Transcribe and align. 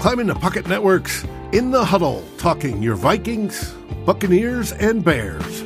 Climbing 0.00 0.28
the 0.28 0.34
Pocket 0.34 0.66
Networks 0.66 1.26
in 1.52 1.72
the 1.72 1.84
huddle, 1.84 2.24
talking 2.38 2.82
your 2.82 2.94
Vikings, 2.94 3.74
Buccaneers, 4.06 4.72
and 4.72 5.04
Bears. 5.04 5.60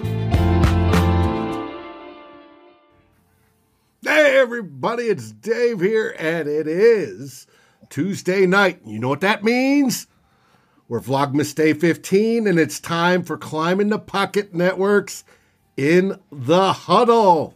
Hey, 4.02 4.36
everybody, 4.36 5.04
it's 5.04 5.30
Dave 5.30 5.80
here, 5.80 6.16
and 6.18 6.48
it 6.48 6.66
is 6.66 7.46
Tuesday 7.90 8.44
night. 8.44 8.80
You 8.84 8.98
know 8.98 9.08
what 9.08 9.21
that 9.21 9.44
means? 9.44 10.08
We're 10.88 10.98
Vlogmas 10.98 11.54
Day 11.54 11.72
15, 11.72 12.48
and 12.48 12.58
it's 12.58 12.80
time 12.80 13.22
for 13.22 13.38
Climbing 13.38 13.90
the 13.90 14.01
Pocket 14.01 14.53
Networks 14.53 15.22
in 15.76 16.19
the 16.32 16.73
huddle, 16.73 17.55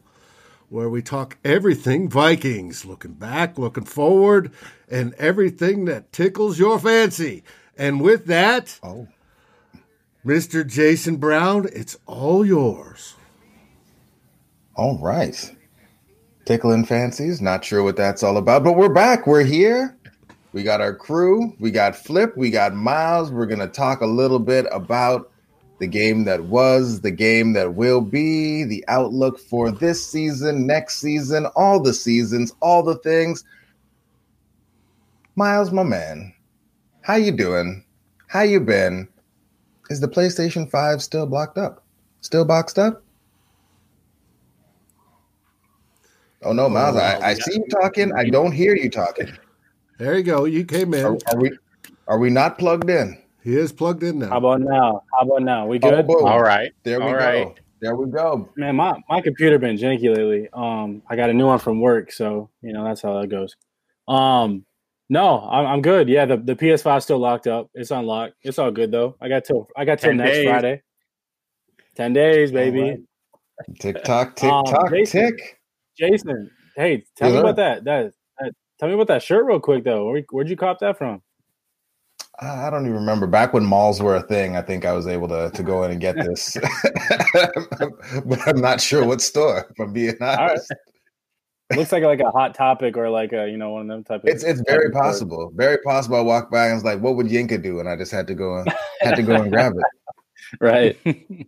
where 0.68 0.88
we 0.88 1.02
talk 1.02 1.38
everything 1.44 2.08
Vikings, 2.08 2.84
looking 2.84 3.14
back, 3.14 3.58
looking 3.58 3.84
forward, 3.84 4.52
and 4.90 5.14
everything 5.14 5.86
that 5.86 6.12
tickles 6.12 6.58
your 6.58 6.78
fancy. 6.78 7.42
And 7.76 8.00
with 8.00 8.26
that, 8.26 8.78
Oh, 8.82 9.08
Mr. 10.26 10.66
Jason 10.66 11.16
Brown, 11.16 11.68
it's 11.72 11.96
all 12.06 12.44
yours. 12.44 13.14
all 14.74 14.98
right. 14.98 15.54
Tickling 16.44 16.84
fancies. 16.84 17.40
Not 17.42 17.64
sure 17.64 17.82
what 17.82 17.96
that's 17.96 18.22
all 18.22 18.36
about, 18.36 18.64
but 18.64 18.76
we're 18.76 18.88
back. 18.92 19.26
We're 19.26 19.44
here. 19.44 19.96
We 20.52 20.62
got 20.62 20.80
our 20.80 20.94
crew. 20.94 21.54
We 21.60 21.70
got 21.70 21.94
Flip. 21.94 22.34
We 22.36 22.50
got 22.50 22.74
Miles. 22.74 23.30
We're 23.30 23.46
going 23.46 23.58
to 23.60 23.68
talk 23.68 24.00
a 24.00 24.06
little 24.06 24.38
bit 24.38 24.66
about 24.72 25.30
the 25.78 25.86
game 25.86 26.24
that 26.24 26.44
was, 26.44 27.00
the 27.00 27.10
game 27.10 27.52
that 27.52 27.74
will 27.74 28.00
be, 28.00 28.64
the 28.64 28.84
outlook 28.88 29.38
for 29.38 29.70
this 29.70 30.04
season, 30.04 30.66
next 30.66 30.98
season, 30.98 31.46
all 31.56 31.80
the 31.80 31.94
seasons, 31.94 32.52
all 32.60 32.82
the 32.82 32.96
things. 32.96 33.44
Miles, 35.36 35.70
my 35.70 35.84
man, 35.84 36.34
how 37.02 37.14
you 37.14 37.30
doing? 37.30 37.84
How 38.26 38.42
you 38.42 38.60
been? 38.60 39.08
Is 39.88 40.00
the 40.00 40.08
PlayStation 40.08 40.70
5 40.70 41.02
still 41.02 41.26
blocked 41.26 41.58
up? 41.58 41.84
Still 42.20 42.44
boxed 42.44 42.78
up? 42.78 43.02
Oh 46.42 46.52
no, 46.52 46.68
Miles! 46.68 46.96
I, 46.96 47.30
I 47.30 47.34
see 47.34 47.54
you 47.54 47.66
talking. 47.68 48.12
I 48.12 48.30
don't 48.30 48.52
hear 48.52 48.76
you 48.76 48.88
talking. 48.88 49.32
There 49.98 50.16
you 50.16 50.22
go. 50.22 50.44
You 50.44 50.64
came 50.64 50.94
in. 50.94 51.04
Are, 51.04 51.18
are 51.26 51.36
we? 51.36 51.50
Are 52.06 52.18
we 52.18 52.30
not 52.30 52.58
plugged 52.58 52.88
in? 52.88 53.20
He 53.48 53.56
is 53.56 53.72
plugged 53.72 54.02
in 54.02 54.18
now. 54.18 54.28
How 54.28 54.36
about 54.36 54.60
now? 54.60 55.02
How 55.10 55.26
about 55.26 55.42
now? 55.42 55.66
We 55.66 55.78
Oh, 55.78 55.90
good? 55.90 56.06
boom. 56.06 56.26
All 56.26 56.42
right. 56.42 56.70
There 56.84 56.98
we 57.00 57.06
All 57.06 57.12
go. 57.14 57.18
right. 57.18 57.60
There 57.80 57.96
we 57.96 58.10
go. 58.10 58.50
Man, 58.58 58.76
my, 58.76 59.00
my 59.08 59.22
computer 59.22 59.58
been 59.58 59.78
janky 59.78 60.14
lately. 60.14 60.50
Um, 60.52 61.00
I 61.08 61.16
got 61.16 61.30
a 61.30 61.32
new 61.32 61.46
one 61.46 61.58
from 61.58 61.80
work, 61.80 62.12
so 62.12 62.50
you 62.60 62.74
know 62.74 62.84
that's 62.84 63.00
how 63.00 63.18
that 63.18 63.28
goes. 63.28 63.56
Um, 64.06 64.66
no, 65.08 65.40
I'm, 65.50 65.64
I'm 65.66 65.80
good. 65.80 66.10
Yeah, 66.10 66.26
the, 66.26 66.36
the 66.36 66.56
PS5 66.56 67.02
still 67.02 67.18
locked 67.20 67.46
up. 67.46 67.70
It's 67.72 67.90
unlocked. 67.90 68.34
It's 68.42 68.58
all 68.58 68.70
good 68.70 68.90
though. 68.90 69.16
I 69.18 69.30
got 69.30 69.44
till 69.46 69.66
I 69.74 69.86
got 69.86 69.98
till 69.98 70.12
next 70.12 70.36
days. 70.36 70.44
Friday. 70.44 70.82
Ten 71.96 72.12
days, 72.12 72.52
baby. 72.52 72.80
All 72.82 72.90
right. 72.90 73.00
Tick 73.78 74.04
tock, 74.04 74.36
tick 74.36 74.50
Um, 74.52 74.64
tock, 74.66 74.90
Jason. 74.92 75.22
tick. 75.22 75.58
Jason, 75.98 76.50
hey, 76.76 77.02
tell 77.16 77.28
Yes, 77.28 77.34
me 77.36 77.40
about 77.40 77.56
that. 77.56 77.84
that. 77.84 78.12
That 78.40 78.52
tell 78.78 78.88
me 78.90 78.94
about 78.94 79.06
that 79.08 79.22
shirt 79.22 79.46
real 79.46 79.58
quick 79.58 79.84
though. 79.84 80.04
Where, 80.04 80.22
where'd 80.30 80.50
you 80.50 80.56
cop 80.56 80.80
that 80.80 80.98
from? 80.98 81.22
I 82.40 82.66
I 82.66 82.70
don't 82.70 82.86
even 82.86 82.96
remember. 82.96 83.26
Back 83.26 83.52
when 83.52 83.64
malls 83.64 84.00
were 84.00 84.16
a 84.16 84.22
thing, 84.22 84.56
I 84.56 84.62
think 84.62 84.84
I 84.84 84.92
was 84.92 85.06
able 85.06 85.28
to 85.28 85.50
to 85.50 85.62
go 85.62 85.82
in 85.82 85.90
and 85.90 86.00
get 86.00 86.16
this, 86.16 86.56
but 88.24 88.40
I'm 88.46 88.60
not 88.60 88.80
sure 88.80 89.04
what 89.04 89.20
store. 89.20 89.66
If 89.70 89.80
I'm 89.80 89.92
being 89.92 90.16
right. 90.20 90.58
Looks 91.76 91.92
like 91.92 92.02
like 92.02 92.20
a 92.20 92.30
hot 92.30 92.54
topic 92.54 92.96
or 92.96 93.10
like 93.10 93.32
a 93.32 93.48
you 93.48 93.58
know 93.58 93.70
one 93.70 93.82
of 93.82 93.88
them 93.88 94.04
type 94.04 94.22
of. 94.22 94.28
it's 94.28 94.42
it's 94.42 94.62
very 94.66 94.86
of 94.86 94.92
shirt. 94.92 95.02
possible. 95.02 95.52
Very 95.54 95.78
possible. 95.78 96.16
I 96.16 96.22
walked 96.22 96.50
by 96.50 96.66
and 96.66 96.74
was 96.74 96.84
like, 96.84 97.00
"What 97.00 97.16
would 97.16 97.26
Yinka 97.26 97.62
do?" 97.62 97.78
And 97.78 97.88
I 97.88 97.96
just 97.96 98.10
had 98.10 98.26
to 98.28 98.34
go 98.34 98.58
and 98.58 98.72
had 99.00 99.16
to 99.16 99.22
go 99.22 99.34
and 99.34 99.50
grab 99.50 99.74
it. 99.76 99.84
right? 100.60 100.96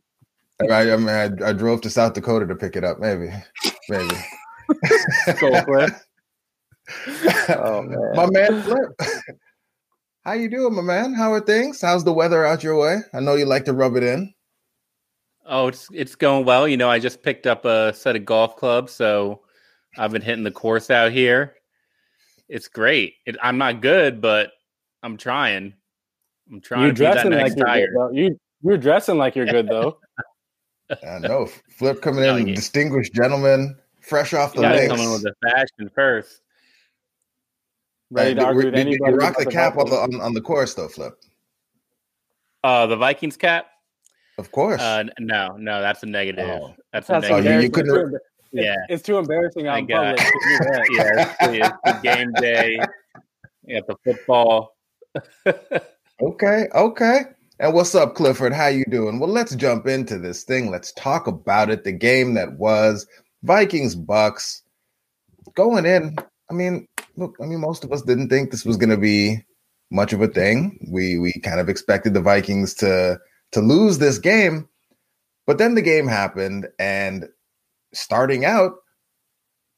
I, 0.71 0.93
I 0.93 0.97
mean, 0.99 1.09
I, 1.09 1.31
I 1.43 1.53
drove 1.55 1.81
to 1.83 1.91
South 1.91 2.13
Dakota 2.13 2.47
to 2.47 2.55
pick 2.55 2.77
it 2.77 2.85
up. 2.85 3.01
Maybe, 3.01 3.31
maybe. 3.89 4.15
Go 5.41 5.63
for 5.65 5.85
it. 5.85 5.93
Oh, 7.49 7.83
man. 7.83 8.13
my 8.15 8.31
man 8.31 8.63
Flip. 8.63 9.41
How 10.25 10.33
you 10.33 10.51
doing, 10.51 10.75
my 10.75 10.83
man? 10.83 11.15
How 11.15 11.33
are 11.33 11.41
things? 11.41 11.81
How's 11.81 12.05
the 12.05 12.13
weather 12.13 12.45
out 12.45 12.63
your 12.63 12.77
way? 12.79 12.99
I 13.15 13.21
know 13.21 13.35
you 13.35 13.47
like 13.47 13.65
to 13.67 13.73
rub 13.73 13.97
it 13.97 14.03
in. 14.03 14.35
Oh, 15.47 15.69
it's 15.69 15.89
it's 15.93 16.15
going 16.15 16.45
well. 16.45 16.69
You 16.69 16.77
know, 16.77 16.91
I 16.91 16.99
just 16.99 17.23
picked 17.23 17.47
up 17.47 17.65
a 17.65 17.93
set 17.95 18.17
of 18.17 18.25
golf 18.27 18.57
clubs, 18.57 18.93
so 18.93 19.41
I've 19.99 20.13
been 20.13 20.23
hitting 20.23 20.45
the 20.45 20.51
course 20.51 20.91
out 20.91 21.11
here. 21.13 21.55
It's 22.49 22.69
great. 22.69 23.15
It, 23.27 23.37
I'm 23.43 23.59
not 23.59 23.81
good, 23.81 24.21
but 24.21 24.53
I'm 25.03 25.17
trying. 25.17 25.73
I'm 26.53 26.61
trying 26.61 26.83
You're 26.83 26.91
to 26.93 26.95
be 26.95 27.05
that 27.05 27.13
dressing 27.15 27.31
like 27.33 27.41
next 27.43 27.57
you're 27.57 27.67
tiger. 27.67 27.87
good, 27.87 27.97
though. 27.97 28.11
You 28.13 28.41
you're 28.63 28.79
dressing 28.79 29.17
like 29.19 29.35
you're 29.37 29.47
good 29.47 29.69
though. 29.69 29.99
I 31.09 31.19
know. 31.21 31.47
Flip 31.79 32.03
coming 32.03 32.25
No, 32.25 32.37
in, 32.37 32.49
you- 32.49 32.55
distinguished 32.57 33.15
gentleman, 33.15 33.77
fresh 34.03 34.35
off 34.35 34.53
the 34.53 34.59
You 34.59 34.63
gotta 34.69 34.77
links. 34.77 34.91
come 34.95 35.01
in 35.01 35.13
with 35.13 35.23
the 35.23 35.33
fashion 35.49 35.91
first. 35.95 36.43
Ready 38.11 38.35
to 38.35 38.41
Hey, 38.41 38.47
argue 38.47 38.63
did- 38.63 38.67
with 38.67 38.75
did 38.75 38.87
you 38.89 38.99
anybody. 39.07 39.25
rock 39.25 39.37
the 39.39 39.47
cap 39.47 39.77
on 39.77 39.89
the 39.89 39.97
on, 39.97 40.21
on 40.21 40.35
the 40.35 40.41
course 40.41 40.75
though, 40.75 40.89
Flip. 40.89 41.15
Uh, 42.65 42.87
the 42.87 42.97
Vikings 42.97 43.37
cap? 43.37 43.67
Of 44.39 44.51
course. 44.53 44.81
Uh, 44.81 45.05
no, 45.19 45.57
no, 45.59 45.81
that's 45.81 46.03
a 46.03 46.07
negative. 46.07 46.49
Oh. 46.49 46.75
That's 46.93 47.09
a 47.09 47.13
That's 47.13 47.27
Oh, 47.31 47.37
you- 47.37 47.43
you 47.45 47.49
negative. 47.51 47.73
couldn't- 47.73 47.91
It's 47.93 48.03
too 48.03 48.57
embar- 48.57 48.65
Yeah. 48.65 48.77
it's 48.89 49.03
too 49.03 49.19
embarrassing 49.19 49.67
out 49.69 49.75
I 49.75 49.79
in 49.79 49.87
got 49.87 50.17
public. 50.19 50.33
to 50.33 50.49
do 50.49 50.59
that. 50.59 50.87
yeah, 50.91 51.59
it's, 51.61 51.69
it's 51.69 51.79
the 51.85 52.01
game 52.03 52.33
day. 52.33 52.81
Yeah, 53.67 53.81
the 53.87 53.97
football. 54.05 54.77
Okay, 56.23 56.69
okay. 56.75 57.21
And 57.61 57.73
what's 57.73 57.95
up, 57.95 58.15
Clifford? 58.15 58.53
How 58.53 58.67
you 58.67 58.85
doing? 58.91 59.19
Well, 59.19 59.31
let's 59.31 59.55
jump 59.57 59.87
into 59.87 60.19
this 60.19 60.45
thing. 60.45 60.71
Let's 60.71 60.93
talk 60.93 61.27
about 61.27 61.71
it. 61.71 61.83
The 61.83 61.93
game 61.93 62.35
that 62.35 62.59
was 62.59 63.07
Vikings 63.43 63.95
Bucks 63.95 64.63
going 65.55 65.87
in. 65.87 66.15
I 66.51 66.53
mean, 66.53 66.87
look, 67.21 67.37
I 67.41 67.47
mean, 67.47 67.61
most 67.61 67.85
of 67.85 67.93
us 67.93 68.03
didn't 68.03 68.31
think 68.31 68.51
this 68.51 68.65
was 68.65 68.77
going 68.77 68.91
to 68.91 68.97
be 68.97 69.45
much 69.91 70.13
of 70.13 70.23
a 70.23 70.29
thing. 70.29 70.79
We 70.91 71.19
we 71.19 71.33
kind 71.45 71.61
of 71.61 71.69
expected 71.69 72.15
the 72.15 72.23
Vikings 72.23 72.75
to 72.77 73.19
to 73.53 73.61
lose 73.61 73.99
this 73.99 74.19
game, 74.19 74.69
but 75.47 75.59
then 75.59 75.75
the 75.75 75.83
game 75.83 76.09
happened, 76.09 76.69
and 76.79 77.29
starting 77.93 78.45
out, 78.45 78.73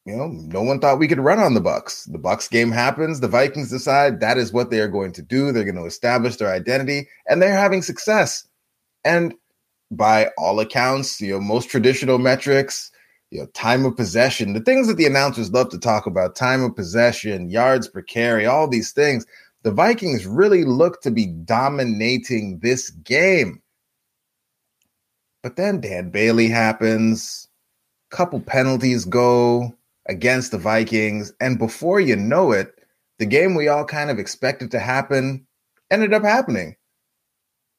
you 0.05 0.17
know, 0.17 0.29
no 0.29 0.63
one 0.63 0.79
thought 0.81 0.99
we 0.99 1.09
could 1.09 1.21
run 1.21 1.39
on 1.39 1.55
the 1.55 1.61
Bucks. 1.61 2.05
The 2.05 2.19
Bucks 2.19 2.49
game 2.49 2.71
happens, 2.71 3.21
the 3.21 3.29
Vikings 3.29 3.71
decide 3.71 4.21
that 4.21 4.39
is 4.39 4.53
what 4.53 4.71
they 4.71 4.81
are 4.81 4.89
going 4.89 5.13
to 5.13 5.23
do. 5.23 5.53
They're 5.53 5.65
going 5.65 5.77
to 5.77 5.85
establish 5.85 6.37
their 6.37 6.53
identity 6.53 7.09
and 7.29 7.41
they're 7.41 7.57
having 7.57 7.83
success. 7.83 8.47
And 9.05 9.35
by 9.91 10.31
all 10.39 10.61
accounts, 10.61 11.21
you 11.21 11.33
know, 11.33 11.41
most 11.41 11.69
traditional 11.69 12.19
metrics, 12.19 12.91
you 13.33 13.41
know, 13.41 13.47
time 13.55 13.87
of 13.87 13.97
possession, 13.97 14.53
the 14.53 14.61
things 14.61 14.87
that 14.89 14.99
the 14.99 15.07
announcers 15.07 15.51
love 15.51 15.71
to 15.71 15.79
talk 15.79 16.05
about, 16.05 16.37
time 16.37 16.63
of 16.63 16.77
possession, 16.77 17.49
yards 17.49 17.89
per 17.89 18.03
carry, 18.03 18.45
all 18.45 18.69
these 18.69 18.93
things, 18.93 19.25
the 19.63 19.71
Vikings 19.71 20.27
really 20.27 20.65
look 20.65 21.01
to 21.01 21.11
be 21.11 21.27
dominating 21.27 22.59
this 22.59 22.91
game. 22.91 23.63
But 25.43 25.57
then 25.57 25.81
Dan 25.81 26.11
Bailey 26.11 26.49
happens, 26.49 27.49
couple 28.11 28.39
penalties 28.39 29.07
go 29.07 29.75
against 30.07 30.51
the 30.51 30.59
Vikings. 30.59 31.33
And 31.41 31.59
before 31.59 32.01
you 32.01 32.17
know 32.17 32.53
it, 32.53 32.75
the 33.19 33.25
game 33.25 33.55
we 33.55 33.67
all 33.67 33.87
kind 33.87 34.11
of 34.11 34.19
expected 34.19 34.71
to 34.73 34.79
happen 34.79 35.47
ended 35.91 36.13
up 36.13 36.23
happening. 36.23 36.77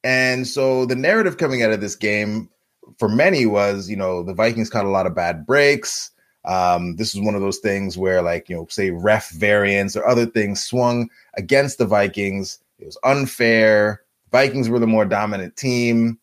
And 0.03 0.47
so 0.47 0.87
the 0.87 0.95
narrative 0.95 1.37
coming 1.37 1.61
out 1.61 1.71
of 1.71 1.79
this 1.79 1.95
game 1.95 2.49
for 2.97 3.09
many 3.09 3.45
was, 3.45 3.89
you 3.89 3.95
know, 3.95 4.23
the 4.23 4.33
Vikings 4.33 4.69
caught 4.69 4.85
a 4.85 4.89
lot 4.89 5.07
of 5.07 5.15
bad 5.15 5.45
breaks. 5.45 6.11
Um, 6.45 6.95
this 6.97 7.15
is 7.15 7.21
one 7.21 7.35
of 7.35 7.41
those 7.41 7.59
things 7.59 7.97
where, 7.97 8.21
like, 8.21 8.49
you 8.49 8.55
know, 8.55 8.67
say 8.69 8.91
ref 8.91 9.29
variance 9.31 9.95
or 9.95 10.05
other 10.05 10.25
things 10.25 10.63
swung 10.63 11.09
against 11.35 11.77
the 11.77 11.85
Vikings. 11.85 12.59
It 12.79 12.85
was 12.85 12.97
unfair. 13.03 14.01
Vikings 14.31 14.69
were 14.69 14.79
the 14.79 14.87
more 14.87 15.05
dominant 15.05 15.55
team. 15.55 16.19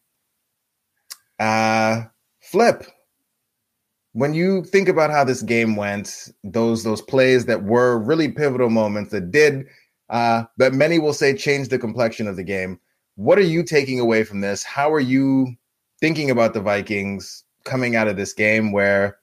Uh, 1.38 2.02
flip 2.40 2.84
when 4.12 4.34
you 4.34 4.64
think 4.64 4.88
about 4.88 5.10
how 5.10 5.24
this 5.24 5.42
game 5.42 5.76
went, 5.76 6.32
those 6.42 6.82
those 6.82 7.02
plays 7.02 7.46
that 7.46 7.64
were 7.64 7.98
really 7.98 8.28
pivotal 8.28 8.70
moments 8.70 9.10
that 9.10 9.30
did 9.30 9.66
uh, 10.08 10.44
that 10.56 10.74
many 10.74 10.98
will 10.98 11.12
say 11.12 11.34
changed 11.34 11.70
the 11.70 11.78
complexion 11.78 12.26
of 12.26 12.36
the 12.36 12.42
game. 12.42 12.80
What 13.14 13.38
are 13.38 13.42
you 13.42 13.62
taking 13.62 14.00
away 14.00 14.24
from 14.24 14.40
this? 14.40 14.64
How 14.64 14.92
are 14.92 15.00
you 15.00 15.54
thinking 16.00 16.30
about 16.30 16.54
the 16.54 16.60
Vikings 16.60 17.44
coming 17.64 17.96
out 17.96 18.08
of 18.08 18.16
this 18.16 18.32
game 18.32 18.72
where 18.72 19.18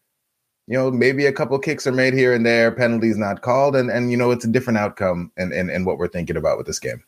you 0.68 0.77
know 0.77 0.91
maybe 0.91 1.25
a 1.25 1.33
couple 1.33 1.57
kicks 1.59 1.88
are 1.88 1.91
made 1.91 2.13
here 2.13 2.33
and 2.33 2.45
there, 2.45 2.71
penalties 2.71 3.18
not 3.18 3.41
called, 3.41 3.75
and 3.75 3.89
and 3.89 4.12
you 4.12 4.18
know 4.18 4.31
it's 4.31 4.45
a 4.45 4.50
different 4.50 4.77
outcome 4.77 5.31
and 5.38 5.53
and, 5.53 5.69
and 5.71 5.85
what 5.85 5.97
we're 5.97 6.07
thinking 6.07 6.38
about 6.38 6.57
with 6.57 6.68
this 6.68 6.79
game. 6.79 7.03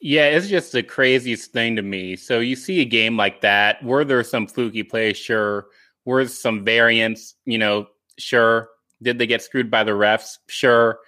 Yeah, 0.00 0.26
it's 0.26 0.48
just 0.48 0.72
the 0.72 0.82
craziest 0.82 1.52
thing 1.52 1.76
to 1.76 1.82
me. 1.82 2.16
So 2.16 2.40
you 2.40 2.54
see 2.54 2.80
a 2.80 2.84
game 2.84 3.16
like 3.16 3.40
that, 3.40 3.82
were 3.82 4.04
there 4.04 4.22
some 4.24 4.46
fluky 4.46 4.82
plays? 4.82 5.16
Sure. 5.16 5.66
Were 6.04 6.22
there 6.22 6.28
some 6.28 6.64
variants? 6.64 7.34
You 7.46 7.58
know, 7.58 7.86
sure. 8.18 8.68
Did 9.02 9.18
they 9.18 9.26
get 9.26 9.42
screwed 9.42 9.70
by 9.70 9.84
the 9.84 9.92
refs? 9.92 10.38
Sure. 10.48 10.98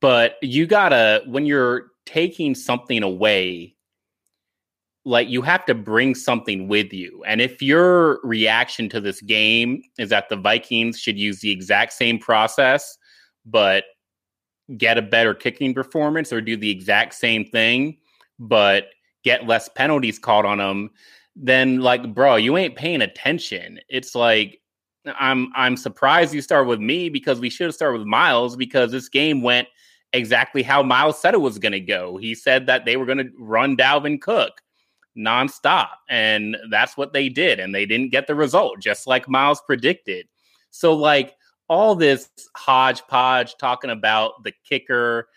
but 0.00 0.36
you 0.42 0.66
gotta 0.66 1.22
when 1.26 1.46
you're 1.46 1.92
taking 2.04 2.54
something 2.54 3.02
away 3.02 3.74
like 5.04 5.28
you 5.28 5.42
have 5.42 5.66
to 5.66 5.74
bring 5.74 6.14
something 6.14 6.68
with 6.68 6.92
you. 6.92 7.22
And 7.26 7.40
if 7.40 7.60
your 7.60 8.20
reaction 8.22 8.88
to 8.90 9.00
this 9.00 9.20
game 9.20 9.82
is 9.98 10.10
that 10.10 10.28
the 10.28 10.36
Vikings 10.36 10.98
should 10.98 11.18
use 11.18 11.40
the 11.40 11.50
exact 11.50 11.92
same 11.92 12.18
process, 12.18 12.96
but 13.44 13.84
get 14.76 14.98
a 14.98 15.02
better 15.02 15.34
kicking 15.34 15.74
performance 15.74 16.32
or 16.32 16.40
do 16.40 16.56
the 16.56 16.70
exact 16.70 17.14
same 17.14 17.44
thing, 17.44 17.98
but 18.38 18.86
get 19.24 19.46
less 19.46 19.68
penalties 19.68 20.18
called 20.18 20.46
on 20.46 20.58
them, 20.58 20.90
then 21.34 21.80
like, 21.80 22.14
bro, 22.14 22.36
you 22.36 22.56
ain't 22.56 22.76
paying 22.76 23.02
attention. 23.02 23.80
It's 23.88 24.14
like 24.14 24.60
I'm 25.18 25.50
I'm 25.56 25.76
surprised 25.76 26.32
you 26.32 26.42
start 26.42 26.68
with 26.68 26.80
me 26.80 27.08
because 27.08 27.40
we 27.40 27.50
should 27.50 27.66
have 27.66 27.74
started 27.74 27.98
with 27.98 28.06
Miles 28.06 28.54
because 28.54 28.92
this 28.92 29.08
game 29.08 29.42
went 29.42 29.66
exactly 30.12 30.62
how 30.62 30.82
Miles 30.82 31.20
said 31.20 31.34
it 31.34 31.40
was 31.40 31.58
going 31.58 31.72
to 31.72 31.80
go. 31.80 32.18
He 32.18 32.34
said 32.34 32.66
that 32.66 32.84
they 32.84 32.96
were 32.96 33.06
going 33.06 33.18
to 33.18 33.30
run 33.38 33.76
Dalvin 33.76 34.20
Cook 34.20 34.61
nonstop. 35.16 35.88
And 36.08 36.56
that's 36.70 36.96
what 36.96 37.12
they 37.12 37.28
did. 37.28 37.60
And 37.60 37.74
they 37.74 37.86
didn't 37.86 38.10
get 38.12 38.26
the 38.26 38.34
result, 38.34 38.80
just 38.80 39.06
like 39.06 39.28
Miles 39.28 39.60
predicted. 39.66 40.26
So, 40.70 40.94
like, 40.94 41.34
all 41.68 41.94
this 41.94 42.28
hodgepodge 42.56 43.56
talking 43.56 43.90
about 43.90 44.42
the 44.44 44.52
kicker 44.68 45.28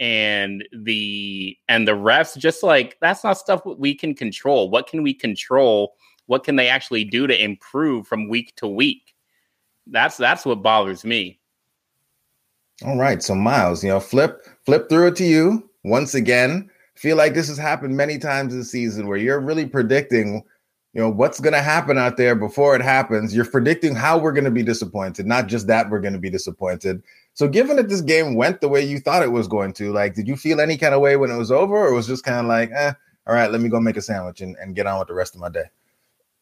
and 0.00 0.64
the 0.72 1.56
and 1.68 1.86
the 1.86 1.92
refs 1.92 2.36
just 2.36 2.62
like 2.62 2.96
that's 3.00 3.22
not 3.22 3.38
stuff 3.38 3.60
we 3.64 3.94
can 3.94 4.14
control 4.14 4.70
what 4.70 4.86
can 4.88 5.02
we 5.02 5.14
control 5.14 5.94
what 6.26 6.44
can 6.44 6.56
they 6.56 6.66
actually 6.66 7.04
do 7.04 7.26
to 7.26 7.44
improve 7.44 8.06
from 8.06 8.28
week 8.28 8.52
to 8.56 8.66
week 8.66 9.14
that's 9.88 10.16
that's 10.16 10.44
what 10.44 10.62
bothers 10.62 11.04
me 11.04 11.38
all 12.84 12.98
right 12.98 13.22
so 13.22 13.34
miles 13.34 13.84
you 13.84 13.90
know 13.90 14.00
flip 14.00 14.44
flip 14.64 14.88
through 14.88 15.06
it 15.06 15.14
to 15.14 15.24
you 15.24 15.68
once 15.84 16.14
again 16.14 16.68
feel 17.02 17.16
like 17.16 17.34
this 17.34 17.48
has 17.48 17.58
happened 17.58 17.96
many 17.96 18.16
times 18.16 18.54
this 18.54 18.70
season 18.70 19.08
where 19.08 19.18
you're 19.18 19.40
really 19.40 19.66
predicting 19.66 20.44
you 20.92 21.00
know 21.00 21.10
what's 21.10 21.40
going 21.40 21.54
to 21.54 21.62
happen 21.62 21.98
out 21.98 22.16
there 22.16 22.34
before 22.36 22.76
it 22.76 22.82
happens. 22.82 23.34
You're 23.34 23.46
predicting 23.46 23.94
how 23.94 24.18
we're 24.18 24.32
going 24.32 24.44
to 24.44 24.50
be 24.50 24.62
disappointed 24.62 25.26
not 25.26 25.48
just 25.48 25.66
that 25.66 25.90
we're 25.90 26.00
going 26.00 26.12
to 26.12 26.20
be 26.20 26.30
disappointed. 26.30 27.02
So 27.34 27.48
given 27.48 27.76
that 27.76 27.88
this 27.88 28.02
game 28.02 28.36
went 28.36 28.60
the 28.60 28.68
way 28.68 28.84
you 28.84 29.00
thought 29.00 29.22
it 29.22 29.32
was 29.32 29.48
going 29.48 29.72
to 29.74 29.92
like 29.92 30.14
did 30.14 30.28
you 30.28 30.36
feel 30.36 30.60
any 30.60 30.76
kind 30.76 30.94
of 30.94 31.00
way 31.00 31.16
when 31.16 31.30
it 31.30 31.36
was 31.36 31.50
over 31.50 31.74
or 31.74 31.92
was 31.92 32.06
just 32.06 32.24
kind 32.24 32.38
of 32.38 32.46
like 32.46 32.70
eh, 32.72 32.92
all 33.26 33.34
right 33.34 33.50
let 33.50 33.60
me 33.60 33.68
go 33.68 33.80
make 33.80 33.96
a 33.96 34.02
sandwich 34.02 34.40
and, 34.40 34.54
and 34.60 34.76
get 34.76 34.86
on 34.86 34.98
with 34.98 35.08
the 35.08 35.14
rest 35.14 35.34
of 35.34 35.40
my 35.40 35.48
day 35.48 35.64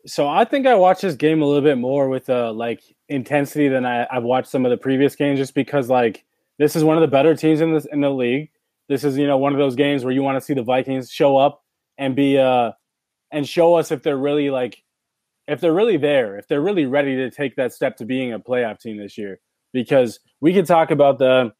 so 0.06 0.26
i 0.26 0.44
think 0.44 0.66
i 0.66 0.74
watched 0.74 1.02
this 1.02 1.14
game 1.14 1.42
a 1.42 1.44
little 1.44 1.62
bit 1.62 1.78
more 1.78 2.08
with 2.08 2.28
uh 2.28 2.52
like 2.52 2.82
intensity 3.08 3.68
than 3.68 3.84
I, 3.86 4.06
i've 4.10 4.22
watched 4.22 4.48
some 4.48 4.64
of 4.64 4.70
the 4.70 4.76
previous 4.76 5.14
games 5.14 5.38
just 5.38 5.54
because 5.54 5.88
like 5.88 6.24
this 6.58 6.74
is 6.74 6.84
one 6.84 6.96
of 6.96 7.02
the 7.02 7.08
better 7.08 7.34
teams 7.36 7.60
in 7.60 7.72
this 7.72 7.86
in 7.92 8.00
the 8.00 8.10
league 8.10 8.50
this 8.90 9.04
is 9.04 9.16
you 9.16 9.26
know 9.26 9.38
one 9.38 9.54
of 9.54 9.58
those 9.58 9.76
games 9.76 10.04
where 10.04 10.12
you 10.12 10.22
want 10.22 10.36
to 10.36 10.42
see 10.42 10.52
the 10.52 10.62
vikings 10.62 11.10
show 11.10 11.38
up 11.38 11.62
and 11.96 12.14
be 12.14 12.36
uh 12.36 12.72
and 13.32 13.48
show 13.48 13.76
us 13.76 13.90
if 13.90 14.02
they're 14.02 14.18
really 14.18 14.50
like 14.50 14.82
if 15.50 15.60
they're 15.60 15.74
really 15.74 15.96
there, 15.96 16.38
if 16.38 16.46
they're 16.46 16.60
really 16.60 16.86
ready 16.86 17.16
to 17.16 17.28
take 17.28 17.56
that 17.56 17.72
step 17.72 17.96
to 17.96 18.04
being 18.04 18.32
a 18.32 18.38
playoff 18.38 18.78
team 18.78 18.96
this 18.98 19.18
year. 19.18 19.40
Because 19.72 20.20
we 20.40 20.54
could 20.54 20.66
talk 20.66 20.92
about 20.92 21.18
the, 21.18 21.52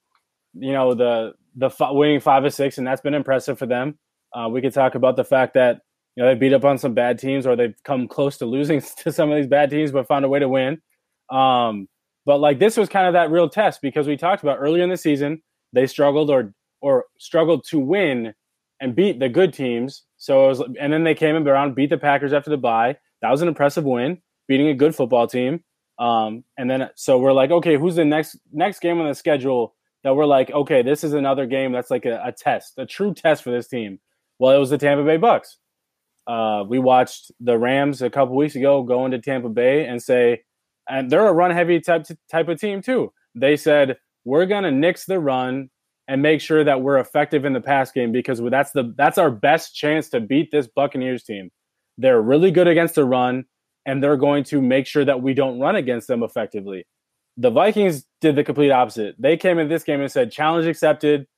you 0.54 0.72
know, 0.72 0.94
the 0.94 1.32
the 1.56 1.66
f- 1.66 1.90
winning 1.90 2.20
five 2.20 2.44
or 2.44 2.50
six, 2.50 2.78
and 2.78 2.86
that's 2.86 3.00
been 3.00 3.14
impressive 3.14 3.58
for 3.58 3.66
them. 3.66 3.98
Uh, 4.32 4.48
we 4.48 4.60
could 4.60 4.72
talk 4.72 4.94
about 4.94 5.16
the 5.16 5.24
fact 5.24 5.54
that 5.54 5.80
you 6.14 6.22
know 6.22 6.28
they 6.28 6.38
beat 6.38 6.52
up 6.52 6.64
on 6.64 6.78
some 6.78 6.94
bad 6.94 7.18
teams, 7.18 7.46
or 7.46 7.56
they've 7.56 7.74
come 7.84 8.06
close 8.06 8.38
to 8.38 8.46
losing 8.46 8.80
to 8.98 9.12
some 9.12 9.30
of 9.30 9.36
these 9.36 9.48
bad 9.48 9.70
teams, 9.70 9.90
but 9.90 10.06
found 10.06 10.24
a 10.24 10.28
way 10.28 10.38
to 10.38 10.48
win. 10.48 10.80
Um, 11.28 11.88
but 12.26 12.38
like 12.38 12.60
this 12.60 12.76
was 12.76 12.88
kind 12.88 13.08
of 13.08 13.14
that 13.14 13.30
real 13.30 13.48
test 13.48 13.80
because 13.82 14.06
we 14.06 14.16
talked 14.16 14.42
about 14.42 14.58
earlier 14.60 14.84
in 14.84 14.90
the 14.90 14.96
season 14.96 15.42
they 15.72 15.86
struggled 15.86 16.30
or 16.30 16.52
or 16.80 17.06
struggled 17.18 17.64
to 17.68 17.78
win 17.78 18.34
and 18.80 18.96
beat 18.96 19.20
the 19.20 19.28
good 19.28 19.52
teams. 19.52 20.04
So 20.16 20.46
it 20.46 20.48
was, 20.48 20.62
and 20.80 20.92
then 20.92 21.04
they 21.04 21.14
came 21.14 21.36
in 21.36 21.46
around, 21.46 21.74
beat 21.74 21.90
the 21.90 21.98
Packers 21.98 22.32
after 22.32 22.50
the 22.50 22.56
bye. 22.56 22.96
That 23.22 23.30
was 23.30 23.42
an 23.42 23.48
impressive 23.48 23.84
win, 23.84 24.18
beating 24.48 24.68
a 24.68 24.74
good 24.74 24.94
football 24.94 25.26
team. 25.26 25.62
Um, 25.98 26.44
and 26.56 26.70
then 26.70 26.88
so 26.94 27.18
we're 27.18 27.34
like, 27.34 27.50
okay, 27.50 27.76
who's 27.76 27.96
the 27.96 28.04
next 28.04 28.38
next 28.52 28.80
game 28.80 29.00
on 29.00 29.06
the 29.06 29.14
schedule 29.14 29.74
that 30.02 30.14
we're 30.14 30.26
like, 30.26 30.50
okay, 30.50 30.82
this 30.82 31.04
is 31.04 31.12
another 31.12 31.44
game 31.44 31.72
that's 31.72 31.90
like 31.90 32.06
a, 32.06 32.22
a 32.24 32.32
test, 32.32 32.74
a 32.78 32.86
true 32.86 33.12
test 33.12 33.42
for 33.42 33.50
this 33.50 33.68
team. 33.68 34.00
Well, 34.38 34.56
it 34.56 34.58
was 34.58 34.70
the 34.70 34.78
Tampa 34.78 35.04
Bay 35.04 35.18
Bucks. 35.18 35.58
Uh, 36.26 36.64
we 36.66 36.78
watched 36.78 37.32
the 37.40 37.58
Rams 37.58 38.00
a 38.00 38.08
couple 38.08 38.34
weeks 38.34 38.56
ago 38.56 38.82
go 38.82 39.04
into 39.04 39.18
Tampa 39.18 39.50
Bay 39.50 39.86
and 39.86 40.02
say, 40.02 40.42
and 40.88 41.10
they're 41.10 41.26
a 41.26 41.32
run 41.32 41.50
heavy 41.50 41.80
type 41.80 42.06
type 42.30 42.48
of 42.48 42.58
team 42.58 42.80
too. 42.80 43.12
They 43.34 43.56
said 43.56 43.98
we're 44.24 44.46
gonna 44.46 44.70
nix 44.70 45.04
the 45.04 45.18
run 45.20 45.68
and 46.10 46.22
make 46.22 46.40
sure 46.40 46.64
that 46.64 46.82
we're 46.82 46.98
effective 46.98 47.44
in 47.44 47.52
the 47.52 47.60
pass 47.60 47.92
game 47.92 48.10
because 48.10 48.40
that's 48.50 48.72
the 48.72 48.92
that's 48.96 49.16
our 49.16 49.30
best 49.30 49.76
chance 49.76 50.08
to 50.08 50.18
beat 50.18 50.50
this 50.50 50.66
Buccaneers 50.66 51.22
team. 51.22 51.50
They're 51.98 52.20
really 52.20 52.50
good 52.50 52.66
against 52.66 52.96
the 52.96 53.04
run, 53.04 53.44
and 53.86 54.02
they're 54.02 54.16
going 54.16 54.42
to 54.44 54.60
make 54.60 54.88
sure 54.88 55.04
that 55.04 55.22
we 55.22 55.34
don't 55.34 55.60
run 55.60 55.76
against 55.76 56.08
them 56.08 56.24
effectively. 56.24 56.84
The 57.36 57.50
Vikings 57.50 58.06
did 58.20 58.34
the 58.34 58.42
complete 58.42 58.72
opposite. 58.72 59.14
They 59.20 59.36
came 59.36 59.60
in 59.60 59.68
this 59.68 59.84
game 59.84 60.00
and 60.00 60.10
said, 60.10 60.32
"Challenge 60.32 60.66
accepted. 60.66 61.28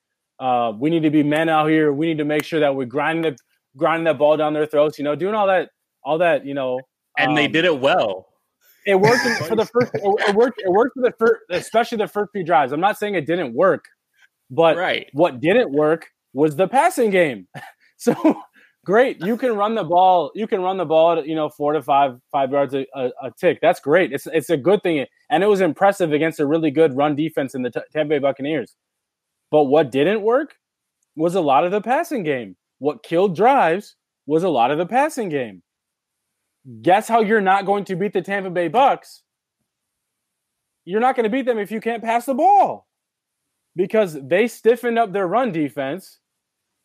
Uh, 0.41 0.73
we 0.75 0.89
need 0.89 1.03
to 1.03 1.11
be 1.11 1.23
men 1.23 1.51
out 1.51 1.69
here. 1.69 1.93
We 1.93 2.07
need 2.07 2.19
to 2.19 2.25
make 2.25 2.43
sure 2.43 2.61
that 2.61 2.75
we're 2.75 2.87
grinding 2.87 3.31
the 3.31 3.39
grinding 3.77 4.05
that 4.05 4.17
ball 4.17 4.39
down 4.39 4.55
their 4.55 4.65
throats. 4.65 4.97
You 4.97 5.05
know, 5.05 5.15
doing 5.15 5.35
all 5.35 5.49
that, 5.49 5.69
all 6.03 6.17
that. 6.17 6.47
You 6.47 6.55
know, 6.55 6.81
and 7.19 7.29
um, 7.29 7.35
they 7.35 7.47
did 7.47 7.67
it 7.67 7.79
well. 7.79 8.27
It 8.87 8.99
worked 8.99 9.21
for 9.47 9.55
the 9.55 9.67
first. 9.67 9.93
It 9.97 10.35
worked. 10.35 10.63
It 10.65 10.71
worked 10.71 10.95
for 10.95 11.03
the 11.03 11.13
first, 11.19 11.43
especially 11.51 11.99
the 11.99 12.09
first 12.09 12.33
few 12.33 12.43
drives. 12.43 12.73
I'm 12.73 12.81
not 12.81 12.99
saying 12.99 13.17
it 13.17 13.27
didn't 13.27 13.53
work 13.53 13.85
but 14.53 14.77
right. 14.77 15.09
what 15.15 15.41
didn't 15.41 15.73
work 15.73 16.09
was 16.35 16.55
the 16.55 16.69
passing 16.69 17.11
game. 17.11 17.49
so 17.97 18.15
great, 18.85 19.19
you 19.21 19.37
can 19.37 19.57
run 19.57 19.75
the 19.75 19.83
ball. 19.83 20.31
You 20.35 20.47
can 20.47 20.61
run 20.61 20.77
the 20.77 20.85
ball 20.85 21.19
at 21.19 21.27
you 21.27 21.35
know 21.35 21.49
four 21.49 21.73
to 21.73 21.83
five 21.83 22.19
five 22.31 22.53
yards 22.53 22.75
a, 22.75 22.87
a, 22.95 23.11
a, 23.23 23.31
tick. 23.41 23.59
That's 23.63 23.81
great. 23.81 24.13
It's 24.13 24.27
it's 24.27 24.51
a 24.51 24.57
good 24.59 24.83
thing, 24.83 25.07
and 25.31 25.43
it 25.43 25.47
was 25.47 25.63
impressive 25.63 26.13
against 26.13 26.39
a 26.39 26.47
really 26.47 26.71
good 26.71 26.95
run 26.95 27.17
defense 27.17 27.55
in 27.55 27.63
the 27.63 27.71
T- 27.71 27.81
Tampa 27.93 28.11
Bay 28.11 28.19
Buccaneers. 28.19 28.77
But 29.51 29.65
what 29.65 29.91
didn't 29.91 30.23
work 30.23 30.55
was 31.17 31.35
a 31.35 31.41
lot 31.41 31.65
of 31.65 31.73
the 31.73 31.81
passing 31.81 32.23
game. 32.23 32.57
What 32.79 33.03
killed 33.03 33.35
drives 33.35 33.97
was 34.27 34.45
a 34.45 34.49
lot 34.49 34.71
of 34.71 34.79
the 34.79 34.87
passing 34.87 35.31
game. 35.31 35.63
Guess 36.83 37.09
how 37.09 37.21
you're 37.21 37.41
not 37.41 37.67
going 37.67 37.85
to 37.87 37.97
beat 37.97 38.13
the 38.13 38.23
Tampa 38.23 38.51
Bay 38.51 38.69
Bucks? 38.69 39.23
You're 40.85 41.01
not 41.01 41.17
going 41.17 41.25
to 41.25 41.31
beat 41.31 41.47
them 41.47 41.59
if 41.59 41.71
you 41.71 41.81
can't 41.81 42.03
pass 42.03 42.27
the 42.27 42.35
ball 42.35 42.87
because 43.77 44.19
they 44.23 44.47
stiffened 44.49 44.99
up 44.99 45.13
their 45.13 45.27
run 45.27 45.53
defense 45.53 46.19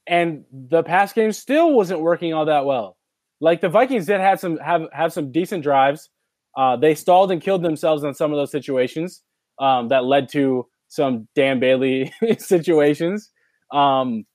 and 0.07 0.45
the 0.51 0.83
pass 0.83 1.13
game 1.13 1.31
still 1.31 1.73
wasn't 1.73 1.99
working 1.99 2.33
all 2.33 2.45
that 2.45 2.65
well. 2.65 2.97
Like 3.39 3.61
the 3.61 3.69
Vikings 3.69 4.05
did 4.05 4.21
have 4.21 4.39
some 4.39 4.57
have 4.57 4.83
have 4.91 5.13
some 5.13 5.31
decent 5.31 5.63
drives. 5.63 6.09
Uh, 6.55 6.75
they 6.75 6.95
stalled 6.95 7.31
and 7.31 7.41
killed 7.41 7.61
themselves 7.61 8.03
on 8.03 8.15
some 8.15 8.31
of 8.31 8.37
those 8.37 8.51
situations 8.51 9.21
um, 9.59 9.89
that 9.89 10.05
led 10.05 10.29
to 10.29 10.65
some 10.87 11.27
Dan 11.35 11.59
Bailey 11.59 12.11
situations, 12.39 13.29
um, 13.71 14.25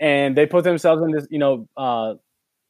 and 0.00 0.36
they 0.36 0.46
put 0.46 0.64
themselves 0.64 1.02
in 1.02 1.10
this 1.10 1.26
you 1.28 1.38
know 1.38 1.68
uh, 1.76 2.14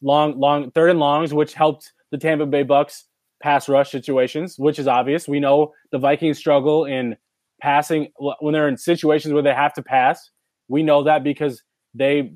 long 0.03 0.41
long 0.41 0.73
third 0.73 0.91
and 0.91 0.99
longs, 0.99 1.33
which 1.33 1.55
helped 1.55 1.93
the 2.11 2.19
Tampa 2.19 2.47
Bay 2.47 2.65
Bucks 2.65 3.05
pass 3.41 3.69
rush 3.69 3.91
situations, 3.91 4.59
which 4.59 4.79
is 4.79 4.89
obvious. 4.89 5.29
We 5.29 5.39
know 5.39 5.73
the 5.93 5.99
Vikings 5.99 6.39
struggle 6.39 6.85
in 6.85 7.17
passing 7.61 8.09
when 8.41 8.53
they're 8.53 8.69
in 8.69 8.77
situations 8.77 9.33
where 9.33 9.43
they 9.43 9.55
have 9.55 9.73
to 9.75 9.83
pass. 9.83 10.31
We 10.69 10.83
know 10.83 11.05
that 11.05 11.25
because 11.25 11.63
they 11.95 12.35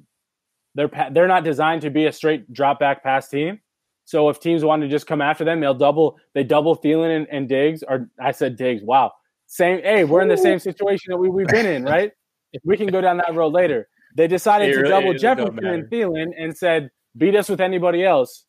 they're 0.75 0.91
they're 1.13 1.29
not 1.29 1.45
designed 1.45 1.83
to 1.83 1.91
be 1.91 2.07
a 2.07 2.13
straight 2.13 2.53
drop 2.53 2.79
back 2.79 3.03
pass 3.03 3.29
team. 3.29 3.61
So 4.05 4.29
if 4.29 4.41
teams 4.41 4.65
want 4.65 4.83
to 4.83 4.89
just 4.89 5.07
come 5.07 5.21
after 5.21 5.45
them, 5.45 5.61
they'll 5.61 5.75
double 5.75 6.19
they 6.35 6.45
double 6.45 6.77
Thielen 6.77 7.17
and, 7.17 7.27
and 7.31 7.49
Diggs, 7.49 7.83
or 7.87 8.09
I 8.21 8.33
said 8.33 8.57
Diggs. 8.57 8.83
Wow, 8.83 9.13
same. 9.47 9.83
Hey, 9.83 10.05
we're 10.05 10.23
in 10.23 10.29
the 10.29 10.37
same 10.37 10.59
situation 10.59 11.11
that 11.11 11.17
we 11.17 11.29
we've 11.29 11.47
been 11.47 11.67
in, 11.67 11.85
right? 11.85 12.13
If 12.53 12.63
we 12.65 12.77
can 12.77 12.89
go 12.89 13.01
down 13.01 13.19
that 13.19 13.35
road 13.35 13.53
later. 13.53 13.89
They 14.17 14.27
decided 14.27 14.75
to 14.75 14.83
double 14.83 15.15
Jefferson 15.15 15.65
and 15.65 15.85
Thielen 15.85 16.33
and 16.37 16.57
said 16.57 16.91
beat 17.17 17.37
us 17.37 17.49
with 17.49 17.61
anybody 17.61 18.05
else. 18.05 18.45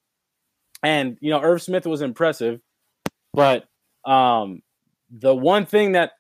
And 0.83 1.17
you 1.21 1.29
know, 1.29 1.39
Irv 1.39 1.61
Smith 1.61 1.85
was 1.85 2.01
impressive, 2.01 2.59
but 3.33 3.65
um, 4.03 4.61
the 5.11 5.35
one 5.35 5.65
thing 5.65 5.91
that 5.91 6.13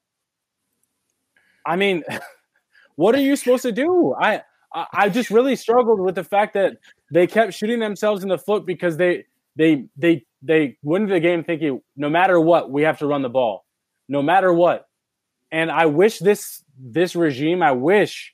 I 1.65 1.75
mean, 1.75 2.03
what 2.95 3.15
are 3.15 3.21
you 3.21 3.35
supposed 3.35 3.63
to 3.63 3.71
do? 3.71 4.15
I 4.19 4.41
I 4.73 5.09
just 5.09 5.29
really 5.29 5.55
struggled 5.55 5.99
with 5.99 6.15
the 6.15 6.23
fact 6.23 6.53
that 6.53 6.77
they 7.11 7.27
kept 7.27 7.53
shooting 7.53 7.79
themselves 7.79 8.23
in 8.23 8.29
the 8.29 8.37
foot 8.37 8.65
because 8.65 8.97
they 8.97 9.25
they 9.55 9.85
they 9.97 10.25
they 10.41 10.77
went 10.81 11.03
into 11.03 11.13
the 11.13 11.19
game 11.19 11.43
thinking 11.43 11.81
no 11.95 12.09
matter 12.09 12.39
what 12.39 12.71
we 12.71 12.83
have 12.83 12.97
to 12.99 13.07
run 13.07 13.21
the 13.21 13.29
ball, 13.29 13.65
no 14.07 14.21
matter 14.21 14.53
what. 14.53 14.87
And 15.51 15.69
I 15.69 15.87
wish 15.87 16.19
this 16.19 16.63
this 16.79 17.15
regime, 17.15 17.61
I 17.61 17.73
wish 17.73 18.33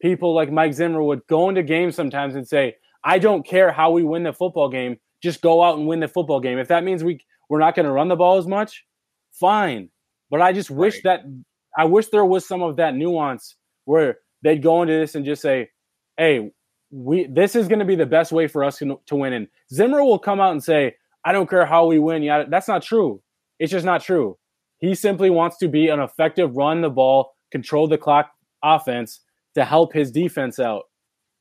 people 0.00 0.34
like 0.34 0.50
Mike 0.50 0.72
Zimmer 0.72 1.02
would 1.02 1.26
go 1.26 1.48
into 1.48 1.62
games 1.62 1.94
sometimes 1.94 2.34
and 2.34 2.48
say, 2.48 2.76
I 3.04 3.18
don't 3.18 3.46
care 3.46 3.70
how 3.70 3.90
we 3.90 4.02
win 4.02 4.22
the 4.22 4.32
football 4.32 4.68
game, 4.68 4.98
just 5.22 5.42
go 5.42 5.62
out 5.62 5.78
and 5.78 5.86
win 5.86 6.00
the 6.00 6.08
football 6.08 6.40
game. 6.40 6.58
If 6.58 6.68
that 6.68 6.84
means 6.84 7.04
we 7.04 7.20
we're 7.48 7.60
not 7.60 7.74
going 7.74 7.86
to 7.86 7.92
run 7.92 8.08
the 8.08 8.16
ball 8.16 8.38
as 8.38 8.46
much, 8.46 8.84
fine. 9.32 9.90
But 10.30 10.40
I 10.40 10.52
just 10.52 10.70
wish 10.70 10.94
right. 11.04 11.22
that 11.22 11.44
I 11.76 11.84
wish 11.84 12.08
there 12.08 12.24
was 12.24 12.46
some 12.46 12.62
of 12.62 12.76
that 12.76 12.94
nuance 12.94 13.56
where 13.84 14.18
they'd 14.42 14.62
go 14.62 14.82
into 14.82 14.94
this 14.94 15.14
and 15.14 15.24
just 15.24 15.42
say, 15.42 15.70
"Hey, 16.16 16.50
we 16.90 17.26
this 17.26 17.54
is 17.54 17.68
going 17.68 17.80
to 17.80 17.84
be 17.84 17.96
the 17.96 18.06
best 18.06 18.32
way 18.32 18.46
for 18.46 18.64
us 18.64 18.78
to, 18.78 19.00
to 19.06 19.16
win." 19.16 19.32
And 19.32 19.48
Zimmer 19.72 20.02
will 20.02 20.18
come 20.18 20.40
out 20.40 20.52
and 20.52 20.62
say, 20.62 20.96
"I 21.24 21.32
don't 21.32 21.48
care 21.48 21.66
how 21.66 21.86
we 21.86 21.98
win." 21.98 22.22
Yeah, 22.22 22.44
that's 22.48 22.68
not 22.68 22.82
true. 22.82 23.22
It's 23.58 23.72
just 23.72 23.86
not 23.86 24.02
true. 24.02 24.38
He 24.78 24.94
simply 24.94 25.30
wants 25.30 25.56
to 25.58 25.68
be 25.68 25.88
an 25.88 26.00
effective 26.00 26.56
run 26.56 26.80
the 26.82 26.90
ball, 26.90 27.34
control 27.50 27.88
the 27.88 27.98
clock 27.98 28.30
offense 28.62 29.20
to 29.54 29.64
help 29.64 29.92
his 29.92 30.10
defense 30.10 30.58
out. 30.58 30.84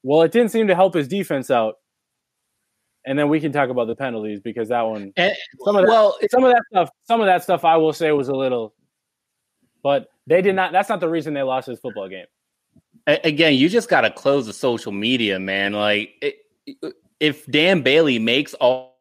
Well, 0.04 0.22
it 0.22 0.32
didn't 0.32 0.52
seem 0.52 0.68
to 0.68 0.76
help 0.76 0.94
his 0.94 1.08
defense 1.08 1.50
out. 1.50 1.76
And 3.08 3.18
then 3.20 3.28
we 3.28 3.40
can 3.40 3.52
talk 3.52 3.70
about 3.70 3.88
the 3.88 3.96
penalties 3.96 4.40
because 4.40 4.70
that 4.70 4.82
one, 4.84 5.12
and, 5.18 5.34
some 5.64 5.76
of 5.76 5.86
that, 5.86 5.92
well, 5.92 6.16
some 6.30 6.44
of 6.44 6.52
that 6.52 6.64
stuff, 6.72 6.90
some 7.04 7.22
of 7.22 7.26
that 7.28 7.44
stuff, 7.44 7.66
I 7.66 7.76
will 7.78 7.94
say 7.94 8.12
was 8.12 8.30
a 8.30 8.36
little, 8.36 8.75
but 9.86 10.08
they 10.26 10.42
did 10.42 10.56
not. 10.56 10.72
That's 10.72 10.90
not 10.90 11.00
the 11.00 11.08
reason 11.08 11.36
they 11.36 11.44
lost 11.44 11.68
this 11.68 11.80
football 11.80 12.10
game. 12.10 12.26
Again, 13.06 13.54
you 13.54 13.70
just 13.70 13.88
got 13.88 14.02
to 14.02 14.10
close 14.10 14.48
the 14.48 14.54
social 14.54 14.92
media, 14.92 15.40
man. 15.40 15.74
Like, 15.74 16.16
it, 16.24 16.96
if 17.20 17.46
Dan 17.46 17.84
Bailey 17.84 18.18
makes 18.18 18.56
all, 18.56 18.98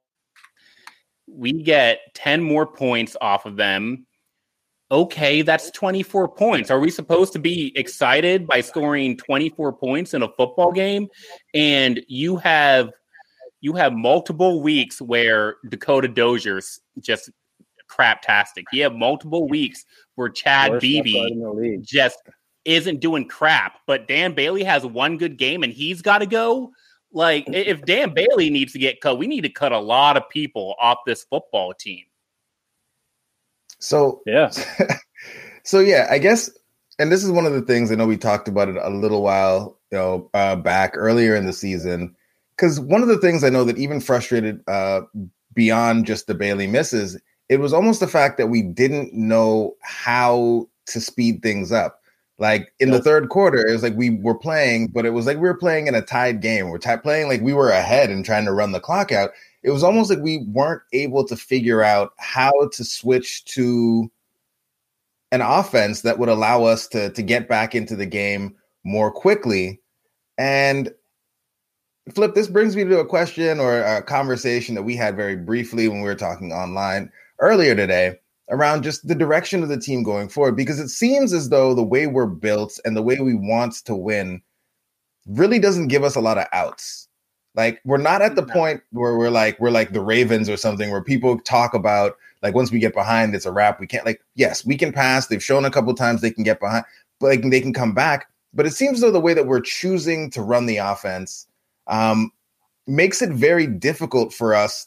we 1.27 1.55
get 1.55 2.01
ten 2.13 2.43
more 2.43 2.67
points 2.67 3.17
off 3.19 3.47
of 3.47 3.57
them 3.57 4.07
okay, 4.91 5.41
that's 5.43 5.71
24 5.73 6.29
points. 6.29 6.71
Are 6.71 6.79
we 6.79 6.91
supposed 6.91 7.33
to 7.33 7.39
be 7.39 7.73
excited 7.75 8.47
by 8.47 8.61
scoring 8.61 9.17
24 9.17 9.73
points 9.73 10.13
in 10.15 10.23
a 10.23 10.29
football 10.29 10.71
game? 10.71 11.09
And 11.55 12.01
you 12.07 12.37
have 12.37 12.91
you 13.63 13.73
have 13.73 13.95
multiple 13.95 14.61
weeks 14.61 15.01
where 15.01 15.57
Dakota 15.69 16.07
Dozier's 16.07 16.81
just 17.01 17.31
craptastic. 17.91 18.65
You 18.73 18.83
have 18.85 18.95
multiple 18.95 19.49
weeks 19.49 19.85
where 20.15 20.29
Chad 20.29 20.81
Beebe 20.81 21.31
just 21.81 22.19
isn't 22.65 23.01
doing 23.01 23.29
crap. 23.29 23.79
But 23.87 24.09
Dan 24.09 24.35
Bailey 24.35 24.65
has 24.65 24.85
one 24.85 25.19
good 25.19 25.37
game 25.37 25.63
and 25.63 25.73
he's 25.73 26.03
got 26.03 26.19
to 26.19 26.27
go. 26.27 26.73
Like, 27.13 27.45
if 27.49 27.85
Dan 27.85 28.13
Bailey 28.13 28.51
needs 28.51 28.73
to 28.73 28.79
get 28.79 29.01
cut, 29.01 29.19
we 29.19 29.27
need 29.27 29.43
to 29.43 29.49
cut 29.49 29.73
a 29.73 29.79
lot 29.79 30.17
of 30.17 30.29
people 30.31 30.75
off 30.81 30.99
this 31.07 31.25
football 31.25 31.73
team. 31.73 32.05
So 33.79 34.23
yeah. 34.27 34.51
so 35.65 35.79
yeah, 35.79 36.09
I 36.11 36.19
guess, 36.19 36.51
and 36.99 37.13
this 37.13 37.23
is 37.23 37.31
one 37.31 37.47
of 37.47 37.53
the 37.53 37.63
things 37.63 37.93
I 37.93 37.95
know 37.95 38.07
we 38.07 38.17
talked 38.17 38.49
about 38.49 38.69
it 38.69 38.77
a 38.77 38.91
little 38.91 39.23
while, 39.23 39.79
you 39.93 39.99
know, 39.99 40.31
uh, 40.35 40.57
back 40.57 40.95
earlier 40.97 41.37
in 41.37 41.47
the 41.47 41.53
season. 41.53 42.15
Because 42.57 42.81
one 42.81 43.03
of 43.03 43.09
the 43.09 43.19
things 43.19 43.45
I 43.45 43.51
know 43.51 43.65
that 43.65 43.79
even 43.79 44.01
frustrated 44.01 44.61
uh, 44.69 45.03
beyond 45.55 46.07
just 46.07 46.27
the 46.27 46.35
Bailey 46.35 46.67
misses, 46.67 47.21
it 47.49 47.59
was 47.59 47.73
almost 47.73 48.01
the 48.01 48.09
fact 48.09 48.39
that 48.39 48.49
we 48.49 48.63
didn't 48.63 49.13
know 49.15 49.75
how 49.81 50.69
to 50.87 51.01
speed 51.01 51.43
things 51.43 51.73
up. 51.73 52.01
Like 52.39 52.73
in 52.81 52.91
the 52.91 53.01
third 53.01 53.29
quarter, 53.29 53.65
it 53.65 53.73
was 53.73 53.85
like 53.85 53.95
we 53.95 54.11
were 54.11 54.35
playing, 54.35 54.89
but 54.89 55.07
it 55.07 55.11
was 55.11 55.25
like 55.25 55.37
we 55.37 55.43
were 55.43 55.57
playing 55.57 55.87
in 55.87 55.95
a 55.95 56.03
tied 56.03 56.41
game. 56.41 56.69
We're 56.69 56.79
t- 56.79 56.97
playing 56.97 57.29
like 57.29 57.41
we 57.41 57.53
were 57.53 57.71
ahead 57.71 58.11
and 58.11 58.25
trying 58.25 58.45
to 58.47 58.53
run 58.53 58.73
the 58.73 58.81
clock 58.81 59.13
out 59.13 59.31
it 59.65 59.71
was 59.71 59.83
almost 59.83 60.11
like 60.11 60.21
we 60.21 60.45
weren't 60.47 60.83
able 60.93 61.25
to 61.25 61.37
figure 61.37 61.83
out 61.83 62.13
how 62.19 62.53
to 62.73 62.85
switch 62.85 63.45
to 63.47 64.11
an 65.33 65.41
offense 65.41 66.03
that 66.03 66.19
would 66.19 66.29
allow 66.29 66.65
us 66.65 66.87
to 66.89 67.11
to 67.11 67.23
get 67.23 67.49
back 67.49 67.75
into 67.75 67.97
the 67.97 68.07
game 68.07 68.55
more 68.85 69.11
quickly. 69.11 69.81
And 70.37 70.93
Flip, 72.15 72.35
this 72.35 72.47
brings 72.47 72.77
me 72.77 72.85
to 72.85 73.01
a 73.01 73.07
question 73.07 73.59
or 73.59 73.81
a 73.81 74.03
conversation 74.03 74.75
that 74.75 74.83
we 74.83 74.95
had 74.95 75.17
very 75.17 75.37
briefly 75.37 75.89
when 75.89 76.03
we 76.03 76.09
were 76.09 76.15
talking 76.15 76.53
online 76.53 77.11
earlier 77.41 77.75
today 77.75 78.19
around 78.51 78.83
just 78.83 79.07
the 79.07 79.15
direction 79.15 79.63
of 79.63 79.69
the 79.69 79.79
team 79.79 80.03
going 80.03 80.29
forward 80.29 80.57
because 80.57 80.79
it 80.79 80.89
seems 80.89 81.33
as 81.33 81.49
though 81.49 81.75
the 81.75 81.83
way 81.83 82.07
we're 82.07 82.27
built 82.27 82.79
and 82.85 82.97
the 82.97 83.03
way 83.03 83.19
we 83.19 83.35
want 83.35 83.75
to 83.85 83.95
win 83.95 84.43
really 85.27 85.59
doesn't 85.59 85.89
give 85.89 86.05
us 86.05 86.15
a 86.15 86.21
lot 86.21 86.39
of 86.39 86.47
outs. 86.53 87.09
Like 87.55 87.81
we're 87.85 87.99
not 87.99 88.21
at 88.21 88.35
the 88.35 88.43
point 88.43 88.83
where 88.91 89.17
we're 89.17 89.31
like 89.31 89.59
we're 89.61 89.71
like 89.71 89.93
the 89.93 90.01
Ravens 90.01 90.49
or 90.49 90.57
something 90.57 90.91
where 90.91 91.03
people 91.03 91.39
talk 91.41 91.73
about 91.73 92.17
like 92.43 92.55
once 92.55 92.71
we 92.71 92.81
get 92.81 92.95
behind 92.95 93.35
it's 93.35 93.47
a 93.47 93.53
wrap. 93.53 93.81
We 93.81 93.87
can't 93.87 94.05
like 94.05 94.21
yes 94.35 94.67
we 94.67 94.77
can 94.77 94.93
pass. 94.93 95.29
They've 95.29 95.43
shown 95.43 95.65
a 95.65 95.71
couple 95.71 95.95
times 95.95 96.21
they 96.21 96.33
can 96.33 96.45
get 96.45 96.61
behind, 96.61 96.85
but 97.21 97.29
like 97.29 97.43
they 97.43 97.61
can 97.61 97.73
come 97.73 97.95
back. 97.95 98.29
But 98.53 98.67
it 98.67 98.73
seems 98.73 99.01
though 99.01 99.13
the 99.13 99.21
way 99.21 99.35
that 99.35 99.47
we're 99.47 99.61
choosing 99.61 100.31
to 100.31 100.43
run 100.43 100.67
the 100.67 100.79
offense 100.79 101.47
um, 101.87 102.31
makes 102.87 103.23
it 103.23 103.31
very 103.31 103.67
difficult 103.67 104.33
for 104.33 104.55
us 104.55 104.87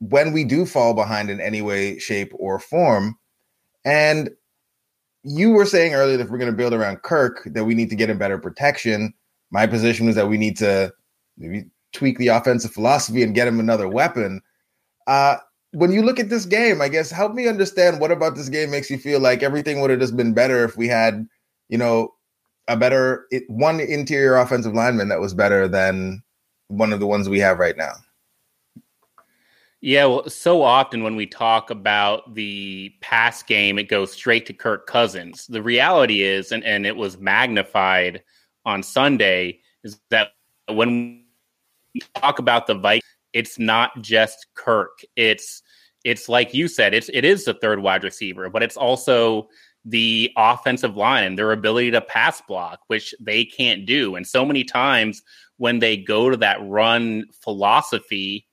when 0.00 0.32
we 0.32 0.44
do 0.44 0.64
fall 0.64 0.94
behind 0.94 1.30
in 1.30 1.40
any 1.40 1.62
way, 1.62 1.98
shape, 1.98 2.32
or 2.34 2.58
form. 2.58 3.16
And 3.84 4.30
you 5.24 5.50
were 5.50 5.66
saying 5.66 5.94
earlier 5.94 6.16
that 6.16 6.24
if 6.24 6.30
we're 6.30 6.38
going 6.38 6.50
to 6.50 6.56
build 6.56 6.72
around 6.72 7.02
Kirk, 7.02 7.42
that 7.46 7.64
we 7.64 7.74
need 7.74 7.90
to 7.90 7.96
get 7.96 8.10
him 8.10 8.18
better 8.18 8.38
protection. 8.38 9.12
My 9.50 9.66
position 9.66 10.08
is 10.08 10.14
that 10.14 10.28
we 10.28 10.38
need 10.38 10.56
to 10.58 10.92
maybe 11.36 11.66
tweak 11.92 12.18
the 12.18 12.28
offensive 12.28 12.72
philosophy 12.72 13.22
and 13.22 13.34
get 13.34 13.48
him 13.48 13.60
another 13.60 13.88
weapon. 13.88 14.40
Uh, 15.06 15.36
when 15.72 15.92
you 15.92 16.02
look 16.02 16.18
at 16.18 16.28
this 16.28 16.44
game, 16.44 16.80
I 16.80 16.88
guess 16.88 17.10
help 17.10 17.34
me 17.34 17.48
understand 17.48 18.00
what 18.00 18.10
about 18.10 18.36
this 18.36 18.48
game 18.48 18.70
makes 18.70 18.90
you 18.90 18.98
feel 18.98 19.20
like 19.20 19.42
everything 19.42 19.80
would 19.80 19.90
have 19.90 20.00
just 20.00 20.16
been 20.16 20.32
better 20.32 20.64
if 20.64 20.76
we 20.76 20.88
had, 20.88 21.26
you 21.68 21.78
know, 21.78 22.14
a 22.68 22.76
better 22.76 23.26
one 23.48 23.80
interior 23.80 24.36
offensive 24.36 24.74
lineman 24.74 25.08
that 25.08 25.20
was 25.20 25.34
better 25.34 25.66
than 25.66 26.22
one 26.68 26.92
of 26.92 27.00
the 27.00 27.06
ones 27.06 27.28
we 27.28 27.38
have 27.40 27.58
right 27.58 27.76
now. 27.76 27.92
Yeah, 29.80 30.06
well, 30.06 30.28
so 30.28 30.62
often 30.62 31.04
when 31.04 31.14
we 31.14 31.26
talk 31.26 31.70
about 31.70 32.34
the 32.34 32.92
pass 33.00 33.42
game, 33.44 33.78
it 33.78 33.84
goes 33.88 34.12
straight 34.12 34.44
to 34.46 34.52
Kirk 34.52 34.86
Cousins. 34.88 35.46
The 35.46 35.62
reality 35.62 36.22
is, 36.22 36.50
and, 36.50 36.64
and 36.64 36.84
it 36.84 36.96
was 36.96 37.18
magnified 37.18 38.22
on 38.64 38.82
Sunday, 38.82 39.60
is 39.84 40.00
that 40.10 40.30
when 40.68 41.22
we 41.94 42.00
talk 42.16 42.40
about 42.40 42.66
the 42.66 42.74
Vikings, 42.74 43.04
it's 43.32 43.58
not 43.58 44.02
just 44.02 44.46
Kirk. 44.54 44.98
It's 45.14 45.62
it's 46.04 46.28
like 46.28 46.54
you 46.54 46.66
said, 46.68 46.92
it's 46.94 47.08
it 47.12 47.24
is 47.24 47.44
the 47.44 47.54
third 47.54 47.80
wide 47.80 48.02
receiver, 48.02 48.50
but 48.50 48.62
it's 48.64 48.76
also 48.76 49.48
the 49.84 50.32
offensive 50.36 50.96
line 50.96 51.24
and 51.24 51.38
their 51.38 51.52
ability 51.52 51.92
to 51.92 52.00
pass 52.00 52.40
block, 52.42 52.80
which 52.88 53.14
they 53.20 53.44
can't 53.44 53.86
do. 53.86 54.16
And 54.16 54.26
so 54.26 54.44
many 54.44 54.64
times 54.64 55.22
when 55.58 55.78
they 55.78 55.96
go 55.96 56.30
to 56.30 56.36
that 56.38 56.58
run 56.62 57.26
philosophy, 57.42 58.47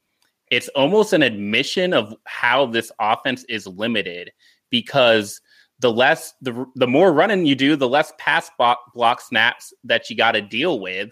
it's 0.51 0.67
almost 0.69 1.13
an 1.13 1.23
admission 1.23 1.93
of 1.93 2.15
how 2.25 2.65
this 2.65 2.91
offense 2.99 3.43
is 3.45 3.67
limited 3.67 4.31
because 4.69 5.41
the 5.79 5.91
less 5.91 6.33
the 6.41 6.65
the 6.75 6.87
more 6.87 7.11
running 7.11 7.45
you 7.45 7.55
do, 7.55 7.75
the 7.75 7.89
less 7.89 8.13
pass 8.17 8.49
block, 8.57 8.93
block 8.93 9.21
snaps 9.21 9.73
that 9.83 10.09
you 10.09 10.15
got 10.15 10.31
to 10.33 10.41
deal 10.41 10.79
with, 10.79 11.09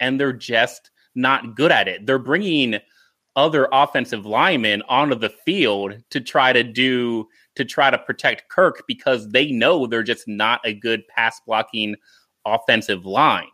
and 0.00 0.20
they're 0.20 0.32
just 0.32 0.90
not 1.14 1.56
good 1.56 1.72
at 1.72 1.88
it. 1.88 2.06
They're 2.06 2.18
bringing 2.18 2.78
other 3.36 3.68
offensive 3.72 4.26
linemen 4.26 4.82
onto 4.88 5.16
the 5.16 5.30
field 5.44 5.96
to 6.10 6.20
try 6.20 6.52
to 6.52 6.62
do 6.62 7.26
to 7.56 7.64
try 7.64 7.90
to 7.90 7.98
protect 7.98 8.48
Kirk 8.48 8.84
because 8.86 9.28
they 9.28 9.50
know 9.50 9.86
they're 9.86 10.02
just 10.02 10.28
not 10.28 10.60
a 10.64 10.74
good 10.74 11.06
pass 11.08 11.40
blocking 11.46 11.96
offensive 12.46 13.04
line. 13.04 13.48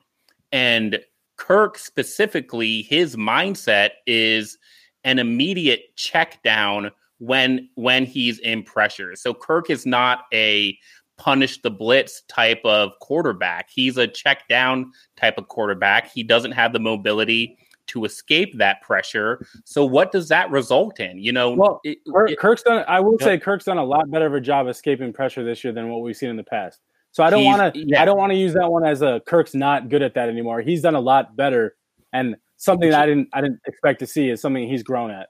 And 0.52 1.00
Kirk 1.37 1.78
specifically, 1.78 2.82
his 2.82 3.16
mindset 3.16 3.90
is 4.06 4.58
an 5.04 5.19
immediate 5.19 5.95
check 5.97 6.42
down 6.42 6.90
when 7.19 7.69
when 7.75 8.04
he's 8.04 8.38
in 8.40 8.62
pressure. 8.62 9.14
So 9.16 9.35
Kirk 9.35 9.71
is 9.71 9.87
not 9.87 10.25
a 10.33 10.78
punish 11.16 11.61
the 11.61 11.71
blitz 11.71 12.23
type 12.28 12.62
of 12.64 12.92
quarterback. 13.00 13.69
He's 13.71 13.99
a 13.99 14.07
check 14.07 14.49
down 14.49 14.90
type 15.16 15.37
of 15.37 15.49
quarterback. 15.49 16.11
He 16.11 16.23
doesn't 16.23 16.52
have 16.52 16.73
the 16.73 16.80
mobility 16.80 17.59
to 17.88 18.04
escape 18.04 18.57
that 18.57 18.80
pressure. 18.80 19.47
So 19.64 19.85
what 19.85 20.12
does 20.12 20.28
that 20.28 20.50
result 20.50 21.00
in? 21.00 21.19
You 21.19 21.33
know, 21.33 21.50
well, 21.50 21.80
it, 21.85 21.99
Kirk, 22.11 22.30
it, 22.30 22.38
Kirk's 22.38 22.62
done. 22.62 22.85
I 22.88 23.00
will 23.00 23.19
say 23.19 23.38
Kirk's 23.38 23.66
done 23.66 23.78
a 23.78 23.85
lot 23.85 24.11
better 24.11 24.26
of 24.26 24.35
a 24.35 24.40
job 24.40 24.69
escaping 24.69 25.12
pressure 25.12 25.45
this 25.45 25.62
year 25.62 25.73
than 25.73 25.90
what 25.90 26.00
we've 26.00 26.16
seen 26.16 26.30
in 26.30 26.37
the 26.37 26.45
past. 26.45 26.80
So 27.12 27.25
I 27.25 27.30
don't 27.30 27.45
want 27.45 27.75
to. 27.75 27.80
Yeah. 27.80 28.00
I 28.00 28.04
don't 28.04 28.16
want 28.16 28.30
to 28.33 28.38
use 28.38 28.54
that 28.54 28.71
one 28.71 28.87
as 28.87 29.02
a 29.02 29.21
Kirk's 29.26 29.54
not 29.54 29.88
good 29.88 30.02
at 30.02 30.14
that 30.14 30.28
anymore. 30.28 30.61
He's 30.61 30.80
done 30.80 30.95
a 30.95 31.00
lot 31.00 31.37
better, 31.37 31.76
and 32.12 32.37
something 32.61 32.90
that 32.90 33.00
I 33.00 33.07
didn't. 33.07 33.29
I 33.33 33.40
didn't 33.40 33.61
expect 33.67 33.99
to 34.00 34.07
see 34.07 34.29
is 34.29 34.40
something 34.40 34.69
he's 34.69 34.85
grown 34.85 35.11
at. 35.11 35.29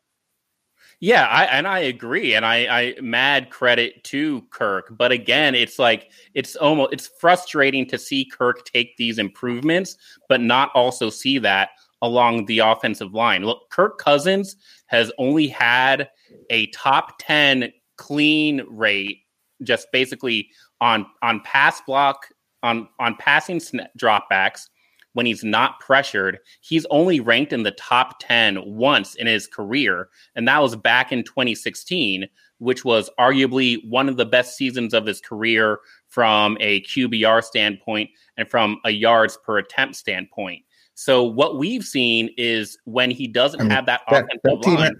Yeah, 0.98 1.26
I, 1.28 1.44
and 1.46 1.66
I 1.66 1.78
agree, 1.78 2.34
and 2.34 2.44
I, 2.44 2.66
I 2.66 3.00
mad 3.00 3.48
credit 3.48 4.04
to 4.04 4.42
Kirk. 4.50 4.94
But 4.98 5.12
again, 5.12 5.54
it's 5.54 5.78
like 5.78 6.10
it's 6.34 6.56
almost 6.56 6.92
it's 6.92 7.08
frustrating 7.18 7.86
to 7.86 7.98
see 7.98 8.26
Kirk 8.26 8.66
take 8.66 8.96
these 8.98 9.18
improvements, 9.18 9.96
but 10.28 10.42
not 10.42 10.70
also 10.74 11.08
see 11.08 11.38
that 11.38 11.70
along 12.02 12.46
the 12.46 12.58
offensive 12.58 13.14
line. 13.14 13.44
Look, 13.44 13.70
Kirk 13.70 13.98
Cousins 13.98 14.56
has 14.86 15.10
only 15.16 15.46
had 15.46 16.10
a 16.50 16.66
top 16.66 17.14
ten 17.18 17.72
clean 17.96 18.62
rate, 18.68 19.20
just 19.62 19.86
basically 19.92 20.50
on 20.80 21.06
on 21.22 21.40
pass 21.40 21.80
block 21.80 22.26
on 22.62 22.88
on 22.98 23.14
passing 23.16 23.60
dropbacks 23.96 24.68
when 25.12 25.26
he's 25.26 25.42
not 25.42 25.80
pressured, 25.80 26.38
he's 26.60 26.86
only 26.90 27.20
ranked 27.20 27.52
in 27.52 27.62
the 27.62 27.72
top 27.72 28.20
10 28.20 28.62
once 28.64 29.14
in 29.16 29.26
his 29.26 29.46
career. 29.46 30.08
And 30.34 30.46
that 30.46 30.62
was 30.62 30.76
back 30.76 31.12
in 31.12 31.24
2016 31.24 32.28
which 32.60 32.84
was 32.84 33.10
arguably 33.18 33.78
one 33.88 34.08
of 34.08 34.16
the 34.16 34.24
best 34.24 34.56
seasons 34.56 34.94
of 34.94 35.04
his 35.06 35.20
career 35.20 35.80
from 36.08 36.56
a 36.60 36.82
QBR 36.82 37.42
standpoint 37.42 38.10
and 38.36 38.48
from 38.48 38.78
a 38.84 38.90
yards 38.90 39.38
per 39.44 39.58
attempt 39.58 39.96
standpoint. 39.96 40.62
So 40.94 41.24
what 41.24 41.58
we've 41.58 41.84
seen 41.84 42.30
is 42.36 42.78
when 42.84 43.10
he 43.10 43.26
doesn't 43.26 43.60
I 43.60 43.64
mean, 43.64 43.70
have 43.70 43.86
that, 43.86 44.02
that 44.10 44.24
offensive 44.24 44.40
that 44.44 44.62
team 44.62 44.74
line, 44.74 44.84
had, 44.84 44.94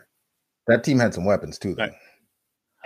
that 0.68 0.84
team 0.84 0.98
had 0.98 1.12
some 1.12 1.26
weapons 1.26 1.58
too. 1.58 1.74
Though. 1.74 1.90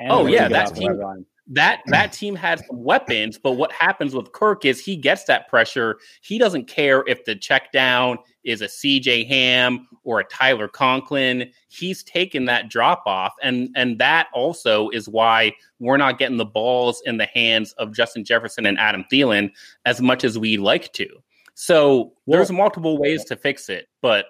Oh 0.09 0.27
yeah, 0.27 0.49
that 0.49 0.75
team 0.75 1.01
that 1.49 1.83
that 1.87 2.13
team 2.13 2.35
had 2.35 2.61
some 2.61 2.83
weapons, 2.83 3.39
but 3.39 3.53
what 3.53 3.71
happens 3.71 4.15
with 4.15 4.33
Kirk 4.33 4.65
is 4.65 4.81
he 4.81 4.97
gets 4.97 5.25
that 5.25 5.47
pressure. 5.49 5.99
He 6.23 6.39
doesn't 6.39 6.69
care 6.69 7.05
if 7.07 7.25
the 7.27 7.37
check 7.37 7.71
down 7.71 8.19
is 8.45 8.63
a 8.63 8.67
CJ 8.67 9.27
Ham 9.29 9.87
or 10.05 10.21
a 10.21 10.25
Tyler 10.25 10.69
Conklin. 10.69 11.51
He's 11.69 12.03
taken 12.03 12.47
that 12.47 12.71
drop 12.71 13.03
off, 13.05 13.35
and 13.43 13.69
and 13.77 13.99
that 13.99 14.29
also 14.33 14.89
is 14.91 15.07
why 15.07 15.53
we're 15.81 15.99
not 15.99 16.19
getting 16.19 16.39
the 16.39 16.47
balls 16.47 17.03
in 17.05 17.19
the 17.19 17.27
hands 17.27 17.73
of 17.75 17.93
Justin 17.93 18.25
Jefferson 18.25 18.65
and 18.65 18.79
Adam 18.79 19.05
Thielen 19.13 19.51
as 19.85 20.01
much 20.01 20.25
as 20.25 20.39
we 20.39 20.57
like 20.57 20.93
to. 20.95 21.07
So 21.53 22.15
there's 22.27 22.51
multiple 22.51 22.99
ways 22.99 23.25
to 23.27 23.37
fix 23.37 23.69
it, 23.69 23.89
but 24.01 24.27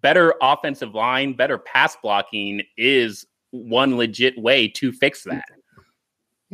better 0.00 0.34
offensive 0.42 0.94
line, 0.94 1.34
better 1.34 1.56
pass 1.56 1.96
blocking 2.02 2.62
is 2.76 3.26
one 3.50 3.96
legit 3.96 4.36
way 4.38 4.68
to 4.68 4.92
fix 4.92 5.22
that. 5.24 5.44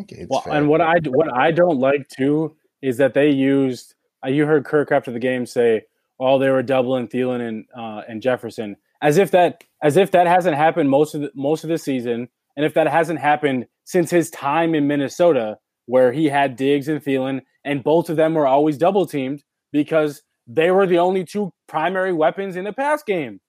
Okay, 0.00 0.26
well, 0.28 0.40
fair. 0.40 0.54
and 0.54 0.68
what 0.68 0.80
I 0.80 0.96
what 1.06 1.32
I 1.32 1.50
don't 1.50 1.78
like 1.78 2.08
too 2.08 2.56
is 2.82 2.96
that 2.98 3.14
they 3.14 3.30
used. 3.30 3.94
Uh, 4.24 4.28
you 4.28 4.46
heard 4.46 4.64
Kirk 4.64 4.90
after 4.90 5.10
the 5.10 5.18
game 5.18 5.46
say, 5.46 5.82
"Oh, 6.18 6.38
they 6.38 6.50
were 6.50 6.62
doubling 6.62 7.08
Thielen 7.08 7.46
and 7.46 7.64
uh, 7.76 8.02
and 8.08 8.20
Jefferson," 8.20 8.76
as 9.02 9.18
if 9.18 9.30
that 9.30 9.64
as 9.82 9.96
if 9.96 10.10
that 10.10 10.26
hasn't 10.26 10.56
happened 10.56 10.90
most 10.90 11.14
of 11.14 11.20
the, 11.22 11.30
most 11.34 11.62
of 11.62 11.70
the 11.70 11.78
season, 11.78 12.28
and 12.56 12.66
if 12.66 12.74
that 12.74 12.88
hasn't 12.88 13.20
happened 13.20 13.66
since 13.84 14.10
his 14.10 14.30
time 14.30 14.74
in 14.74 14.86
Minnesota, 14.88 15.58
where 15.86 16.12
he 16.12 16.26
had 16.26 16.56
Diggs 16.56 16.88
and 16.88 17.02
Thielen, 17.02 17.42
and 17.64 17.84
both 17.84 18.10
of 18.10 18.16
them 18.16 18.34
were 18.34 18.46
always 18.46 18.78
double 18.78 19.06
teamed 19.06 19.44
because 19.72 20.22
they 20.46 20.70
were 20.70 20.86
the 20.86 20.98
only 20.98 21.24
two 21.24 21.52
primary 21.68 22.12
weapons 22.12 22.56
in 22.56 22.64
the 22.64 22.72
pass 22.72 23.02
game. 23.02 23.40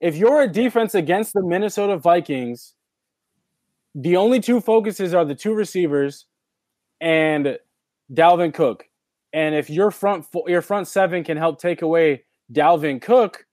If 0.00 0.16
you're 0.16 0.42
a 0.42 0.48
defense 0.48 0.94
against 0.94 1.32
the 1.32 1.42
Minnesota 1.42 1.96
Vikings 1.96 2.74
the 3.94 4.16
only 4.16 4.40
two 4.40 4.60
focuses 4.60 5.14
are 5.14 5.24
the 5.24 5.34
two 5.34 5.54
receivers 5.54 6.26
and 7.00 7.58
Dalvin 8.12 8.54
Cook. 8.54 8.84
And 9.32 9.54
if 9.54 9.70
your 9.70 9.90
front 9.90 10.26
your 10.46 10.62
front 10.62 10.88
seven 10.88 11.24
can 11.24 11.36
help 11.36 11.58
take 11.58 11.82
away 11.82 12.24
Dalvin 12.52 13.00
Cook, 13.00 13.46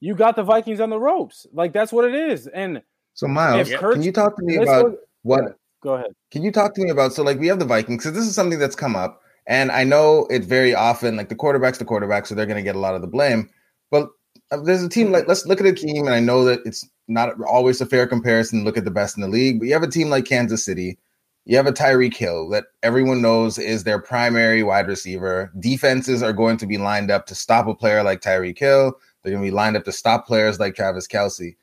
you 0.00 0.14
got 0.14 0.36
the 0.36 0.42
Vikings 0.42 0.80
on 0.80 0.90
the 0.90 0.98
ropes. 0.98 1.46
Like 1.52 1.72
that's 1.72 1.92
what 1.92 2.04
it 2.04 2.14
is. 2.14 2.46
And 2.46 2.82
so 3.14 3.28
Miles, 3.28 3.68
can 3.68 4.02
you 4.02 4.12
talk 4.12 4.36
to 4.36 4.42
me 4.42 4.56
about 4.56 4.96
what? 5.22 5.56
Go 5.82 5.94
ahead. 5.94 6.12
Can 6.30 6.42
you 6.42 6.50
talk 6.50 6.74
to 6.74 6.82
me 6.82 6.90
about 6.90 7.12
so 7.12 7.22
like 7.22 7.38
we 7.38 7.46
have 7.48 7.58
the 7.58 7.64
Vikings 7.66 8.02
because 8.02 8.16
this 8.16 8.26
is 8.26 8.34
something 8.34 8.58
that's 8.58 8.76
come 8.76 8.96
up, 8.96 9.20
and 9.46 9.70
I 9.70 9.84
know 9.84 10.26
it 10.30 10.44
very 10.44 10.74
often 10.74 11.16
like 11.16 11.28
the 11.28 11.36
quarterbacks, 11.36 11.78
the 11.78 11.84
quarterback, 11.84 12.26
so 12.26 12.34
they're 12.34 12.46
going 12.46 12.56
to 12.56 12.62
get 12.62 12.76
a 12.76 12.80
lot 12.80 12.94
of 12.94 13.02
the 13.02 13.06
blame. 13.06 13.50
But 13.90 14.08
uh, 14.50 14.62
there's 14.62 14.82
a 14.82 14.88
team 14.88 15.12
like 15.12 15.28
let's 15.28 15.46
look 15.46 15.60
at 15.60 15.66
a 15.66 15.74
team, 15.74 16.06
and 16.06 16.14
I 16.14 16.20
know 16.20 16.44
that 16.44 16.60
it's 16.64 16.88
not 17.08 17.40
always 17.42 17.80
a 17.80 17.86
fair 17.86 18.06
comparison. 18.06 18.64
Look 18.64 18.76
at 18.76 18.84
the 18.84 18.90
best 18.90 19.16
in 19.16 19.22
the 19.22 19.28
league, 19.28 19.58
but 19.58 19.66
you 19.66 19.72
have 19.74 19.82
a 19.82 19.90
team 19.90 20.08
like 20.08 20.24
Kansas 20.24 20.64
City. 20.64 20.98
You 21.46 21.56
have 21.56 21.66
a 21.66 21.72
Tyreek 21.72 22.16
Hill 22.16 22.48
that 22.50 22.64
everyone 22.82 23.20
knows 23.20 23.58
is 23.58 23.84
their 23.84 23.98
primary 23.98 24.62
wide 24.62 24.88
receiver. 24.88 25.52
Defenses 25.58 26.22
are 26.22 26.32
going 26.32 26.56
to 26.56 26.66
be 26.66 26.78
lined 26.78 27.10
up 27.10 27.26
to 27.26 27.34
stop 27.34 27.66
a 27.66 27.74
player 27.74 28.02
like 28.02 28.22
Tyreek 28.22 28.58
Hill. 28.58 28.98
They're 29.22 29.32
going 29.32 29.44
to 29.44 29.50
be 29.50 29.54
lined 29.54 29.76
up 29.76 29.84
to 29.84 29.92
stop 29.92 30.26
players 30.26 30.58
like 30.58 30.74
Travis 30.74 31.06
Kelce. 31.06 31.56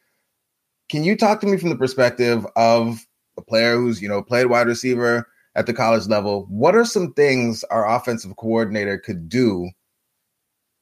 Can 0.89 1.03
you 1.03 1.15
talk 1.15 1.41
to 1.41 1.47
me 1.47 1.57
from 1.57 1.69
the 1.69 1.75
perspective 1.75 2.45
of 2.55 3.07
a 3.37 3.41
player 3.41 3.75
who's 3.75 4.01
you 4.01 4.09
know 4.09 4.21
played 4.21 4.47
wide 4.47 4.67
receiver 4.67 5.27
at 5.55 5.65
the 5.65 5.73
college 5.73 6.07
level? 6.07 6.45
What 6.49 6.75
are 6.75 6.85
some 6.85 7.13
things 7.13 7.63
our 7.65 7.89
offensive 7.89 8.35
coordinator 8.35 8.99
could 8.99 9.29
do 9.29 9.71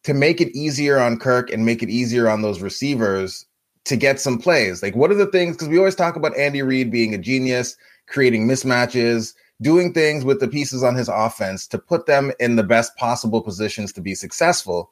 to 0.04 0.14
make 0.14 0.42
it 0.42 0.56
easier 0.56 1.00
on 1.00 1.20
Kirk 1.20 1.52
and 1.52 1.66
make 1.66 1.84
it 1.84 1.90
easier 1.90 2.28
on 2.30 2.42
those 2.42 2.62
receivers 2.62 3.46
to 3.86 3.96
get 3.96 4.20
some 4.20 4.38
plays? 4.38 4.84
Like, 4.84 4.96
what 4.96 5.12
are 5.12 5.16
the 5.16 5.26
things? 5.28 5.56
Because 5.56 5.70
we 5.70 5.78
always 5.78 5.96
talk 5.96 6.16
about 6.16 6.38
Andy 6.38 6.62
Reid 6.62 6.92
being 6.92 7.14
a 7.14 7.18
genius, 7.18 7.76
creating 8.08 8.48
mismatches, 8.48 9.34
doing 9.62 9.94
things 9.94 10.24
with 10.24 10.40
the 10.40 10.48
pieces 10.48 10.84
on 10.84 10.96
his 10.96 11.10
offense 11.10 11.68
to 11.68 11.78
put 11.78 12.06
them 12.06 12.32
in 12.40 12.56
the 12.56 12.64
best 12.64 12.96
possible 12.98 13.42
positions 13.42 13.92
to 13.94 14.02
be 14.02 14.16
successful. 14.16 14.92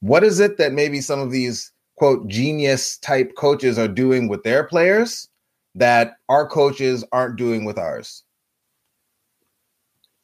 What 0.00 0.24
is 0.24 0.40
it 0.40 0.58
that 0.58 0.72
maybe 0.72 1.00
some 1.00 1.20
of 1.20 1.30
these 1.30 1.72
quote 1.96 2.26
genius 2.28 2.98
type 2.98 3.34
coaches 3.36 3.78
are 3.78 3.88
doing 3.88 4.28
with 4.28 4.42
their 4.42 4.64
players 4.64 5.28
that 5.74 6.18
our 6.28 6.48
coaches 6.48 7.04
aren't 7.12 7.36
doing 7.36 7.64
with 7.64 7.78
ours? 7.78 8.22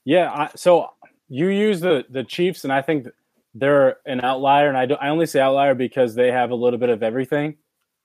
Yeah, 0.04 0.30
I, 0.32 0.50
so 0.56 0.90
you 1.28 1.48
use 1.48 1.80
the 1.80 2.04
the 2.08 2.24
Chiefs, 2.24 2.64
and 2.64 2.72
I 2.72 2.82
think 2.82 3.06
they're 3.54 3.98
an 4.06 4.20
outlier, 4.20 4.68
and 4.68 4.76
I 4.76 4.86
do, 4.86 4.94
I 4.94 5.08
only 5.08 5.26
say 5.26 5.40
outlier 5.40 5.74
because 5.74 6.14
they 6.14 6.30
have 6.30 6.50
a 6.50 6.54
little 6.54 6.78
bit 6.78 6.88
of 6.88 7.02
everything. 7.02 7.56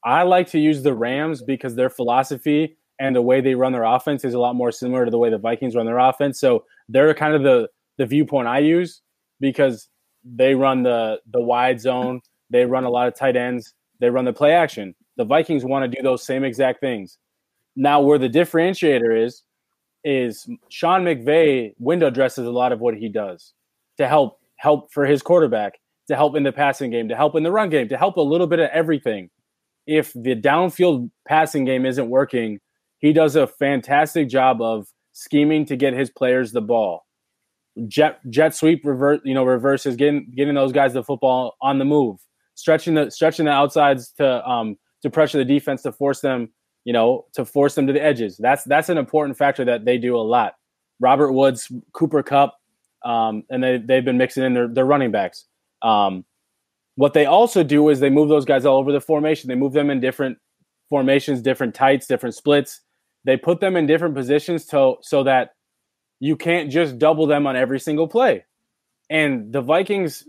I 0.05 0.21
like 0.21 0.47
to 0.51 0.59
use 0.59 0.83
the 0.83 0.93
Rams 0.93 1.41
because 1.41 1.75
their 1.75 1.89
philosophy 1.89 2.77
and 2.99 3.15
the 3.15 3.23
way 3.23 3.41
they 3.41 3.55
run 3.55 3.73
their 3.73 3.83
offense 3.83 4.23
is 4.23 4.35
a 4.35 4.39
lot 4.39 4.55
more 4.55 4.71
similar 4.71 5.03
to 5.03 5.11
the 5.11 5.17
way 5.17 5.31
the 5.31 5.39
Vikings 5.39 5.75
run 5.75 5.87
their 5.87 5.97
offense. 5.97 6.39
So 6.39 6.63
they're 6.87 7.13
kind 7.15 7.33
of 7.33 7.43
the 7.43 7.67
the 7.97 8.05
viewpoint 8.05 8.47
I 8.47 8.59
use 8.59 9.01
because 9.39 9.89
they 10.23 10.53
run 10.53 10.83
the 10.83 11.19
the 11.31 11.41
wide 11.41 11.81
zone, 11.81 12.21
they 12.51 12.65
run 12.65 12.83
a 12.83 12.89
lot 12.89 13.07
of 13.07 13.15
tight 13.15 13.35
ends, 13.35 13.73
they 13.99 14.09
run 14.09 14.25
the 14.25 14.33
play 14.33 14.53
action. 14.53 14.93
The 15.17 15.25
Vikings 15.25 15.65
want 15.65 15.89
to 15.89 15.97
do 15.97 16.03
those 16.03 16.23
same 16.23 16.43
exact 16.43 16.81
things. 16.81 17.17
Now, 17.75 18.01
where 18.01 18.17
the 18.19 18.29
differentiator 18.29 19.25
is, 19.25 19.43
is 20.03 20.47
Sean 20.69 21.03
McVay 21.03 21.73
window 21.79 22.09
dresses 22.09 22.45
a 22.45 22.51
lot 22.51 22.71
of 22.71 22.79
what 22.79 22.95
he 22.95 23.09
does 23.09 23.53
to 23.97 24.07
help 24.07 24.39
help 24.57 24.91
for 24.91 25.05
his 25.05 25.23
quarterback, 25.23 25.79
to 26.09 26.15
help 26.15 26.35
in 26.35 26.43
the 26.43 26.51
passing 26.51 26.91
game, 26.91 27.09
to 27.09 27.15
help 27.15 27.35
in 27.35 27.43
the 27.43 27.51
run 27.51 27.69
game, 27.69 27.89
to 27.89 27.97
help 27.97 28.17
a 28.17 28.21
little 28.21 28.47
bit 28.47 28.59
of 28.59 28.69
everything 28.71 29.29
if 29.87 30.13
the 30.13 30.35
downfield 30.35 31.09
passing 31.27 31.65
game 31.65 31.85
isn't 31.85 32.09
working, 32.09 32.59
he 32.99 33.13
does 33.13 33.35
a 33.35 33.47
fantastic 33.47 34.29
job 34.29 34.61
of 34.61 34.87
scheming 35.13 35.65
to 35.65 35.75
get 35.75 35.93
his 35.93 36.09
players 36.09 36.51
the 36.51 36.61
ball. 36.61 37.05
Jet 37.87 38.19
jet 38.29 38.55
sweep 38.55 38.85
revert, 38.85 39.21
you 39.25 39.33
know, 39.33 39.43
reverses 39.43 39.95
getting 39.95 40.31
getting 40.35 40.55
those 40.55 40.71
guys 40.71 40.93
the 40.93 41.03
football 41.03 41.55
on 41.61 41.77
the 41.77 41.85
move, 41.85 42.19
stretching 42.55 42.93
the 42.95 43.11
stretching 43.11 43.45
the 43.45 43.51
outsides 43.51 44.11
to 44.13 44.47
um 44.49 44.77
to 45.01 45.09
pressure 45.09 45.37
the 45.37 45.45
defense 45.45 45.81
to 45.81 45.91
force 45.91 46.21
them, 46.21 46.49
you 46.85 46.93
know, 46.93 47.25
to 47.33 47.43
force 47.43 47.75
them 47.75 47.85
to 47.87 47.93
the 47.93 48.01
edges. 48.01 48.37
That's 48.37 48.63
that's 48.63 48.87
an 48.89 48.97
important 48.97 49.37
factor 49.37 49.65
that 49.65 49.83
they 49.83 49.97
do 49.97 50.15
a 50.15 50.21
lot. 50.21 50.55
Robert 51.01 51.33
Woods, 51.33 51.69
Cooper 51.91 52.23
Kupp, 52.23 52.55
um, 53.03 53.43
and 53.49 53.61
they 53.61 53.77
they've 53.77 54.05
been 54.05 54.17
mixing 54.17 54.43
in 54.43 54.53
their 54.53 54.67
their 54.69 54.85
running 54.85 55.11
backs. 55.11 55.45
Um, 55.81 56.23
what 56.95 57.13
they 57.13 57.25
also 57.25 57.63
do 57.63 57.89
is 57.89 57.99
they 57.99 58.09
move 58.09 58.29
those 58.29 58.45
guys 58.45 58.65
all 58.65 58.77
over 58.77 58.91
the 58.91 59.01
formation. 59.01 59.47
They 59.47 59.55
move 59.55 59.73
them 59.73 59.89
in 59.89 59.99
different 59.99 60.37
formations, 60.89 61.41
different 61.41 61.75
tights, 61.75 62.07
different 62.07 62.35
splits. 62.35 62.81
They 63.25 63.37
put 63.37 63.59
them 63.59 63.75
in 63.75 63.85
different 63.85 64.15
positions 64.15 64.65
to, 64.67 64.95
so 65.01 65.23
that 65.23 65.51
you 66.19 66.35
can't 66.35 66.71
just 66.71 66.97
double 66.97 67.27
them 67.27 67.47
on 67.47 67.55
every 67.55 67.79
single 67.79 68.07
play. 68.07 68.45
And 69.09 69.51
the 69.51 69.61
Vikings 69.61 70.23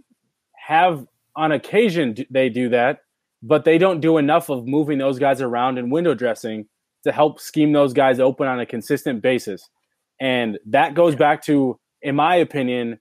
have, 0.66 1.07
on 1.37 1.52
occasion, 1.52 2.16
they 2.31 2.48
do 2.48 2.70
that, 2.70 3.00
but 3.42 3.64
they 3.64 3.79
don't 3.79 4.00
do 4.00 4.18
enough 4.18 4.48
of 4.48 4.66
moving 4.66 4.98
those 4.98 5.18
guys 5.18 5.40
around 5.40 5.79
and 5.79 5.92
window 5.92 6.14
dressing 6.14 6.66
to 7.05 7.12
help 7.12 7.38
scheme 7.38 7.72
those 7.72 7.92
guys 7.92 8.18
open 8.18 8.48
on 8.48 8.59
a 8.59 8.66
consistent 8.66 9.22
basis. 9.22 9.68
And 10.20 10.59
that 10.66 10.94
goes 10.94 11.14
back 11.14 11.44
to, 11.44 11.79
in 12.02 12.16
my 12.16 12.37
opinion, 12.37 12.98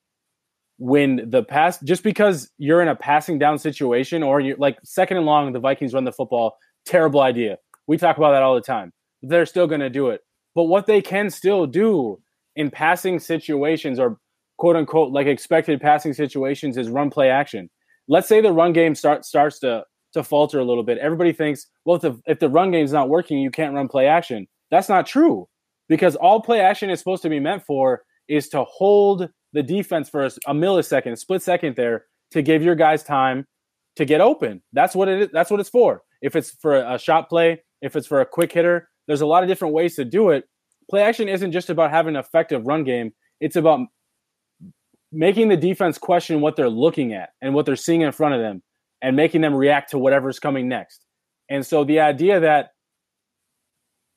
when 0.78 1.30
the 1.30 1.44
pass 1.44 1.80
just 1.82 2.04
because 2.04 2.52
you're 2.58 2.82
in 2.82 2.88
a 2.88 2.96
passing 2.96 3.40
down 3.40 3.58
situation 3.58 4.24
or 4.24 4.40
you're 4.40 4.58
like 4.58 4.78
second 4.84 5.18
and 5.18 5.26
long, 5.26 5.54
the 5.54 5.60
Vikings 5.60 5.94
run 5.94 6.04
the 6.04 6.12
football, 6.12 6.58
terrible 6.86 7.22
idea. 7.22 7.58
We 7.88 7.98
talk 7.98 8.18
about 8.18 8.32
that 8.32 8.44
all 8.44 8.56
the 8.56 8.62
time. 8.62 8.92
They're 9.22 9.46
still 9.46 9.68
going 9.68 9.82
to 9.82 9.90
do 9.90 10.10
it. 10.10 10.22
But 10.54 10.64
what 10.64 10.86
they 10.86 11.02
can 11.02 11.30
still 11.30 11.66
do 11.66 12.22
in 12.56 12.72
passing 12.72 13.20
situations 13.20 14.00
or 14.00 14.18
quote 14.58 14.76
unquote 14.76 15.12
like 15.12 15.28
expected 15.28 15.82
passing 15.82 16.14
situations 16.14 16.78
is 16.78 16.90
run 16.90 17.10
play 17.10 17.30
action. 17.30 17.70
Let's 18.08 18.28
say 18.28 18.42
the 18.42 18.52
run 18.52 18.74
game 18.74 18.96
start, 18.96 19.26
starts 19.26 19.60
to 19.60 19.86
to 20.14 20.24
falter 20.24 20.60
a 20.60 20.64
little 20.64 20.84
bit. 20.84 20.98
Everybody 20.98 21.34
thinks, 21.34 21.68
well, 21.84 21.98
if 21.98 22.02
the 22.02 22.22
if 22.26 22.40
the 22.40 22.50
run 22.50 22.72
game's 22.72 22.94
not 22.94 23.10
working, 23.10 23.38
you 23.38 23.52
can't 23.52 23.74
run 23.74 23.88
play 23.88 24.08
action. 24.08 24.48
That's 24.72 24.90
not 24.90 25.06
true 25.06 25.48
because 25.90 26.16
all 26.16 26.42
play 26.42 26.62
action 26.62 26.90
is 26.90 27.00
supposed 27.00 27.22
to 27.24 27.30
be 27.30 27.40
meant 27.40 27.66
for 27.66 28.04
is 28.28 28.50
to 28.50 28.64
hold 28.64 29.30
the 29.56 29.64
defense 29.64 30.10
for 30.10 30.24
a, 30.24 30.28
a 30.46 30.54
millisecond, 30.54 31.14
a 31.14 31.16
split 31.16 31.42
second 31.42 31.76
there 31.76 32.06
to 32.32 32.42
give 32.42 32.62
your 32.62 32.76
guys 32.76 33.04
time 33.04 33.48
to 33.96 34.06
get 34.06 34.22
open. 34.22 34.62
That's 34.74 34.96
what 34.96 35.08
it 35.08 35.22
is. 35.22 35.30
That's 35.32 35.50
what 35.50 35.60
it's 35.60 35.70
for. 35.70 36.04
If 36.22 36.36
it's 36.36 36.52
for 36.52 36.76
a 36.76 37.00
shot 37.00 37.30
play, 37.30 37.64
if 37.82 37.96
it's 37.96 38.06
for 38.06 38.22
a 38.22 38.26
quick 38.26 38.52
hitter, 38.52 38.90
there's 39.08 39.22
a 39.22 39.26
lot 39.26 39.44
of 39.44 39.50
different 39.50 39.74
ways 39.74 39.96
to 39.96 40.06
do 40.06 40.30
it. 40.30 40.44
Play 40.90 41.02
action 41.02 41.30
isn't 41.30 41.52
just 41.52 41.70
about 41.70 41.90
having 41.90 42.16
an 42.16 42.20
effective 42.20 42.68
run 42.68 42.84
game. 42.84 43.14
It's 43.40 43.56
about 43.56 43.80
making 45.12 45.48
the 45.48 45.58
defense 45.58 45.98
question 45.98 46.42
what 46.42 46.56
they're 46.56 46.70
looking 46.70 47.14
at 47.14 47.30
and 47.42 47.54
what 47.54 47.66
they're 47.66 47.76
seeing 47.76 48.02
in 48.02 48.12
front 48.12 48.36
of 48.36 48.42
them 48.42 48.62
and 49.02 49.16
making 49.16 49.42
them 49.42 49.56
react 49.56 49.92
to 49.92 49.98
whatever's 49.98 50.40
coming 50.40 50.68
next. 50.68 51.06
And 51.50 51.66
so 51.66 51.84
the 51.84 52.02
idea 52.02 52.40
that 52.42 52.72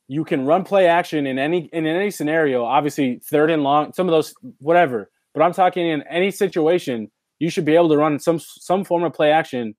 you 0.08 0.24
can 0.24 0.46
run 0.46 0.64
play 0.64 0.86
action 0.86 1.26
in 1.26 1.38
any 1.38 1.68
in 1.72 1.86
any 1.86 2.10
scenario. 2.10 2.64
Obviously, 2.64 3.20
third 3.30 3.50
and 3.50 3.62
long, 3.62 3.92
some 3.92 4.08
of 4.08 4.12
those 4.12 4.34
whatever. 4.58 5.10
But 5.34 5.42
I'm 5.42 5.52
talking 5.52 5.86
in 5.86 6.02
any 6.02 6.30
situation, 6.30 7.10
you 7.38 7.50
should 7.50 7.64
be 7.64 7.74
able 7.74 7.88
to 7.90 7.96
run 7.96 8.18
some 8.18 8.38
some 8.40 8.84
form 8.84 9.04
of 9.04 9.12
play 9.12 9.30
action 9.30 9.74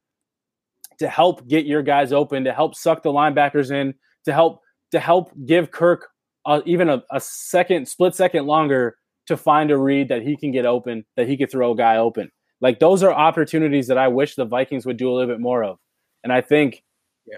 to 0.99 1.07
help 1.07 1.47
get 1.47 1.65
your 1.65 1.81
guys 1.81 2.11
open, 2.11 2.43
to 2.43 2.53
help 2.53 2.75
suck 2.75 3.03
the 3.03 3.11
linebackers 3.11 3.71
in, 3.71 3.93
to 4.25 4.33
help 4.33 4.61
to 4.91 4.99
help 4.99 5.31
give 5.45 5.71
Kirk 5.71 6.07
uh, 6.45 6.61
even 6.65 6.89
a, 6.89 7.03
a 7.11 7.19
second 7.19 7.87
split 7.87 8.15
second 8.15 8.45
longer 8.45 8.97
to 9.27 9.37
find 9.37 9.71
a 9.71 9.77
read 9.77 10.09
that 10.09 10.23
he 10.23 10.35
can 10.35 10.51
get 10.51 10.65
open, 10.65 11.05
that 11.15 11.27
he 11.27 11.37
could 11.37 11.51
throw 11.51 11.71
a 11.71 11.75
guy 11.75 11.97
open. 11.97 12.31
Like 12.61 12.79
those 12.79 13.03
are 13.03 13.13
opportunities 13.13 13.87
that 13.87 13.97
I 13.97 14.07
wish 14.07 14.35
the 14.35 14.45
Vikings 14.45 14.85
would 14.85 14.97
do 14.97 15.09
a 15.09 15.13
little 15.13 15.31
bit 15.31 15.39
more 15.39 15.63
of. 15.63 15.77
And 16.23 16.33
I 16.33 16.41
think 16.41 16.83
yeah. 17.25 17.37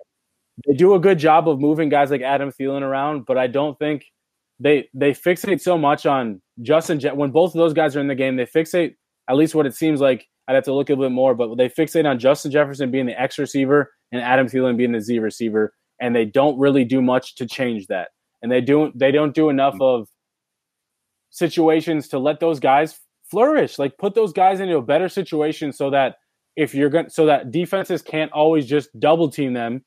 they 0.65 0.73
do 0.73 0.95
a 0.95 0.99
good 0.99 1.19
job 1.19 1.47
of 1.47 1.59
moving 1.59 1.89
guys 1.89 2.09
like 2.09 2.21
Adam 2.21 2.51
Thielen 2.51 2.81
around, 2.81 3.25
but 3.25 3.37
I 3.37 3.47
don't 3.47 3.77
think 3.77 4.05
they 4.59 4.89
they 4.93 5.11
fixate 5.11 5.61
so 5.61 5.77
much 5.77 6.05
on 6.05 6.41
Justin 6.61 6.99
when 7.15 7.31
both 7.31 7.53
of 7.53 7.59
those 7.59 7.73
guys 7.73 7.95
are 7.95 7.99
in 7.99 8.07
the 8.07 8.15
game. 8.15 8.35
They 8.35 8.45
fixate 8.45 8.95
at 9.29 9.35
least 9.35 9.55
what 9.55 9.65
it 9.65 9.75
seems 9.75 10.01
like. 10.01 10.27
I'd 10.47 10.55
have 10.55 10.63
to 10.65 10.73
look 10.73 10.89
a 10.89 10.93
little 10.93 11.05
bit 11.05 11.13
more, 11.13 11.35
but 11.35 11.55
they 11.55 11.69
fixate 11.69 12.09
on 12.09 12.19
Justin 12.19 12.51
Jefferson 12.51 12.91
being 12.91 13.05
the 13.05 13.19
X 13.19 13.37
receiver 13.37 13.91
and 14.11 14.21
Adam 14.21 14.47
Thielen 14.47 14.77
being 14.77 14.91
the 14.91 15.01
Z 15.01 15.19
receiver, 15.19 15.73
and 15.99 16.15
they 16.15 16.25
don't 16.25 16.59
really 16.59 16.83
do 16.83 17.01
much 17.01 17.35
to 17.35 17.45
change 17.45 17.87
that. 17.87 18.09
And 18.41 18.51
they 18.51 18.61
don't 18.61 18.97
they 18.97 19.11
don't 19.11 19.35
do 19.35 19.49
enough 19.49 19.75
of 19.79 20.07
situations 21.29 22.07
to 22.09 22.19
let 22.19 22.39
those 22.39 22.59
guys 22.59 22.99
flourish. 23.29 23.79
Like 23.79 23.97
put 23.97 24.15
those 24.15 24.33
guys 24.33 24.59
into 24.59 24.77
a 24.77 24.81
better 24.81 25.09
situation 25.09 25.71
so 25.71 25.89
that 25.91 26.17
if 26.55 26.75
you're 26.75 26.89
going 26.89 27.09
so 27.09 27.25
that 27.27 27.51
defenses 27.51 28.01
can't 28.01 28.31
always 28.31 28.65
just 28.65 28.89
double 28.99 29.29
team 29.29 29.53
them, 29.53 29.85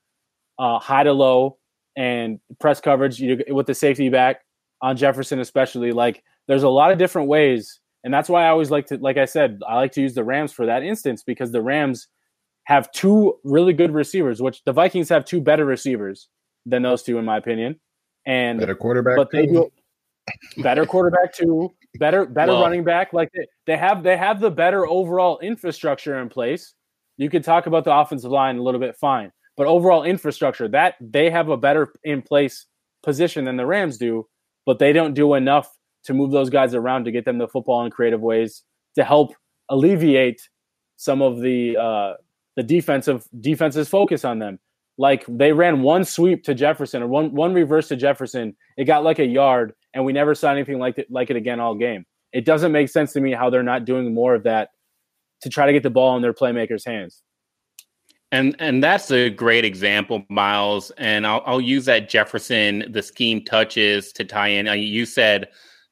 uh, 0.58 0.78
high 0.78 1.02
to 1.02 1.12
low 1.12 1.58
and 1.96 2.40
press 2.60 2.80
coverage 2.80 3.20
you, 3.20 3.42
with 3.48 3.66
the 3.66 3.74
safety 3.74 4.08
back 4.08 4.40
on 4.80 4.96
Jefferson, 4.96 5.40
especially. 5.40 5.92
Like 5.92 6.22
there's 6.48 6.62
a 6.62 6.68
lot 6.68 6.90
of 6.90 6.98
different 6.98 7.28
ways. 7.28 7.80
And 8.02 8.12
that's 8.12 8.28
why 8.28 8.44
I 8.44 8.48
always 8.48 8.70
like 8.70 8.86
to, 8.86 8.98
like 8.98 9.16
I 9.16 9.24
said, 9.24 9.60
I 9.66 9.76
like 9.76 9.92
to 9.92 10.02
use 10.02 10.14
the 10.14 10.24
Rams 10.24 10.52
for 10.52 10.66
that 10.66 10.82
instance 10.82 11.22
because 11.22 11.52
the 11.52 11.62
Rams 11.62 12.08
have 12.64 12.90
two 12.92 13.38
really 13.44 13.72
good 13.72 13.92
receivers, 13.92 14.42
which 14.42 14.62
the 14.64 14.72
Vikings 14.72 15.08
have 15.08 15.24
two 15.24 15.40
better 15.40 15.64
receivers 15.64 16.28
than 16.66 16.82
those 16.82 17.02
two, 17.02 17.18
in 17.18 17.24
my 17.24 17.36
opinion. 17.36 17.80
And 18.26 18.58
better 18.58 18.74
quarterback, 18.74 19.16
but 19.16 19.30
they 19.30 19.46
do 19.46 19.70
better 20.58 20.86
quarterback 20.86 21.34
too, 21.34 21.74
better 21.98 22.24
better 22.24 22.52
well, 22.52 22.62
running 22.62 22.84
back. 22.84 23.12
Like 23.12 23.30
they, 23.34 23.46
they 23.66 23.76
have 23.76 24.02
they 24.02 24.16
have 24.16 24.40
the 24.40 24.50
better 24.50 24.86
overall 24.86 25.38
infrastructure 25.40 26.18
in 26.18 26.30
place. 26.30 26.74
You 27.18 27.28
could 27.28 27.44
talk 27.44 27.66
about 27.66 27.84
the 27.84 27.94
offensive 27.94 28.30
line 28.30 28.56
a 28.56 28.62
little 28.62 28.80
bit, 28.80 28.96
fine, 28.96 29.30
but 29.58 29.66
overall 29.66 30.04
infrastructure 30.04 30.68
that 30.68 30.94
they 31.00 31.30
have 31.30 31.50
a 31.50 31.56
better 31.56 31.92
in 32.02 32.22
place 32.22 32.66
position 33.02 33.44
than 33.44 33.56
the 33.56 33.66
Rams 33.66 33.98
do, 33.98 34.26
but 34.64 34.78
they 34.78 34.94
don't 34.94 35.12
do 35.12 35.34
enough 35.34 35.70
to 36.04 36.14
move 36.14 36.30
those 36.30 36.50
guys 36.50 36.74
around 36.74 37.04
to 37.04 37.10
get 37.10 37.24
them 37.24 37.38
the 37.38 37.48
football 37.48 37.84
in 37.84 37.90
creative 37.90 38.20
ways 38.20 38.62
to 38.94 39.04
help 39.04 39.34
alleviate 39.68 40.48
some 40.96 41.22
of 41.22 41.40
the 41.40 41.76
uh, 41.76 42.14
the 42.56 42.62
defensive 42.62 43.26
defense's 43.40 43.88
focus 43.88 44.24
on 44.24 44.38
them. 44.38 44.58
Like 44.96 45.24
they 45.28 45.52
ran 45.52 45.82
one 45.82 46.04
sweep 46.04 46.44
to 46.44 46.54
Jefferson 46.54 47.02
or 47.02 47.08
one 47.08 47.32
one 47.32 47.52
reverse 47.52 47.88
to 47.88 47.96
Jefferson. 47.96 48.56
It 48.76 48.84
got 48.84 49.02
like 49.02 49.18
a 49.18 49.24
yard, 49.24 49.74
and 49.92 50.04
we 50.04 50.12
never 50.12 50.34
saw 50.34 50.52
anything 50.52 50.78
like 50.78 50.98
it 50.98 51.10
like 51.10 51.30
it 51.30 51.36
again 51.36 51.58
all 51.58 51.74
game. 51.74 52.04
It 52.32 52.44
doesn't 52.44 52.72
make 52.72 52.88
sense 52.88 53.12
to 53.14 53.20
me 53.20 53.32
how 53.32 53.50
they're 53.50 53.62
not 53.62 53.84
doing 53.84 54.14
more 54.14 54.34
of 54.34 54.44
that 54.44 54.70
to 55.42 55.48
try 55.48 55.66
to 55.66 55.72
get 55.72 55.82
the 55.82 55.90
ball 55.90 56.16
in 56.16 56.22
their 56.22 56.32
playmakers' 56.32 56.86
hands. 56.86 57.22
And 58.30 58.56
and 58.58 58.82
that's 58.82 59.10
a 59.10 59.30
great 59.30 59.64
example, 59.64 60.24
Miles. 60.28 60.90
And 60.92 61.26
I'll, 61.26 61.42
I'll 61.44 61.60
use 61.60 61.84
that 61.86 62.08
Jefferson 62.08 62.84
the 62.90 63.02
scheme 63.02 63.44
touches 63.44 64.12
to 64.12 64.24
tie 64.24 64.48
in. 64.48 64.66
You 64.80 65.06
said 65.06 65.48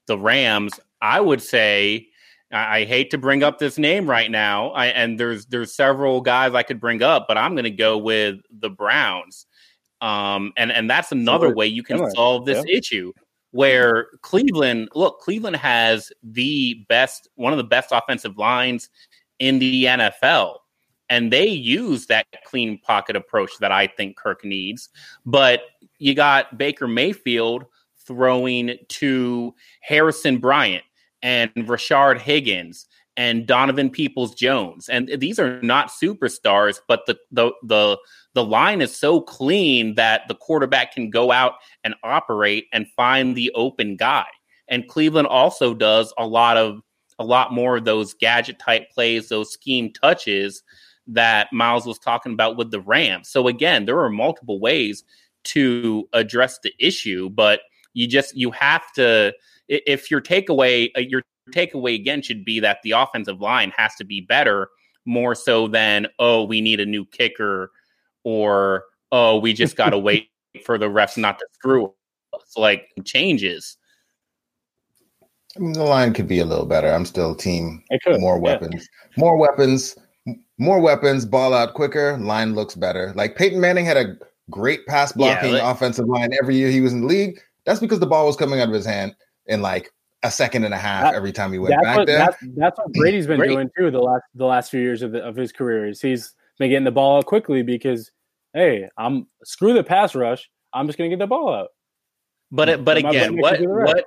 the 0.07 0.19
Rams. 0.19 0.73
I 1.01 1.21
would 1.21 1.43
say 1.43 2.09
I, 2.53 2.85
hate 2.85 3.11
to 3.11 3.19
bring 3.19 3.43
up 3.43 3.59
this 3.59 3.79
name 3.79 4.09
right 4.09 4.31
now, 4.31 4.71
I, 4.71 4.87
and 4.87 5.19
there's 5.19 5.47
there's 5.47 5.75
several 5.75 6.21
guys 6.21 6.55
I 6.55 6.63
could 6.63 6.81
bring 6.81 7.03
up, 7.03 7.27
but 7.27 7.39
I'm 7.39 7.55
going 7.55 7.65
to 7.65 7.71
go 7.71 7.97
with 7.97 8.41
the 8.51 8.71
Browns. 8.71 9.47
Um, 10.01 10.53
and 10.57 10.71
and 10.71 10.91
that's 10.91 11.13
another 11.13 11.55
way 11.55 11.67
you 11.67 11.83
can 11.83 12.11
solve 12.11 12.45
this 12.45 12.63
yeah. 12.67 12.79
issue. 12.79 13.13
Where 13.53 14.07
Cleveland, 14.23 14.89
look, 14.95 15.21
Cleveland 15.21 15.57
has 15.57 16.11
the 16.23 16.85
best, 16.89 17.29
one 17.35 17.53
of 17.53 17.59
the 17.59 17.65
best 17.65 17.91
offensive 17.93 18.39
lines 18.39 18.89
in 19.39 19.59
the 19.59 19.85
NFL, 19.85 20.57
and 21.11 21.31
they 21.31 21.49
use 21.49 22.07
that 22.07 22.27
clean 22.47 22.79
pocket 22.79 23.15
approach 23.15 23.51
that 23.61 23.71
I 23.71 23.89
think 23.89 24.17
Kirk 24.17 24.43
needs. 24.43 24.89
But 25.27 25.65
you 25.99 26.15
got 26.15 26.57
Baker 26.57 26.89
Mayfield 26.89 27.67
throwing 28.07 28.77
to 28.89 29.55
Harrison 29.81 30.39
Bryant 30.39 30.85
and 31.23 31.53
Rashard 31.55 32.19
Higgins 32.19 32.87
and 33.17 33.47
Donovan 33.47 33.91
Peoples 33.91 34.35
Jones. 34.35 34.89
And 34.89 35.09
these 35.19 35.39
are 35.39 35.61
not 35.63 35.91
superstars, 35.91 36.81
but 36.89 37.07
the 37.07 37.19
the 37.31 37.53
the 37.63 37.99
the 38.35 38.45
line 38.45 38.81
is 38.81 38.97
so 38.97 39.21
clean 39.21 39.95
that 39.97 40.23
the 40.29 40.35
quarterback 40.35 40.93
can 40.95 41.11
go 41.11 41.31
out 41.31 41.55
and 41.85 41.95
operate 42.03 42.67
and 42.73 42.87
find 42.97 43.37
the 43.37 43.53
open 43.55 43.97
guy. 43.97 44.27
And 44.69 44.89
Cleveland 44.89 45.29
also 45.29 45.75
does 45.75 46.15
a 46.17 46.27
lot 46.27 46.57
of 46.57 46.81
a 47.19 47.25
lot 47.25 47.53
more 47.53 47.77
of 47.77 47.85
those 47.85 48.15
gadget 48.15 48.59
type 48.59 48.91
plays, 48.91 49.29
those 49.29 49.53
scheme 49.53 49.93
touches 49.93 50.63
that 51.07 51.53
Miles 51.53 51.85
was 51.85 51.99
talking 51.99 52.33
about 52.33 52.57
with 52.57 52.71
the 52.71 52.81
Rams. 52.81 53.29
So 53.29 53.49
again, 53.49 53.85
there 53.85 54.01
are 54.01 54.11
multiple 54.11 54.61
ways 54.61 55.05
to 55.45 56.09
address 56.13 56.59
the 56.63 56.73
issue, 56.79 57.29
but 57.29 57.61
you 57.95 58.07
just 58.07 58.37
you 58.37 58.51
have 58.51 58.83
to 58.95 59.33
if 59.69 60.11
your 60.11 60.21
takeaway 60.21 60.91
uh, 60.97 61.01
your 61.01 61.23
takeaway 61.51 61.95
again 61.95 62.23
should 62.23 62.45
be 62.45 62.61
that 62.61 62.79
the 62.83 62.93
offensive 62.93 63.41
line 63.41 63.73
has 63.77 63.95
to 63.97 64.05
be 64.05 64.21
better 64.21 64.69
more 65.05 65.35
so 65.35 65.67
than 65.69 66.07
oh 66.19 66.45
we 66.45 66.61
need 66.61 66.81
a 66.81 66.87
new 66.87 67.05
kicker 67.07 67.71
or 68.25 68.85
oh 69.11 69.39
we 69.39 69.53
just 69.53 69.77
got 69.77 69.91
to 69.91 69.99
wait 70.09 70.29
for 70.65 70.79
the 70.79 70.87
refs 70.87 71.17
not 71.17 71.39
to 71.39 71.47
screw 71.53 71.93
us 72.35 72.57
like 72.57 72.89
changes 73.05 73.77
I 75.57 75.61
mean, 75.61 75.73
the 75.73 75.85
line 75.85 76.15
could 76.15 76.29
be 76.29 76.39
a 76.39 76.47
little 76.47 76.65
better. 76.65 76.89
I'm 76.89 77.05
still 77.05 77.35
team 77.35 77.83
It 77.91 78.01
could. 78.03 78.19
more 78.21 78.39
weapons, 78.39 78.89
yeah. 78.89 79.21
more 79.23 79.37
weapons, 79.37 79.97
more 80.59 80.81
weapons, 80.81 81.27
ball 81.27 81.53
out 81.53 81.75
quicker. 81.75 82.17
Line 82.17 82.55
looks 82.55 82.75
better. 82.75 83.13
Like 83.17 83.37
Peyton 83.37 83.61
Manning 83.61 83.85
had 83.85 83.99
a 83.99 84.17
great 84.51 84.87
pass 84.87 85.13
blocking 85.13 85.55
yeah, 85.55 85.63
like, 85.63 85.77
offensive 85.77 86.09
line 86.09 86.31
every 86.41 86.57
year 86.57 86.71
he 86.71 86.81
was 86.81 86.93
in 86.93 87.03
the 87.03 87.07
league. 87.07 87.39
That's 87.65 87.81
because 87.81 88.01
the 88.01 88.07
ball 88.07 88.27
was 88.27 88.37
coming 88.37 88.61
out 88.61 88.69
of 88.69 88.75
his 88.75 88.87
hand 88.87 89.15
in 89.47 89.63
like 89.63 89.91
a 90.23 90.31
second 90.31 90.65
and 90.65 90.75
a 90.75 90.79
half 90.79 91.05
that, 91.05 91.15
every 91.15 91.33
time 91.33 91.53
he 91.53 91.59
went 91.59 91.81
back 91.83 91.99
what, 91.99 92.07
there. 92.07 92.19
That's, 92.19 92.37
that's 92.57 92.79
what 92.79 92.93
Brady's 92.93 93.27
been 93.27 93.41
doing 93.41 93.71
too 93.77 93.91
the 93.91 94.01
last 94.01 94.25
the 94.35 94.47
last 94.47 94.71
few 94.71 94.81
years 94.81 95.03
of, 95.03 95.13
the, 95.13 95.23
of 95.23 95.37
his 95.37 95.53
career. 95.53 95.89
Is 95.89 96.01
he's 96.01 96.35
been 96.59 96.71
getting 96.71 96.85
the 96.85 96.93
ball 96.93 97.19
out 97.19 97.27
quickly 97.27 97.63
because 97.63 98.11
hey, 98.55 98.89
I'm 98.97 99.27
screw 99.45 99.75
the 99.75 99.85
pass 99.85 100.15
rush. 100.15 100.49
I'm 100.73 100.87
just 100.87 100.99
going 100.99 101.11
to 101.11 101.17
get 101.17 101.23
the 101.23 101.27
ball 101.27 101.53
out. 101.53 101.69
But 102.51 102.69
it, 102.69 102.85
but 102.85 102.99
again, 102.99 103.37
what 103.39 103.61
what 103.61 104.05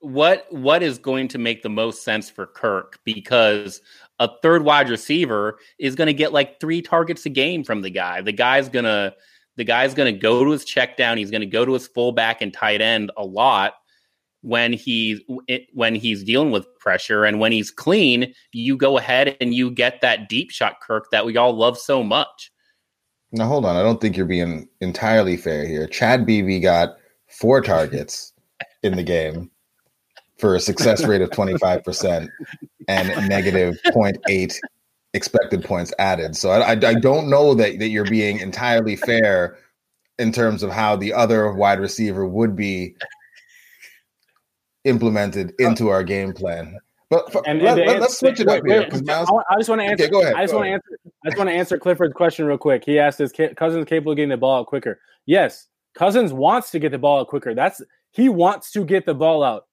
what 0.00 0.46
what 0.50 0.82
is 0.82 0.98
going 0.98 1.28
to 1.28 1.38
make 1.38 1.62
the 1.62 1.68
most 1.68 2.02
sense 2.02 2.28
for 2.28 2.46
Kirk 2.46 2.98
because 3.04 3.80
a 4.18 4.28
third 4.42 4.64
wide 4.64 4.88
receiver 4.88 5.58
is 5.78 5.94
going 5.94 6.06
to 6.06 6.14
get 6.14 6.32
like 6.32 6.60
three 6.60 6.82
targets 6.82 7.26
a 7.26 7.30
game 7.30 7.64
from 7.64 7.82
the 7.82 7.90
guy. 7.90 8.20
The 8.20 8.32
guy's 8.32 8.68
going 8.68 8.84
to 8.84 9.14
the 9.56 9.64
guy's 9.64 9.94
going 9.94 10.12
to 10.12 10.18
go 10.18 10.44
to 10.44 10.50
his 10.50 10.64
check 10.64 10.96
down. 10.96 11.18
He's 11.18 11.30
going 11.30 11.40
to 11.40 11.46
go 11.46 11.64
to 11.64 11.72
his 11.72 11.86
fullback 11.86 12.42
and 12.42 12.52
tight 12.52 12.80
end 12.80 13.10
a 13.16 13.24
lot 13.24 13.74
when 14.42 14.72
he's 14.72 15.20
when 15.72 15.94
he's 15.94 16.22
dealing 16.22 16.50
with 16.50 16.66
pressure 16.78 17.24
and 17.24 17.40
when 17.40 17.52
he's 17.52 17.70
clean. 17.70 18.32
You 18.52 18.76
go 18.76 18.98
ahead 18.98 19.36
and 19.40 19.52
you 19.54 19.70
get 19.70 20.00
that 20.02 20.28
deep 20.28 20.50
shot, 20.50 20.80
Kirk, 20.80 21.10
that 21.10 21.26
we 21.26 21.36
all 21.36 21.54
love 21.54 21.78
so 21.78 22.02
much. 22.02 22.52
Now 23.32 23.46
hold 23.46 23.66
on, 23.66 23.76
I 23.76 23.82
don't 23.82 24.00
think 24.00 24.16
you're 24.16 24.26
being 24.26 24.68
entirely 24.80 25.36
fair 25.36 25.66
here. 25.66 25.86
Chad 25.86 26.24
Beebe 26.24 26.60
got 26.60 26.96
four 27.26 27.60
targets 27.60 28.32
in 28.82 28.96
the 28.96 29.02
game 29.02 29.50
for 30.38 30.54
a 30.54 30.60
success 30.60 31.04
rate 31.04 31.22
of 31.22 31.30
25% 31.30 32.28
and 32.88 33.28
negative 33.28 33.76
0.8 33.86 34.56
expected 35.16 35.64
points 35.64 35.92
added. 35.98 36.36
So 36.36 36.50
I, 36.50 36.72
I, 36.72 36.72
I, 36.72 36.94
don't 36.94 37.28
know 37.28 37.54
that, 37.54 37.78
that 37.78 37.88
you're 37.88 38.04
being 38.04 38.38
entirely 38.38 38.96
fair 38.96 39.58
in 40.18 40.30
terms 40.30 40.62
of 40.62 40.70
how 40.70 40.96
the 40.96 41.12
other 41.12 41.52
wide 41.52 41.80
receiver 41.80 42.26
would 42.26 42.54
be 42.54 42.94
implemented 44.84 45.54
oh. 45.60 45.66
into 45.66 45.88
our 45.88 46.04
game 46.04 46.32
plan. 46.32 46.78
But 47.08 47.30
for, 47.30 47.42
and, 47.46 47.62
let, 47.62 47.78
us 47.78 48.18
switch 48.18 48.40
it 48.40 48.48
up 48.48 48.64
here 48.66 48.84
because 48.84 49.02
I 49.08 49.24
just 49.58 49.68
want 49.68 49.80
to 49.80 49.86
answer. 49.86 50.04
Okay, 50.04 50.10
go 50.10 50.22
ahead. 50.22 50.34
I 50.34 50.42
just 50.42 50.54
want 50.54 50.66
to 50.66 50.72
answer. 50.72 50.98
I 51.24 51.28
just 51.28 51.38
want 51.38 51.50
to 51.50 51.54
answer 51.54 51.78
Clifford's 51.78 52.14
question 52.14 52.46
real 52.46 52.58
quick. 52.58 52.84
He 52.84 52.98
asked, 52.98 53.20
"Is 53.20 53.32
Cousins 53.56 53.86
capable 53.86 54.12
of 54.12 54.16
getting 54.16 54.30
the 54.30 54.36
ball 54.36 54.58
out 54.58 54.66
quicker?" 54.66 54.98
Yes, 55.24 55.68
Cousins 55.94 56.32
wants 56.32 56.72
to 56.72 56.80
get 56.80 56.90
the 56.90 56.98
ball 56.98 57.20
out 57.20 57.28
quicker. 57.28 57.54
That's 57.54 57.80
he 58.10 58.28
wants 58.28 58.72
to 58.72 58.84
get 58.84 59.06
the 59.06 59.14
ball 59.14 59.44
out. 59.44 59.66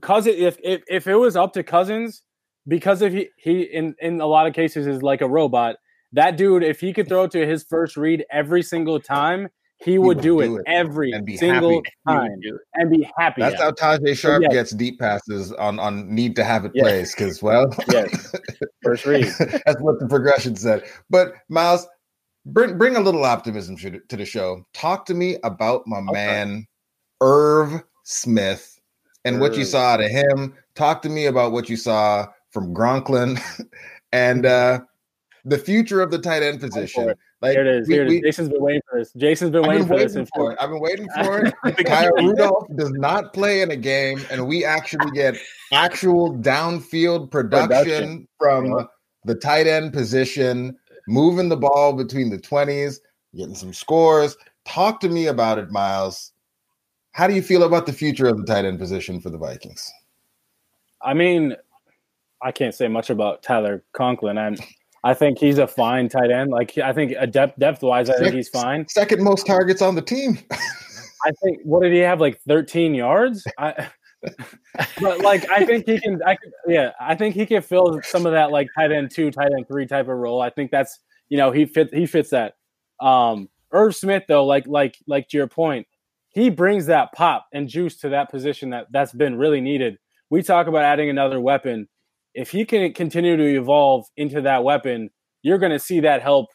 Cousins, 0.00 0.36
if 0.38 0.56
if 0.62 0.82
if 0.88 1.06
it 1.06 1.16
was 1.16 1.36
up 1.36 1.52
to 1.52 1.62
Cousins, 1.62 2.22
because 2.66 3.02
if 3.02 3.12
he 3.12 3.28
he 3.36 3.62
in 3.62 3.94
in 4.00 4.20
a 4.20 4.26
lot 4.26 4.46
of 4.46 4.54
cases 4.54 4.86
is 4.86 5.02
like 5.02 5.20
a 5.20 5.28
robot. 5.28 5.76
That 6.12 6.36
dude, 6.36 6.62
if 6.62 6.78
he 6.80 6.92
could 6.92 7.08
throw 7.08 7.26
to 7.26 7.44
his 7.44 7.64
first 7.64 7.96
read 7.96 8.24
every 8.30 8.62
single 8.62 9.00
time, 9.00 9.48
he 9.78 9.98
would, 9.98 10.18
would 10.18 10.22
do, 10.22 10.40
do 10.40 10.56
it, 10.56 10.60
it 10.60 10.62
every 10.68 11.12
single 11.36 11.82
happy. 12.06 12.18
Time 12.18 12.38
and 12.74 12.90
be 12.90 13.10
happy. 13.18 13.42
That's 13.42 13.60
how 13.60 13.72
Tajae 13.72 14.16
Sharpe 14.16 14.42
yes. 14.42 14.52
gets 14.52 14.70
deep 14.70 15.00
passes 15.00 15.52
on 15.52 15.80
on 15.80 16.12
need 16.14 16.36
to 16.36 16.44
have 16.44 16.64
it 16.64 16.72
Yes. 16.74 16.84
plays 16.84 17.14
because 17.14 17.42
well, 17.42 17.74
Yes. 17.90 18.32
First 18.84 19.06
read. 19.06 19.24
that's 19.66 19.80
what 19.80 19.98
the 19.98 20.06
progression 20.08 20.54
said. 20.54 20.84
But 21.10 21.34
Miles, 21.48 21.86
bring 22.46 22.78
bring 22.78 22.94
a 22.94 23.00
little 23.00 23.24
optimism 23.24 23.76
to 23.78 23.98
to 23.98 24.16
the 24.16 24.24
show. 24.24 24.64
Talk 24.72 25.06
to 25.06 25.14
me 25.14 25.38
about 25.42 25.82
my 25.86 25.98
Okay. 25.98 26.12
man 26.12 26.66
Irv 27.20 27.82
Smith 28.04 28.78
and 29.24 29.40
what 29.40 29.56
you 29.56 29.64
saw 29.64 29.94
out 29.94 30.00
of 30.00 30.10
him. 30.10 30.54
Talk 30.74 31.02
to 31.02 31.08
me 31.08 31.26
about 31.26 31.52
what 31.52 31.68
you 31.68 31.76
saw 31.76 32.26
from 32.54 32.72
Gronklin 32.74 33.38
and 34.12 34.46
uh 34.46 34.80
the 35.44 35.58
future 35.58 36.00
of 36.00 36.10
the 36.10 36.18
tight 36.18 36.42
end 36.42 36.58
position. 36.60 37.10
it. 37.10 37.18
Like 37.42 37.52
Here 37.52 37.66
it 37.66 37.80
is. 37.82 37.88
we- 37.88 37.94
Here 37.94 38.04
it 38.04 38.08
we- 38.08 38.16
is. 38.16 38.22
Jason's 38.22 38.48
been 38.48 38.62
waiting 38.62 38.80
for 38.88 38.98
this. 38.98 39.12
Jason's 39.12 39.50
been 39.50 39.62
waiting 39.68 39.86
been 39.86 39.88
for 39.88 39.98
this. 40.02 40.14
waiting 40.14 40.28
for 40.34 40.52
it. 40.52 40.58
I've 40.58 40.70
been 40.70 40.80
waiting 40.80 41.06
for 41.22 41.44
it. 41.44 41.54
Kyle 41.86 42.12
Rudolph 42.14 42.66
does 42.76 42.92
not 42.92 43.34
play 43.34 43.60
in 43.60 43.70
a 43.70 43.76
game, 43.76 44.24
and 44.30 44.46
we 44.46 44.64
actually 44.64 45.10
get 45.10 45.34
actual 45.70 46.34
downfield 46.38 47.30
production, 47.30 47.68
Production. 47.68 48.28
from 48.38 48.66
Yeah. 48.70 48.84
the 49.26 49.34
tight 49.34 49.66
end 49.66 49.92
position, 49.92 50.78
moving 51.06 51.50
the 51.50 51.58
ball 51.58 51.92
between 51.92 52.30
the 52.30 52.38
20s, 52.38 53.00
getting 53.36 53.54
some 53.54 53.74
scores. 53.74 54.38
Talk 54.64 55.00
to 55.00 55.10
me 55.10 55.26
about 55.26 55.58
it, 55.58 55.70
Miles. 55.70 56.32
How 57.12 57.26
do 57.26 57.34
you 57.34 57.42
feel 57.42 57.64
about 57.64 57.84
the 57.84 57.92
future 57.92 58.26
of 58.28 58.38
the 58.38 58.44
tight 58.46 58.64
end 58.64 58.78
position 58.78 59.20
for 59.20 59.28
the 59.28 59.36
Vikings? 59.36 59.92
I 61.02 61.12
mean, 61.12 61.54
I 62.44 62.52
can't 62.52 62.74
say 62.74 62.88
much 62.88 63.10
about 63.10 63.42
Tyler 63.42 63.82
Conklin. 63.94 64.38
I'm, 64.38 64.56
I 65.02 65.14
think 65.14 65.38
he's 65.38 65.58
a 65.58 65.66
fine 65.66 66.08
tight 66.08 66.30
end. 66.30 66.50
Like 66.50 66.76
I 66.78 66.92
think 66.92 67.14
a 67.18 67.26
depth 67.26 67.58
depth 67.58 67.82
wise, 67.82 68.10
I 68.10 68.18
think 68.18 68.34
he's 68.34 68.48
fine. 68.48 68.86
Second 68.88 69.22
most 69.22 69.46
targets 69.46 69.82
on 69.82 69.94
the 69.94 70.02
team. 70.02 70.38
I 71.26 71.32
think 71.42 71.60
what 71.64 71.82
did 71.82 71.92
he 71.92 72.00
have 72.00 72.20
like 72.20 72.40
13 72.42 72.94
yards? 72.94 73.46
I, 73.58 73.88
but 75.00 75.20
like 75.20 75.48
I 75.50 75.64
think 75.64 75.86
he 75.86 76.00
can. 76.00 76.22
I 76.22 76.36
can, 76.36 76.52
yeah, 76.66 76.92
I 77.00 77.14
think 77.14 77.34
he 77.34 77.46
can 77.46 77.62
fill 77.62 78.00
some 78.02 78.26
of 78.26 78.32
that 78.32 78.50
like 78.50 78.68
tight 78.76 78.92
end 78.92 79.10
two, 79.10 79.30
tight 79.30 79.52
end 79.52 79.66
three 79.68 79.86
type 79.86 80.08
of 80.08 80.16
role. 80.16 80.40
I 80.40 80.50
think 80.50 80.70
that's 80.70 80.98
you 81.28 81.36
know 81.36 81.50
he 81.50 81.66
fit 81.66 81.92
he 81.92 82.06
fits 82.06 82.30
that. 82.30 82.54
Um, 83.00 83.48
Irv 83.72 83.94
Smith 83.94 84.24
though, 84.28 84.44
like 84.44 84.66
like 84.66 84.96
like 85.06 85.28
to 85.28 85.36
your 85.36 85.46
point, 85.46 85.86
he 86.30 86.50
brings 86.50 86.86
that 86.86 87.12
pop 87.12 87.46
and 87.52 87.68
juice 87.68 87.96
to 87.98 88.10
that 88.10 88.30
position 88.30 88.70
that 88.70 88.86
that's 88.90 89.12
been 89.12 89.36
really 89.36 89.60
needed. 89.60 89.98
We 90.30 90.42
talk 90.42 90.66
about 90.66 90.82
adding 90.82 91.10
another 91.10 91.40
weapon. 91.40 91.88
If 92.34 92.50
he 92.50 92.64
can 92.64 92.92
continue 92.92 93.36
to 93.36 93.44
evolve 93.44 94.06
into 94.16 94.40
that 94.42 94.64
weapon, 94.64 95.10
you're 95.42 95.58
going 95.58 95.72
to 95.72 95.78
see 95.78 96.00
that 96.00 96.22
help 96.22 96.46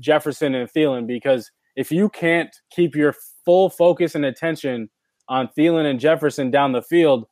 Jefferson 0.00 0.54
and 0.54 0.70
Thielen 0.70 1.06
because 1.06 1.50
if 1.76 1.90
you 1.92 2.08
can't 2.08 2.54
keep 2.70 2.94
your 2.96 3.14
full 3.44 3.70
focus 3.70 4.14
and 4.14 4.24
attention 4.24 4.90
on 5.28 5.48
Thielen 5.56 5.88
and 5.88 6.00
Jefferson 6.00 6.50
down 6.50 6.72
the 6.72 6.82
field, 6.82 7.26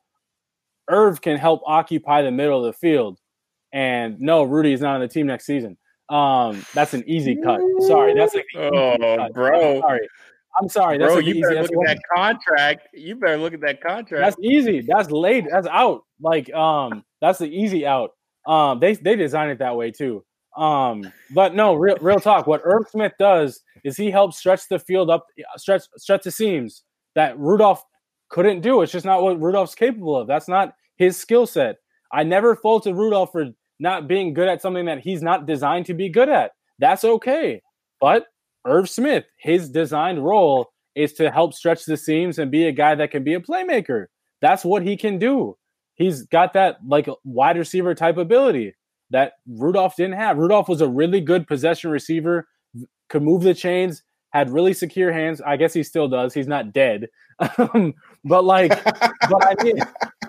Irv 0.89 1.21
can 1.21 1.37
help 1.37 1.61
occupy 1.65 2.21
the 2.21 2.31
middle 2.31 2.59
of 2.59 2.65
the 2.65 2.77
field. 2.77 3.19
And 3.73 4.19
no, 4.19 4.43
Rudy 4.43 4.71
is 4.71 4.79
not 4.81 4.95
on 4.95 5.01
the 5.01 5.07
team 5.07 5.27
next 5.27 5.45
season. 5.45 5.77
Um, 6.09 6.65
that's 6.73 6.93
an 6.93 7.03
easy 7.05 7.35
cut. 7.35 7.59
Sorry, 7.81 8.13
that's 8.13 8.33
like 8.33 8.45
Oh, 8.55 8.95
cut. 9.17 9.33
bro. 9.33 9.81
Sorry, 9.81 10.07
I'm 10.59 10.69
sorry. 10.69 10.97
That's 10.97 11.13
Bro, 11.13 11.21
you 11.21 11.41
better 11.41 11.61
look 11.61 11.71
at 11.71 11.87
that 11.87 11.99
contract. 12.15 12.87
You 12.93 13.15
better 13.15 13.37
look 13.37 13.53
at 13.53 13.61
that 13.61 13.81
contract. 13.81 14.23
That's 14.23 14.37
easy. 14.41 14.81
That's 14.81 15.11
late. 15.11 15.45
That's 15.51 15.67
out. 15.67 16.03
Like 16.19 16.51
um, 16.53 17.03
that's 17.21 17.39
the 17.39 17.47
easy 17.47 17.85
out. 17.85 18.11
Um, 18.45 18.79
they 18.79 18.93
they 18.93 19.15
designed 19.15 19.51
it 19.51 19.59
that 19.59 19.75
way 19.75 19.91
too. 19.91 20.23
Um, 20.55 21.11
but 21.33 21.53
no, 21.53 21.75
real 21.75 21.97
real 22.01 22.19
talk. 22.19 22.47
What 22.47 22.61
Irv 22.63 22.87
Smith 22.89 23.13
does 23.19 23.61
is 23.83 23.95
he 23.95 24.09
helps 24.09 24.37
stretch 24.37 24.67
the 24.69 24.79
field 24.79 25.09
up, 25.09 25.27
stretch 25.57 25.83
stretch 25.97 26.23
the 26.23 26.31
seams 26.31 26.83
that 27.15 27.37
Rudolph 27.37 27.83
couldn't 28.29 28.61
do. 28.61 28.81
It's 28.81 28.91
just 28.91 29.05
not 29.05 29.21
what 29.21 29.39
Rudolph's 29.39 29.75
capable 29.75 30.17
of. 30.17 30.27
That's 30.27 30.47
not 30.47 30.73
his 30.97 31.17
skill 31.17 31.45
set. 31.45 31.77
I 32.11 32.23
never 32.23 32.55
faulted 32.55 32.95
Rudolph 32.95 33.31
for 33.31 33.45
not 33.79 34.07
being 34.07 34.33
good 34.33 34.47
at 34.47 34.61
something 34.61 34.85
that 34.85 34.99
he's 34.99 35.21
not 35.21 35.45
designed 35.45 35.85
to 35.87 35.93
be 35.93 36.09
good 36.09 36.29
at. 36.29 36.51
That's 36.79 37.03
okay. 37.03 37.61
But 37.99 38.25
Irv 38.67 38.89
Smith, 38.89 39.25
his 39.37 39.69
designed 39.69 40.23
role 40.23 40.71
is 40.95 41.13
to 41.13 41.31
help 41.31 41.53
stretch 41.53 41.85
the 41.85 41.97
seams 41.97 42.39
and 42.39 42.51
be 42.51 42.67
a 42.67 42.71
guy 42.71 42.95
that 42.95 43.11
can 43.11 43.23
be 43.23 43.33
a 43.33 43.39
playmaker. 43.39 44.07
That's 44.41 44.65
what 44.65 44.83
he 44.83 44.97
can 44.97 45.17
do. 45.19 45.57
He's 45.95 46.23
got 46.23 46.53
that 46.53 46.77
like 46.87 47.07
wide 47.23 47.57
receiver 47.57 47.95
type 47.95 48.17
ability 48.17 48.75
that 49.09 49.33
Rudolph 49.47 49.95
didn't 49.95 50.15
have. 50.17 50.37
Rudolph 50.37 50.67
was 50.67 50.81
a 50.81 50.87
really 50.87 51.21
good 51.21 51.47
possession 51.47 51.89
receiver, 51.91 52.47
could 53.09 53.23
move 53.23 53.43
the 53.43 53.53
chains, 53.53 54.03
had 54.31 54.49
really 54.49 54.73
secure 54.73 55.11
hands. 55.11 55.41
I 55.41 55.57
guess 55.57 55.73
he 55.73 55.83
still 55.83 56.07
does. 56.07 56.33
He's 56.33 56.47
not 56.47 56.73
dead. 56.73 57.07
Um, 57.59 57.93
but 58.25 58.45
like, 58.45 58.83
but 58.83 59.45
I 59.45 59.63
mean, 59.63 59.77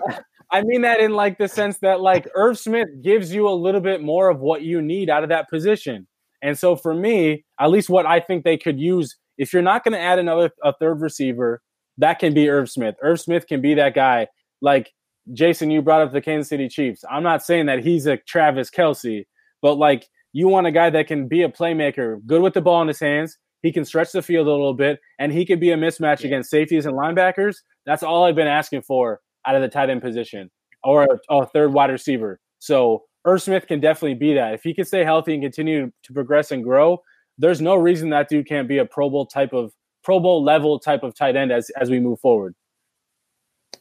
I 0.51 0.61
mean 0.61 0.81
that 0.81 0.99
in 0.99 1.13
like 1.13 1.39
the 1.39 1.47
sense 1.47 1.79
that 1.79 2.01
like 2.01 2.27
Irv 2.35 2.59
Smith 2.59 2.87
gives 3.01 3.33
you 3.33 3.49
a 3.49 3.51
little 3.51 3.81
bit 3.81 4.03
more 4.03 4.29
of 4.29 4.41
what 4.41 4.61
you 4.61 4.79
need 4.79 5.09
out 5.09 5.23
of 5.23 5.29
that 5.29 5.49
position. 5.49 6.05
And 6.41 6.57
so 6.57 6.75
for 6.75 6.93
me, 6.93 7.45
at 7.59 7.69
least 7.69 7.89
what 7.89 8.05
I 8.05 8.19
think 8.19 8.43
they 8.43 8.57
could 8.57 8.79
use, 8.79 9.17
if 9.37 9.53
you're 9.53 9.61
not 9.61 9.83
going 9.83 9.93
to 9.93 9.99
add 9.99 10.19
another 10.19 10.51
a 10.63 10.73
third 10.73 11.01
receiver, 11.01 11.61
that 11.97 12.19
can 12.19 12.33
be 12.33 12.49
Irv 12.49 12.69
Smith. 12.69 12.95
Irv 13.01 13.19
Smith 13.19 13.47
can 13.47 13.61
be 13.61 13.73
that 13.75 13.93
guy. 13.93 14.27
Like 14.61 14.91
Jason, 15.33 15.69
you 15.69 15.81
brought 15.81 16.01
up 16.01 16.11
the 16.11 16.21
Kansas 16.21 16.49
City 16.49 16.69
Chiefs. 16.69 17.03
I'm 17.09 17.23
not 17.23 17.43
saying 17.43 17.67
that 17.67 17.83
he's 17.83 18.05
a 18.05 18.17
Travis 18.17 18.69
Kelce, 18.69 19.25
but 19.61 19.75
like 19.75 20.07
you 20.33 20.47
want 20.47 20.67
a 20.67 20.71
guy 20.71 20.89
that 20.89 21.07
can 21.07 21.27
be 21.27 21.41
a 21.43 21.49
playmaker, 21.49 22.25
good 22.25 22.41
with 22.41 22.53
the 22.53 22.61
ball 22.61 22.81
in 22.81 22.87
his 22.87 22.99
hands. 22.99 23.37
He 23.61 23.71
can 23.73 23.83
stretch 23.83 24.13
the 24.13 24.21
field 24.21 24.47
a 24.47 24.51
little 24.51 24.73
bit, 24.73 24.99
and 25.17 25.33
he 25.33 25.45
can 25.45 25.59
be 25.59 25.71
a 25.71 25.77
mismatch 25.77 26.23
against 26.23 26.49
safeties 26.49 26.85
and 26.85 26.95
linebackers. 26.95 27.57
That's 27.85 28.03
all 28.03 28.23
I've 28.23 28.35
been 28.35 28.47
asking 28.47 28.83
for 28.83 29.19
out 29.45 29.55
of 29.55 29.61
the 29.61 29.67
tight 29.67 29.89
end 29.89 30.01
position 30.01 30.49
or 30.83 31.03
a, 31.03 31.35
a 31.35 31.45
third 31.47 31.73
wide 31.73 31.91
receiver. 31.91 32.39
So 32.59 33.03
Irv 33.25 33.41
Smith 33.41 33.67
can 33.67 33.79
definitely 33.79 34.15
be 34.15 34.33
that. 34.33 34.53
If 34.53 34.63
he 34.63 34.73
can 34.73 34.85
stay 34.85 35.03
healthy 35.03 35.33
and 35.33 35.43
continue 35.43 35.91
to 36.03 36.13
progress 36.13 36.51
and 36.51 36.63
grow, 36.63 37.01
there's 37.37 37.61
no 37.61 37.75
reason 37.75 38.09
that 38.11 38.29
dude 38.29 38.47
can't 38.47 38.67
be 38.67 38.77
a 38.77 38.85
Pro 38.85 39.09
Bowl 39.09 39.25
type 39.25 39.53
of 39.53 39.71
Pro 40.03 40.19
Bowl 40.19 40.43
level 40.43 40.79
type 40.79 41.03
of 41.03 41.13
tight 41.15 41.35
end 41.35 41.51
as 41.51 41.69
as 41.71 41.89
we 41.89 41.99
move 41.99 42.19
forward. 42.19 42.55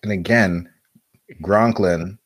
And 0.03 0.12
again, 0.12 0.68
Gronklin, 1.42 2.18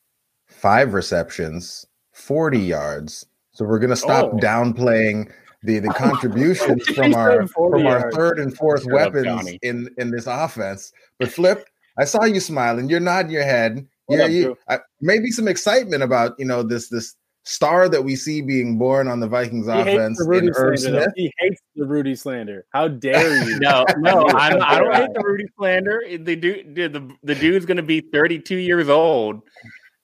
five 0.47 0.93
receptions, 0.93 1.85
40 2.13 2.59
yards. 2.59 3.25
So 3.53 3.65
we're 3.65 3.79
gonna 3.79 3.95
stop 3.95 4.31
Oh. 4.33 4.37
downplaying 4.37 5.31
the, 5.63 5.79
the 5.79 5.89
contributions 5.93 6.87
from 6.89 7.13
our 7.15 7.47
40 7.47 7.77
from 7.83 7.87
our 7.87 7.99
yards. 7.99 8.15
third 8.15 8.39
and 8.39 8.55
fourth 8.57 8.83
Shut 8.83 8.91
weapons 8.91 9.25
Johnny. 9.25 9.59
in 9.61 9.89
in 9.97 10.11
this 10.11 10.27
offense. 10.27 10.91
But 11.19 11.29
Flip, 11.29 11.65
I 11.99 12.05
saw 12.05 12.23
you 12.25 12.39
smiling. 12.39 12.89
You're 12.89 12.99
nodding 12.99 13.31
your 13.31 13.43
head. 13.43 13.87
What 14.13 14.19
Yeah, 14.19 14.25
up, 14.25 14.31
you 14.31 14.57
I, 14.69 14.79
maybe 15.01 15.31
some 15.31 15.47
excitement 15.47 16.03
about 16.03 16.33
you 16.37 16.45
know 16.45 16.63
this 16.63 16.89
this 16.89 17.15
star 17.43 17.89
that 17.89 18.03
we 18.03 18.15
see 18.15 18.41
being 18.41 18.77
born 18.77 19.07
on 19.07 19.19
the 19.19 19.27
Vikings 19.27 19.67
He 19.67 19.73
hates 19.73 19.89
offense 19.89 20.17
the 20.17 20.27
Rudy 20.27 20.49
Irv 20.55 20.79
slander. 20.79 21.13
He 21.15 21.31
hates 21.39 21.61
the 21.75 21.85
Rudy 21.85 22.15
slander. 22.15 22.65
How 22.71 22.87
dare 22.87 23.43
you? 23.49 23.59
No, 23.59 23.85
no, 23.97 24.25
I'm, 24.29 24.61
I 24.61 24.79
don't 24.79 24.95
hate 24.95 25.13
the 25.13 25.23
Rudy 25.23 25.45
slander. 25.57 26.01
The 26.09 26.35
dude, 26.35 26.75
the, 26.75 27.15
the 27.23 27.35
dude's 27.35 27.65
going 27.65 27.77
to 27.77 27.83
be 27.83 28.01
32 28.01 28.55
years 28.55 28.89
old, 28.89 29.41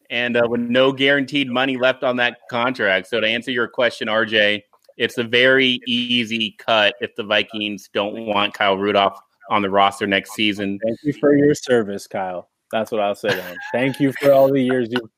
and 0.09 0.37
uh, 0.37 0.47
with 0.47 0.61
no 0.61 0.91
guaranteed 0.91 1.49
money 1.49 1.77
left 1.77 2.03
on 2.03 2.17
that 2.17 2.39
contract. 2.49 3.07
So 3.07 3.19
to 3.19 3.27
answer 3.27 3.51
your 3.51 3.67
question, 3.67 4.07
RJ, 4.07 4.61
it's 4.97 5.17
a 5.17 5.23
very 5.23 5.79
easy 5.87 6.55
cut 6.59 6.95
if 6.99 7.15
the 7.15 7.23
Vikings 7.23 7.89
don't 7.93 8.25
want 8.25 8.53
Kyle 8.53 8.77
Rudolph 8.77 9.17
on 9.49 9.61
the 9.61 9.69
roster 9.69 10.05
next 10.05 10.33
season. 10.33 10.77
Thank 10.85 10.99
you 11.03 11.13
for 11.13 11.35
your 11.35 11.55
service, 11.55 12.05
Kyle. 12.05 12.49
That's 12.71 12.91
what 12.91 13.01
I'll 13.01 13.15
say 13.15 13.29
to 13.29 13.41
him. 13.41 13.57
Thank 13.73 13.99
you 13.99 14.13
for 14.21 14.31
all 14.31 14.51
the 14.51 14.61
years 14.61 14.89
you. 14.91 15.09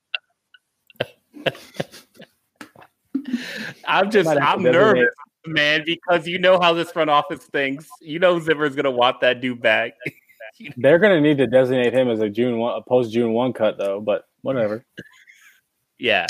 I'm 3.86 4.10
just, 4.10 4.26
Might 4.26 4.38
have 4.40 4.42
to 4.42 4.48
I'm 4.48 4.62
designate- 4.62 4.72
nervous, 4.72 5.14
man, 5.46 5.82
because 5.84 6.26
you 6.26 6.38
know 6.38 6.58
how 6.60 6.72
this 6.72 6.90
front 6.90 7.10
office 7.10 7.44
thinks. 7.46 7.86
You 8.00 8.18
know 8.18 8.38
Zimmer's 8.40 8.74
going 8.74 8.84
to 8.84 8.90
want 8.90 9.20
that 9.20 9.40
dude 9.40 9.60
back. 9.60 9.94
They're 10.76 10.98
going 10.98 11.14
to 11.14 11.20
need 11.20 11.38
to 11.38 11.46
designate 11.46 11.92
him 11.92 12.08
as 12.10 12.20
a 12.20 12.28
June 12.28 12.58
one, 12.58 12.76
a 12.76 12.82
post 12.82 13.12
June 13.12 13.32
one 13.32 13.52
cut 13.52 13.78
though. 13.78 14.00
But 14.00 14.24
whatever. 14.42 14.84
Yeah. 15.98 16.26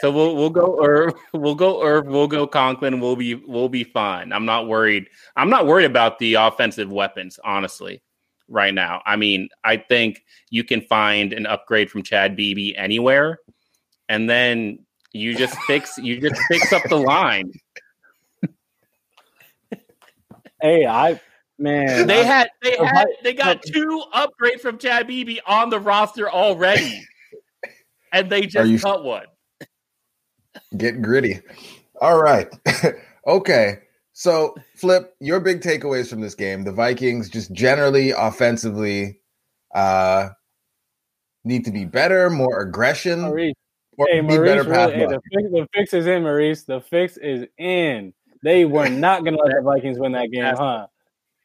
So 0.00 0.10
we'll 0.10 0.34
we'll 0.34 0.50
go 0.50 0.84
Irv, 0.84 1.12
we'll 1.32 1.54
go 1.54 1.84
Irv, 1.84 2.06
we'll 2.06 2.26
go 2.26 2.48
Conklin, 2.48 2.98
we'll 2.98 3.14
be 3.14 3.36
we'll 3.36 3.68
be 3.68 3.84
fine. 3.84 4.32
I'm 4.32 4.44
not 4.44 4.66
worried. 4.66 5.06
I'm 5.36 5.48
not 5.50 5.68
worried 5.68 5.84
about 5.84 6.18
the 6.18 6.34
offensive 6.34 6.90
weapons, 6.90 7.38
honestly, 7.44 8.02
right 8.48 8.74
now. 8.74 9.02
I 9.06 9.16
mean, 9.16 9.48
I 9.64 9.76
think 9.76 10.22
you 10.50 10.64
can 10.64 10.80
find 10.82 11.32
an 11.32 11.46
upgrade 11.46 11.90
from 11.90 12.02
Chad 12.02 12.36
Beebe 12.36 12.74
anywhere, 12.76 13.38
and 14.08 14.28
then 14.28 14.78
you 15.12 15.34
just 15.36 15.56
fix 15.66 15.96
you 15.98 16.20
just 16.20 16.40
fix 16.50 16.72
up 16.72 16.82
the 16.88 16.96
line. 16.98 17.50
Hey, 20.60 20.86
I 20.86 21.20
man, 21.58 22.06
They 22.06 22.20
I- 22.20 22.24
had 22.24 22.48
they 22.62 22.76
the 22.76 22.86
had 22.86 23.06
Vi- 23.06 23.16
they 23.22 23.32
got 23.34 23.62
two 23.62 24.02
upgrades 24.14 24.60
from 24.60 24.78
Chad 24.78 25.06
Beebe 25.06 25.38
on 25.46 25.70
the 25.70 25.78
roster 25.78 26.30
already. 26.30 27.02
And 28.12 28.30
they 28.30 28.42
just 28.46 28.70
you- 28.70 28.78
cut 28.78 29.04
one. 29.04 29.26
Get 30.76 31.02
gritty. 31.02 31.40
All 32.00 32.20
right. 32.20 32.48
okay. 33.26 33.78
So, 34.14 34.54
Flip, 34.76 35.12
your 35.18 35.40
big 35.40 35.60
takeaways 35.60 36.08
from 36.08 36.20
this 36.20 36.36
game: 36.36 36.62
the 36.62 36.72
Vikings 36.72 37.28
just 37.28 37.52
generally 37.52 38.10
offensively 38.10 39.20
uh, 39.74 40.28
need 41.44 41.64
to 41.64 41.72
be 41.72 41.84
better, 41.84 42.30
more 42.30 42.60
aggression, 42.60 43.22
Maurice, 43.22 43.54
or 43.98 44.06
hey, 44.08 44.20
be 44.20 44.28
Maurice, 44.28 44.50
better 44.50 44.70
really, 44.70 44.94
hey, 44.94 45.06
the, 45.06 45.20
fix, 45.32 45.50
the 45.50 45.68
fix 45.74 45.94
is 45.94 46.06
in, 46.06 46.22
Maurice. 46.22 46.62
The 46.62 46.80
fix 46.80 47.16
is 47.16 47.46
in. 47.58 48.14
They 48.44 48.64
were 48.64 48.88
not 48.88 49.24
going 49.24 49.36
to 49.36 49.42
let 49.42 49.56
the 49.56 49.62
Vikings 49.64 49.98
win 49.98 50.12
that 50.12 50.30
game, 50.30 50.44
huh? 50.44 50.86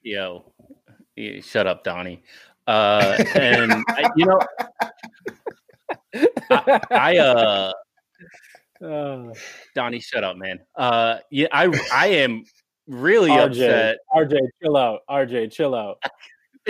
Yo, 0.03 0.53
yeah, 1.15 1.41
shut 1.41 1.65
up, 1.65 1.83
Donnie. 1.83 2.21
Uh, 2.67 3.17
and 3.33 3.83
I, 3.87 4.11
you 4.15 4.25
know, 4.27 4.39
I, 6.51 6.81
I 6.91 7.17
uh, 7.17 7.73
Uh, 8.81 9.33
Donnie, 9.75 9.99
shut 9.99 10.23
up, 10.23 10.37
man. 10.37 10.59
Uh, 10.75 11.17
yeah, 11.31 11.47
I 11.51 11.67
I 11.93 12.07
am 12.07 12.43
really 12.89 13.29
RJ, 13.29 13.45
upset. 13.45 13.97
RJ, 14.13 14.39
chill 14.61 14.75
out. 14.75 15.01
RJ, 15.09 15.51
chill 15.51 15.75
out. 15.75 16.03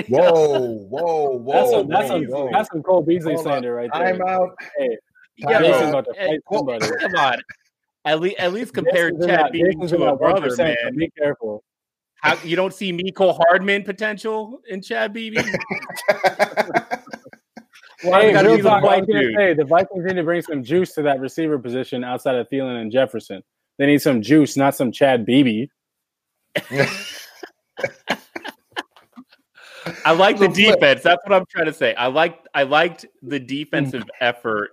Whoa, 0.07 0.61
whoa, 0.89 1.37
whoa! 1.37 1.53
That's 1.53 1.71
some, 1.71 1.87
that's 1.87 2.09
whoa, 2.09 2.21
some, 2.21 2.25
whoa. 2.25 2.49
that's 2.51 2.69
some 2.69 2.83
Cole 2.83 3.01
Beasley 3.01 3.33
Hold 3.33 3.47
on. 3.47 3.51
slander 3.53 3.73
right 3.73 3.89
there. 3.93 4.03
I'm 4.03 4.21
out. 4.21 4.55
Hey, 4.77 4.97
Time 5.41 5.63
Jason's 5.63 5.89
about 5.89 6.05
to 6.05 6.13
fight 6.13 6.39
somebody. 6.51 6.85
Come 6.99 7.15
on, 7.15 7.37
at 8.05 8.19
least 8.19 8.35
at 8.37 8.53
least 8.53 8.73
compare 8.73 9.09
Jason's 9.11 9.25
Chad 9.25 9.39
that- 9.39 9.51
Beaton 9.51 9.87
to 9.87 10.03
a 10.03 10.15
brother, 10.15 10.49
1%, 10.49 10.55
so 10.55 10.63
man. 10.63 10.75
Be 10.95 11.09
careful. 11.17 11.63
How, 12.21 12.37
you 12.43 12.57
don't 12.57 12.73
see 12.73 12.91
Mecole 12.91 13.37
Hardman 13.37 13.83
potential 13.83 14.59
in 14.67 14.81
Chad 14.81 15.13
Beebe? 15.13 15.41
Well, 18.03 18.21
hey, 18.21 18.31
gotta 18.31 18.47
real 18.47 18.57
the 18.57 18.63
talk, 18.63 18.83
I 18.83 18.97
was 18.99 19.07
gonna 19.07 19.33
say 19.35 19.53
the 19.53 19.65
Vikings 19.65 20.05
need 20.05 20.13
to 20.13 20.23
bring 20.23 20.41
some 20.41 20.63
juice 20.63 20.93
to 20.93 21.01
that 21.01 21.19
receiver 21.19 21.59
position 21.59 22.03
outside 22.03 22.35
of 22.35 22.47
Thielen 22.49 22.81
and 22.81 22.91
Jefferson. 22.91 23.43
They 23.77 23.87
need 23.87 24.01
some 24.01 24.21
juice, 24.21 24.55
not 24.55 24.75
some 24.75 24.91
Chad 24.91 25.25
Beebe. 25.25 25.67
I 30.05 30.11
like 30.11 30.37
the 30.37 30.47
defense. 30.47 31.01
That's 31.03 31.21
what 31.25 31.33
I'm 31.33 31.45
trying 31.49 31.65
to 31.65 31.73
say. 31.73 31.95
I 31.95 32.07
liked 32.07 32.47
I 32.53 32.63
liked 32.63 33.05
the 33.21 33.39
defensive 33.39 34.03
effort. 34.19 34.71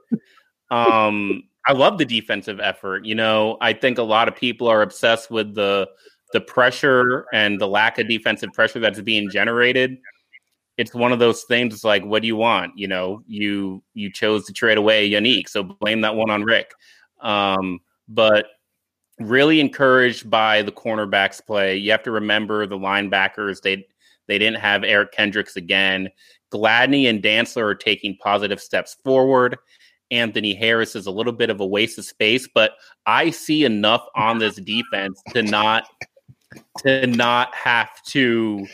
Um, 0.71 1.45
I 1.67 1.73
love 1.73 1.99
the 1.99 2.05
defensive 2.05 2.61
effort. 2.61 3.05
You 3.05 3.15
know, 3.15 3.57
I 3.61 3.73
think 3.73 3.99
a 3.99 4.03
lot 4.03 4.29
of 4.29 4.37
people 4.37 4.69
are 4.69 4.83
obsessed 4.83 5.31
with 5.31 5.55
the 5.55 5.89
the 6.33 6.41
pressure 6.41 7.27
and 7.33 7.61
the 7.61 7.69
lack 7.69 7.99
of 7.99 8.09
defensive 8.09 8.53
pressure 8.53 8.81
that's 8.81 9.01
being 9.01 9.31
generated. 9.31 9.99
It's 10.77 10.95
one 10.95 11.13
of 11.13 11.19
those 11.19 11.45
things. 11.45 11.73
It's 11.73 11.85
like, 11.85 12.05
what 12.05 12.21
do 12.23 12.29
you 12.29 12.37
want? 12.37 12.73
You 12.77 12.89
know, 12.89 13.23
you 13.27 13.83
you 13.95 14.13
chose 14.13 14.45
to 14.47 14.53
trade 14.53 14.79
away 14.79 15.09
Yannick, 15.11 15.49
so 15.49 15.63
blame 15.63 16.03
that 16.03 16.15
one 16.15 16.31
on 16.31 16.43
Rick. 16.43 16.73
Um, 17.21 17.81
but 18.09 18.47
really 19.19 19.61
encouraged 19.61 20.29
by 20.29 20.63
the 20.63 20.73
cornerbacks 20.73 21.45
play. 21.45 21.77
You 21.77 21.91
have 21.91 22.03
to 22.05 22.11
remember 22.11 22.67
the 22.67 22.79
linebackers. 22.79 23.63
They 23.63 23.87
they 24.27 24.39
didn't 24.39 24.61
have 24.61 24.85
Eric 24.85 25.13
Kendricks 25.13 25.57
again. 25.57 26.09
Gladney 26.53 27.09
and 27.09 27.23
Dantzler 27.23 27.63
are 27.63 27.75
taking 27.75 28.17
positive 28.17 28.61
steps 28.61 28.97
forward. 29.05 29.57
Anthony 30.11 30.55
Harris 30.55 30.95
is 30.95 31.07
a 31.07 31.11
little 31.11 31.33
bit 31.33 31.51
of 31.51 31.61
a 31.61 31.67
waste 31.67 31.99
of 31.99 32.05
space, 32.05 32.49
but 32.53 32.73
I 33.07 33.31
see 33.31 33.65
enough 33.65 34.07
on 34.15 34.39
this 34.39 34.57
defense 34.57 35.21
to 35.33 35.43
not 35.43 35.89
to 36.79 37.07
not 37.07 37.55
have 37.55 38.03
to 38.05 38.67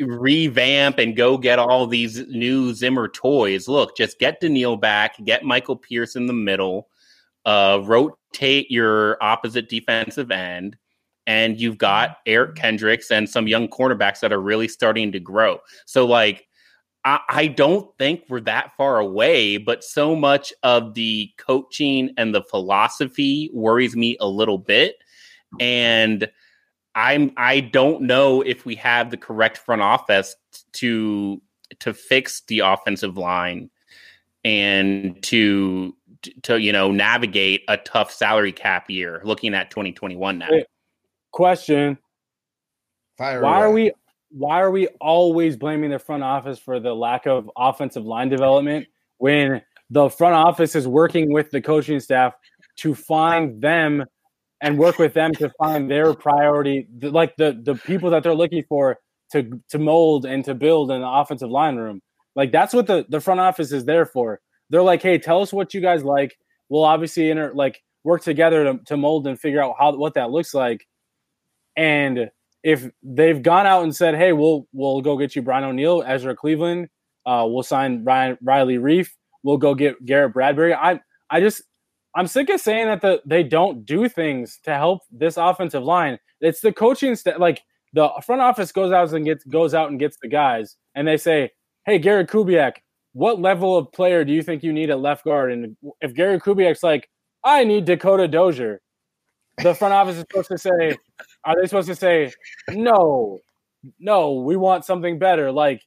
revamp 0.00 0.98
and 0.98 1.14
go 1.16 1.36
get 1.36 1.58
all 1.58 1.86
these 1.86 2.26
new 2.28 2.72
Zimmer 2.74 3.08
toys. 3.08 3.68
Look, 3.68 3.96
just 3.96 4.18
get 4.18 4.40
Danielle 4.40 4.76
back, 4.76 5.22
get 5.24 5.44
Michael 5.44 5.76
Pierce 5.76 6.16
in 6.16 6.26
the 6.26 6.32
middle, 6.32 6.88
uh, 7.44 7.80
rotate 7.84 8.70
your 8.70 9.22
opposite 9.22 9.68
defensive 9.68 10.30
end, 10.30 10.76
and 11.26 11.60
you've 11.60 11.78
got 11.78 12.18
Eric 12.26 12.56
Kendricks 12.56 13.10
and 13.10 13.28
some 13.28 13.46
young 13.46 13.68
cornerbacks 13.68 14.20
that 14.20 14.32
are 14.32 14.40
really 14.40 14.68
starting 14.68 15.12
to 15.12 15.20
grow. 15.20 15.58
So, 15.86 16.06
like, 16.06 16.46
I, 17.04 17.20
I 17.28 17.46
don't 17.48 17.96
think 17.98 18.24
we're 18.28 18.40
that 18.40 18.72
far 18.76 18.98
away, 18.98 19.56
but 19.56 19.84
so 19.84 20.14
much 20.14 20.52
of 20.62 20.94
the 20.94 21.30
coaching 21.38 22.10
and 22.16 22.34
the 22.34 22.42
philosophy 22.42 23.50
worries 23.52 23.96
me 23.96 24.16
a 24.20 24.26
little 24.26 24.58
bit. 24.58 24.96
And 25.60 26.28
I'm 26.94 27.32
I 27.36 27.60
don't 27.60 28.02
know 28.02 28.42
if 28.42 28.64
we 28.64 28.74
have 28.76 29.10
the 29.10 29.16
correct 29.16 29.58
front 29.58 29.82
office 29.82 30.36
to 30.74 31.40
to 31.80 31.94
fix 31.94 32.42
the 32.48 32.60
offensive 32.60 33.16
line 33.16 33.70
and 34.44 35.22
to 35.22 35.96
to 36.42 36.60
you 36.60 36.72
know 36.72 36.90
navigate 36.90 37.62
a 37.68 37.76
tough 37.76 38.12
salary 38.12 38.52
cap 38.52 38.90
year 38.90 39.20
looking 39.24 39.54
at 39.54 39.70
2021 39.70 40.38
now. 40.38 40.46
Hey, 40.48 40.64
Question: 41.32 41.96
Fire 43.16 43.40
Why 43.40 43.62
are 43.62 43.72
we 43.72 43.92
why 44.30 44.60
are 44.60 44.70
we 44.70 44.88
always 45.00 45.56
blaming 45.56 45.90
the 45.90 45.98
front 45.98 46.22
office 46.22 46.58
for 46.58 46.78
the 46.78 46.94
lack 46.94 47.26
of 47.26 47.50
offensive 47.56 48.04
line 48.04 48.28
development 48.28 48.86
when 49.18 49.62
the 49.90 50.08
front 50.08 50.34
office 50.34 50.74
is 50.74 50.86
working 50.86 51.32
with 51.32 51.50
the 51.50 51.60
coaching 51.60 52.00
staff 52.00 52.34
to 52.76 52.94
find 52.94 53.60
them 53.60 54.04
and 54.60 54.78
work 54.78 54.98
with 54.98 55.12
them 55.14 55.32
to 55.34 55.50
find 55.58 55.90
their 55.90 56.14
priority 56.14 56.86
like 57.00 57.34
the 57.36 57.58
the 57.62 57.74
people 57.74 58.10
that 58.10 58.22
they're 58.22 58.34
looking 58.34 58.64
for 58.68 58.98
to 59.32 59.58
to 59.70 59.78
mold 59.78 60.26
and 60.26 60.44
to 60.44 60.54
build 60.54 60.90
an 60.90 61.02
offensive 61.02 61.50
line 61.50 61.76
room? 61.76 62.02
Like 62.36 62.52
that's 62.52 62.74
what 62.74 62.86
the 62.86 63.06
the 63.08 63.20
front 63.20 63.40
office 63.40 63.72
is 63.72 63.86
there 63.86 64.04
for 64.04 64.40
they're 64.72 64.82
like 64.82 65.02
hey 65.02 65.18
tell 65.18 65.40
us 65.40 65.52
what 65.52 65.72
you 65.74 65.80
guys 65.80 66.02
like. 66.02 66.36
We'll 66.68 66.84
obviously 66.84 67.30
inter 67.30 67.52
like 67.54 67.82
work 68.02 68.22
together 68.22 68.64
to, 68.64 68.78
to 68.86 68.96
mold 68.96 69.26
and 69.26 69.38
figure 69.38 69.62
out 69.62 69.76
how 69.78 69.94
what 69.94 70.14
that 70.14 70.30
looks 70.30 70.54
like. 70.54 70.86
And 71.76 72.30
if 72.62 72.90
they've 73.02 73.40
gone 73.42 73.66
out 73.66 73.84
and 73.84 73.94
said, 73.94 74.14
"Hey, 74.14 74.32
we'll 74.32 74.66
we'll 74.72 75.00
go 75.00 75.16
get 75.16 75.36
you 75.36 75.42
Brian 75.42 75.64
O'Neill, 75.64 76.02
Ezra 76.06 76.34
Cleveland, 76.34 76.88
uh, 77.26 77.46
we'll 77.48 77.62
sign 77.62 78.02
Ryan 78.04 78.38
Riley 78.42 78.78
Reiff, 78.78 79.10
we'll 79.42 79.58
go 79.58 79.74
get 79.74 80.04
Garrett 80.04 80.32
Bradbury," 80.32 80.74
I 80.74 81.00
I 81.30 81.40
just 81.40 81.62
I'm 82.14 82.26
sick 82.26 82.48
of 82.50 82.60
saying 82.60 82.86
that 82.86 83.00
the 83.00 83.20
they 83.26 83.42
don't 83.42 83.84
do 83.84 84.08
things 84.08 84.58
to 84.64 84.74
help 84.74 85.02
this 85.10 85.36
offensive 85.36 85.82
line. 85.82 86.18
It's 86.40 86.60
the 86.60 86.72
coaching 86.72 87.14
staff, 87.16 87.38
like 87.38 87.62
the 87.92 88.10
front 88.24 88.42
office 88.42 88.72
goes 88.72 88.92
out 88.92 89.12
and 89.12 89.24
gets 89.24 89.44
goes 89.44 89.74
out 89.74 89.90
and 89.90 89.98
gets 89.98 90.16
the 90.22 90.28
guys, 90.28 90.76
and 90.94 91.06
they 91.06 91.16
say, 91.16 91.50
"Hey, 91.84 91.98
Garrett 91.98 92.28
Kubiak, 92.28 92.76
what 93.12 93.40
level 93.40 93.76
of 93.76 93.92
player 93.92 94.24
do 94.24 94.32
you 94.32 94.42
think 94.42 94.62
you 94.62 94.72
need 94.72 94.90
at 94.90 95.00
left 95.00 95.24
guard?" 95.24 95.52
And 95.52 95.76
if 96.00 96.14
Gary 96.14 96.38
Kubiak's 96.40 96.82
like, 96.82 97.08
"I 97.44 97.64
need 97.64 97.84
Dakota 97.84 98.28
Dozier," 98.28 98.80
the 99.62 99.74
front 99.74 99.94
office 99.94 100.16
is 100.16 100.20
supposed 100.22 100.48
to 100.48 100.58
say, 100.58 100.96
"Are 101.44 101.54
they 101.60 101.66
supposed 101.66 101.88
to 101.88 101.94
say, 101.94 102.32
no, 102.70 103.38
no, 103.98 104.32
we 104.40 104.56
want 104.56 104.84
something 104.84 105.18
better?" 105.18 105.52
Like, 105.52 105.82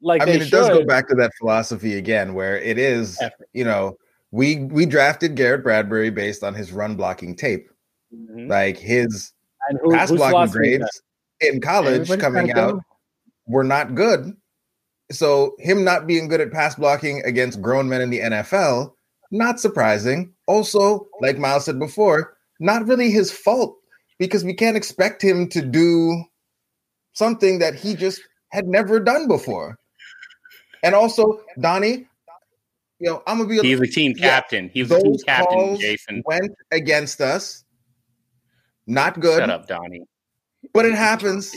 like 0.00 0.22
I 0.22 0.24
mean, 0.26 0.36
it 0.36 0.44
should. 0.44 0.50
does 0.52 0.68
go 0.68 0.84
back 0.84 1.08
to 1.08 1.14
that 1.16 1.32
philosophy 1.38 1.96
again, 1.98 2.34
where 2.34 2.58
it 2.58 2.78
is, 2.78 3.20
you 3.52 3.64
know, 3.64 3.96
we 4.30 4.56
we 4.64 4.86
drafted 4.86 5.34
Garrett 5.36 5.62
Bradbury 5.62 6.10
based 6.10 6.42
on 6.42 6.54
his 6.54 6.72
run 6.72 6.96
blocking 6.96 7.36
tape, 7.36 7.68
Mhm. 8.14 8.48
like 8.48 8.78
his 8.78 9.32
And 9.68 9.78
who, 9.82 9.92
pass 9.92 10.10
blocking 10.10 10.50
grades 10.52 11.02
in 11.40 11.60
college 11.60 12.08
Everybody's 12.10 12.22
coming 12.22 12.50
out 12.52 12.72
go. 12.74 12.80
were 13.46 13.64
not 13.64 13.94
good. 13.94 14.34
So 15.10 15.56
him 15.58 15.82
not 15.84 16.06
being 16.06 16.28
good 16.28 16.40
at 16.40 16.52
pass 16.52 16.74
blocking 16.76 17.22
against 17.24 17.60
grown 17.60 17.88
men 17.88 18.00
in 18.00 18.10
the 18.10 18.20
NFL, 18.20 18.92
not 19.32 19.58
surprising. 19.60 20.32
Also, 20.46 21.08
like 21.20 21.38
Miles 21.38 21.64
said 21.64 21.78
before, 21.78 22.36
not 22.60 22.86
really 22.86 23.10
his 23.10 23.30
fault 23.32 23.76
because 24.18 24.44
we 24.44 24.54
can't 24.54 24.76
expect 24.76 25.22
him 25.22 25.48
to 25.48 25.62
do 25.62 26.24
something 27.12 27.58
that 27.58 27.74
he 27.74 27.94
just 27.94 28.20
had 28.50 28.66
never 28.66 29.00
done 29.00 29.26
before. 29.26 29.78
And 30.82 30.94
also, 30.94 31.40
Donnie, 31.58 32.06
you 32.98 33.08
know, 33.10 33.22
I'm 33.26 33.38
gonna 33.38 33.48
be 33.48 33.66
He's 33.66 33.80
a 33.80 33.86
team 33.86 34.14
Yeah, 34.16 34.28
captain. 34.40 34.70
He's 34.72 34.88
the 34.88 35.00
team 35.00 35.16
captain, 35.26 35.78
Jason. 35.78 36.22
went 36.26 36.52
against 36.70 37.20
us. 37.20 37.64
Not 38.86 39.20
good, 39.20 39.38
Shut 39.40 39.50
up, 39.50 39.66
Donnie. 39.68 40.04
but 40.72 40.84
it 40.86 40.94
happens. 40.94 41.52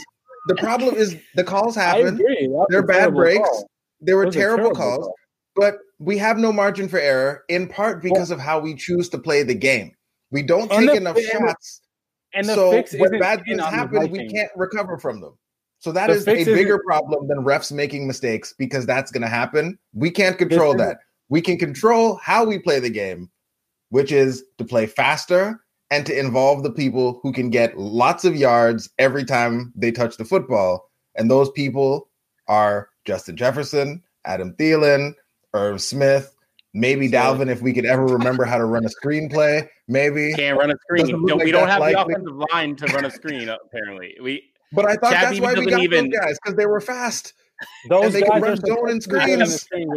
The 0.46 0.54
problem 0.56 0.94
is 0.94 1.16
the 1.34 1.44
calls 1.44 1.74
happen. 1.86 2.14
agree. 2.14 2.46
That 2.46 2.50
was 2.50 2.66
They're 2.70 2.82
bad 2.86 3.14
breaks. 3.14 3.38
call. 3.48 3.68
There 4.00 4.16
were 4.16 4.30
terrible 4.30 4.74
terrible 4.74 4.76
calls, 4.76 5.12
but 5.56 5.78
we 5.98 6.18
have 6.18 6.36
no 6.36 6.52
margin 6.52 6.88
for 6.88 6.98
error 6.98 7.44
in 7.48 7.68
part 7.68 8.02
because 8.02 8.30
of 8.30 8.38
how 8.38 8.58
we 8.60 8.74
choose 8.74 9.08
to 9.10 9.18
play 9.18 9.42
the 9.42 9.54
game. 9.54 9.92
We 10.30 10.42
don't 10.42 10.70
take 10.70 10.90
the- 10.90 10.96
enough 10.96 11.16
and 11.16 11.24
shots. 11.26 11.80
And 12.34 12.48
the 12.48 12.54
so 12.54 12.70
fix 12.72 12.94
when 12.98 13.18
bad 13.20 13.42
things 13.46 13.60
happen, 13.60 14.10
we 14.10 14.28
can't 14.28 14.50
recover 14.56 14.98
from 14.98 15.20
them. 15.20 15.38
So 15.78 15.92
that 15.92 16.08
The 16.08 16.14
is 16.14 16.26
a 16.26 16.44
bigger 16.44 16.80
problem 16.84 17.28
than 17.28 17.38
refs 17.44 17.70
making 17.70 18.06
mistakes 18.06 18.52
because 18.58 18.86
that's 18.86 19.12
going 19.12 19.22
to 19.22 19.28
happen. 19.28 19.78
We 19.92 20.10
can't 20.10 20.36
control 20.36 20.74
that. 20.76 20.98
We 21.28 21.40
can 21.40 21.58
control 21.58 22.16
how 22.16 22.44
we 22.44 22.58
play 22.58 22.80
the 22.80 22.90
game, 22.90 23.30
which 23.90 24.10
is 24.10 24.44
to 24.58 24.64
play 24.64 24.86
faster 24.86 25.63
and 25.94 26.04
to 26.06 26.18
involve 26.18 26.62
the 26.64 26.72
people 26.72 27.20
who 27.22 27.32
can 27.32 27.50
get 27.50 27.78
lots 27.78 28.24
of 28.24 28.34
yards 28.34 28.90
every 28.98 29.24
time 29.24 29.72
they 29.76 29.92
touch 29.92 30.16
the 30.16 30.24
football. 30.24 30.90
And 31.14 31.30
those 31.30 31.50
people 31.52 32.08
are 32.48 32.88
Justin 33.04 33.36
Jefferson, 33.36 34.02
Adam 34.24 34.54
Thielen, 34.58 35.12
Irv 35.52 35.80
Smith, 35.80 36.34
maybe 36.72 37.06
Smith. 37.06 37.20
Dalvin 37.20 37.48
if 37.48 37.62
we 37.62 37.72
could 37.72 37.86
ever 37.86 38.04
remember 38.06 38.44
how 38.44 38.58
to 38.58 38.64
run 38.64 38.84
a 38.84 38.88
screenplay. 38.88 39.68
maybe. 39.86 40.32
Can't 40.34 40.58
run 40.58 40.72
a 40.72 40.76
screen. 40.82 41.06
No, 41.24 41.36
like 41.36 41.44
we 41.44 41.52
don't 41.52 41.68
have 41.68 41.78
likely. 41.80 42.14
the 42.14 42.14
offensive 42.14 42.42
line 42.52 42.76
to 42.76 42.86
run 42.86 43.04
a 43.04 43.10
screen. 43.10 43.48
Apparently, 43.48 44.16
we 44.20 44.50
But 44.72 44.86
I 44.86 44.96
thought 44.96 45.12
Chad 45.12 45.22
that's 45.24 45.30
Beebe 45.34 45.42
why 45.44 45.50
we 45.50 45.54
doesn't 45.56 45.70
got 45.70 45.82
even- 45.82 46.10
those 46.10 46.18
guys 46.20 46.38
because 46.42 46.56
they 46.56 46.66
were 46.66 46.80
fast. 46.80 47.34
Those 47.88 48.12
they 48.12 48.22
can 48.22 48.30
guys 48.30 48.42
run 48.42 48.52
are 48.52 48.56
zone 48.56 48.90
and 48.90 49.00
supposed 49.02 49.22
to 49.22 49.26
be 49.26 49.26
good 49.26 49.32
in 49.34 49.38
the 49.38 49.46
screens. 49.46 49.90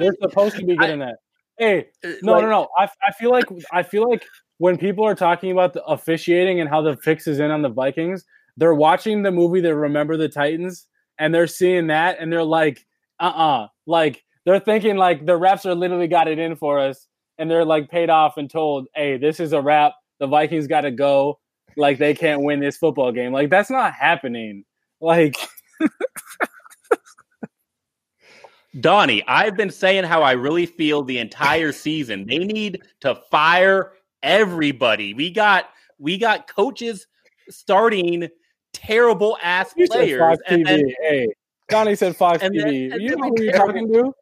They're 0.00 0.14
supposed 0.20 0.56
to 0.56 0.64
be 0.64 0.76
getting 0.76 0.94
in 0.94 0.98
that. 1.00 1.16
Hey, 1.56 1.86
uh, 2.04 2.08
no, 2.22 2.32
like, 2.32 2.42
no, 2.42 2.50
no. 2.50 2.68
I, 2.76 2.88
I 3.06 3.12
feel 3.12 3.30
like 3.30 3.44
I 3.70 3.84
feel 3.84 4.10
like 4.10 4.24
when 4.58 4.78
people 4.78 5.04
are 5.04 5.14
talking 5.14 5.50
about 5.50 5.72
the 5.72 5.84
officiating 5.84 6.60
and 6.60 6.68
how 6.68 6.80
the 6.80 6.96
fix 6.96 7.26
is 7.26 7.40
in 7.40 7.50
on 7.50 7.62
the 7.62 7.68
Vikings, 7.68 8.24
they're 8.56 8.74
watching 8.74 9.22
the 9.22 9.32
movie 9.32 9.60
that 9.60 9.74
Remember 9.74 10.16
the 10.16 10.28
Titans 10.28 10.86
and 11.18 11.34
they're 11.34 11.46
seeing 11.46 11.88
that 11.88 12.18
and 12.20 12.32
they're 12.32 12.44
like, 12.44 12.86
uh 13.20 13.24
uh 13.24 13.68
Like 13.86 14.24
they're 14.44 14.60
thinking 14.60 14.96
like 14.96 15.26
the 15.26 15.38
refs 15.38 15.66
are 15.66 15.74
literally 15.74 16.08
got 16.08 16.28
it 16.28 16.38
in 16.38 16.56
for 16.56 16.78
us 16.78 17.06
and 17.38 17.50
they're 17.50 17.64
like 17.64 17.90
paid 17.90 18.10
off 18.10 18.36
and 18.36 18.48
told, 18.48 18.86
hey, 18.94 19.16
this 19.16 19.40
is 19.40 19.52
a 19.52 19.60
wrap. 19.60 19.92
The 20.20 20.26
Vikings 20.26 20.66
got 20.66 20.82
to 20.82 20.90
go. 20.90 21.40
Like 21.76 21.98
they 21.98 22.14
can't 22.14 22.42
win 22.42 22.60
this 22.60 22.76
football 22.76 23.10
game. 23.10 23.32
Like 23.32 23.50
that's 23.50 23.70
not 23.70 23.94
happening. 23.94 24.64
Like 25.00 25.36
Donnie, 28.80 29.22
I've 29.26 29.56
been 29.56 29.70
saying 29.70 30.04
how 30.04 30.22
I 30.22 30.32
really 30.32 30.66
feel 30.66 31.02
the 31.02 31.18
entire 31.18 31.72
season. 31.72 32.26
They 32.26 32.38
need 32.38 32.82
to 33.00 33.16
fire 33.30 33.92
everybody. 34.24 35.14
We 35.14 35.30
got 35.30 35.70
we 35.98 36.18
got 36.18 36.48
coaches 36.48 37.06
starting 37.48 38.28
terrible 38.72 39.38
ass 39.42 39.72
you 39.76 39.86
players, 39.86 40.38
and 40.48 40.64
TV. 40.64 40.66
then 40.66 40.92
hey, 41.02 41.28
Donnie 41.68 41.94
said 41.94 42.16
five 42.16 42.42
and 42.42 42.58
then- 42.58 42.66
TV. 42.66 43.00
you 43.00 43.16
know 43.16 43.28
who 43.28 43.42
you're 43.42 43.52
talking 43.52 43.92
to? 43.92 44.12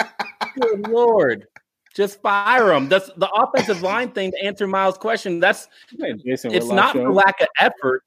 good 0.60 0.88
lord, 0.88 1.46
just 1.94 2.22
fire 2.22 2.68
them. 2.68 2.88
That's 2.88 3.10
the 3.16 3.28
offensive 3.30 3.82
line 3.82 4.10
thing. 4.12 4.30
To 4.30 4.44
answer 4.44 4.66
Miles' 4.66 4.96
question, 4.96 5.40
that's 5.40 5.68
Hey, 5.98 6.14
Jason 6.24 6.52
it's 6.54 6.68
not 6.68 6.92
for 6.92 7.12
lack 7.12 7.40
of 7.42 7.48
effort. 7.60 8.02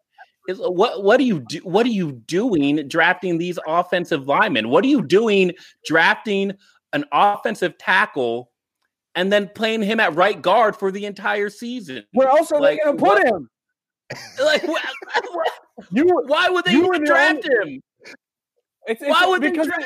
It's, 0.48 0.60
what 0.60 1.04
what 1.04 1.20
are 1.20 1.24
you 1.24 1.42
do, 1.42 1.60
what 1.60 1.86
are 1.86 1.90
you 1.90 2.14
doing 2.14 2.88
drafting 2.88 3.38
these 3.38 3.60
offensive 3.68 4.28
linemen? 4.28 4.70
What 4.70 4.84
are 4.86 4.88
you 4.88 5.02
doing 5.02 5.52
drafting 5.86 6.54
an 6.94 7.04
offensive 7.12 7.78
tackle 7.78 8.50
and 9.18 9.34
then 9.34 9.49
playing 9.53 9.82
him 9.82 9.99
at 9.99 10.15
right 10.15 10.41
guard 10.41 10.78
for 10.78 10.91
the 10.91 11.05
entire 11.05 11.49
season? 11.49 12.05
Where 12.13 12.30
else 12.30 12.51
are 12.53 12.61
Like, 12.61 12.78
they 12.78 12.84
going 12.86 12.97
to 12.97 13.03
what- 13.03 13.22
put 13.24 13.28
him? 13.34 13.49
Like, 14.41 14.61
wh- 14.63 14.72
wh- 14.72 15.84
You, 15.91 16.05
why 16.28 16.47
would 16.49 16.63
they 16.63 16.72
You 16.72 16.88
were 16.88 16.93
even 16.95 17.01
the 17.01 17.07
draft 17.07 17.43
him? 17.45 17.82
it's, 18.88 19.01
it's 19.01 19.09
Why 19.09 19.26
would 19.28 19.41
they 19.41 19.51
draft 19.51 19.72
him? 19.82 19.84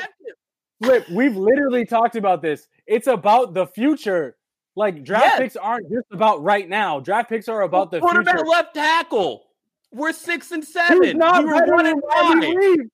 Flip, 0.82 1.08
we've 1.10 1.36
literally 1.36 1.84
talked 1.84 2.14
about 2.16 2.40
this. 2.42 2.66
It's 2.86 3.06
about 3.08 3.52
the 3.54 3.66
future. 3.66 4.36
Like 4.76 5.04
draft 5.04 5.24
Yes. 5.26 5.38
picks 5.38 5.56
aren't 5.56 5.90
just 5.90 6.06
about 6.12 6.42
right 6.42 6.68
now. 6.68 6.98
Draft 7.00 7.28
picks 7.28 7.48
are 7.48 7.62
about 7.62 7.90
the 7.90 8.00
Put 8.00 8.16
him 8.16 8.24
future. 8.24 8.38
at 8.38 8.46
left 8.48 8.74
tackle. 8.74 9.44
We're 9.92 10.12
six 10.12 10.50
and 10.52 10.64
seven. 10.64 11.02
He's 11.02 11.14
not 11.14 11.44
we 11.44 11.50
were 11.52 11.60
better 11.60 11.82
than 11.82 12.00
Riley. 12.00 12.56
Reiff. 12.56 12.86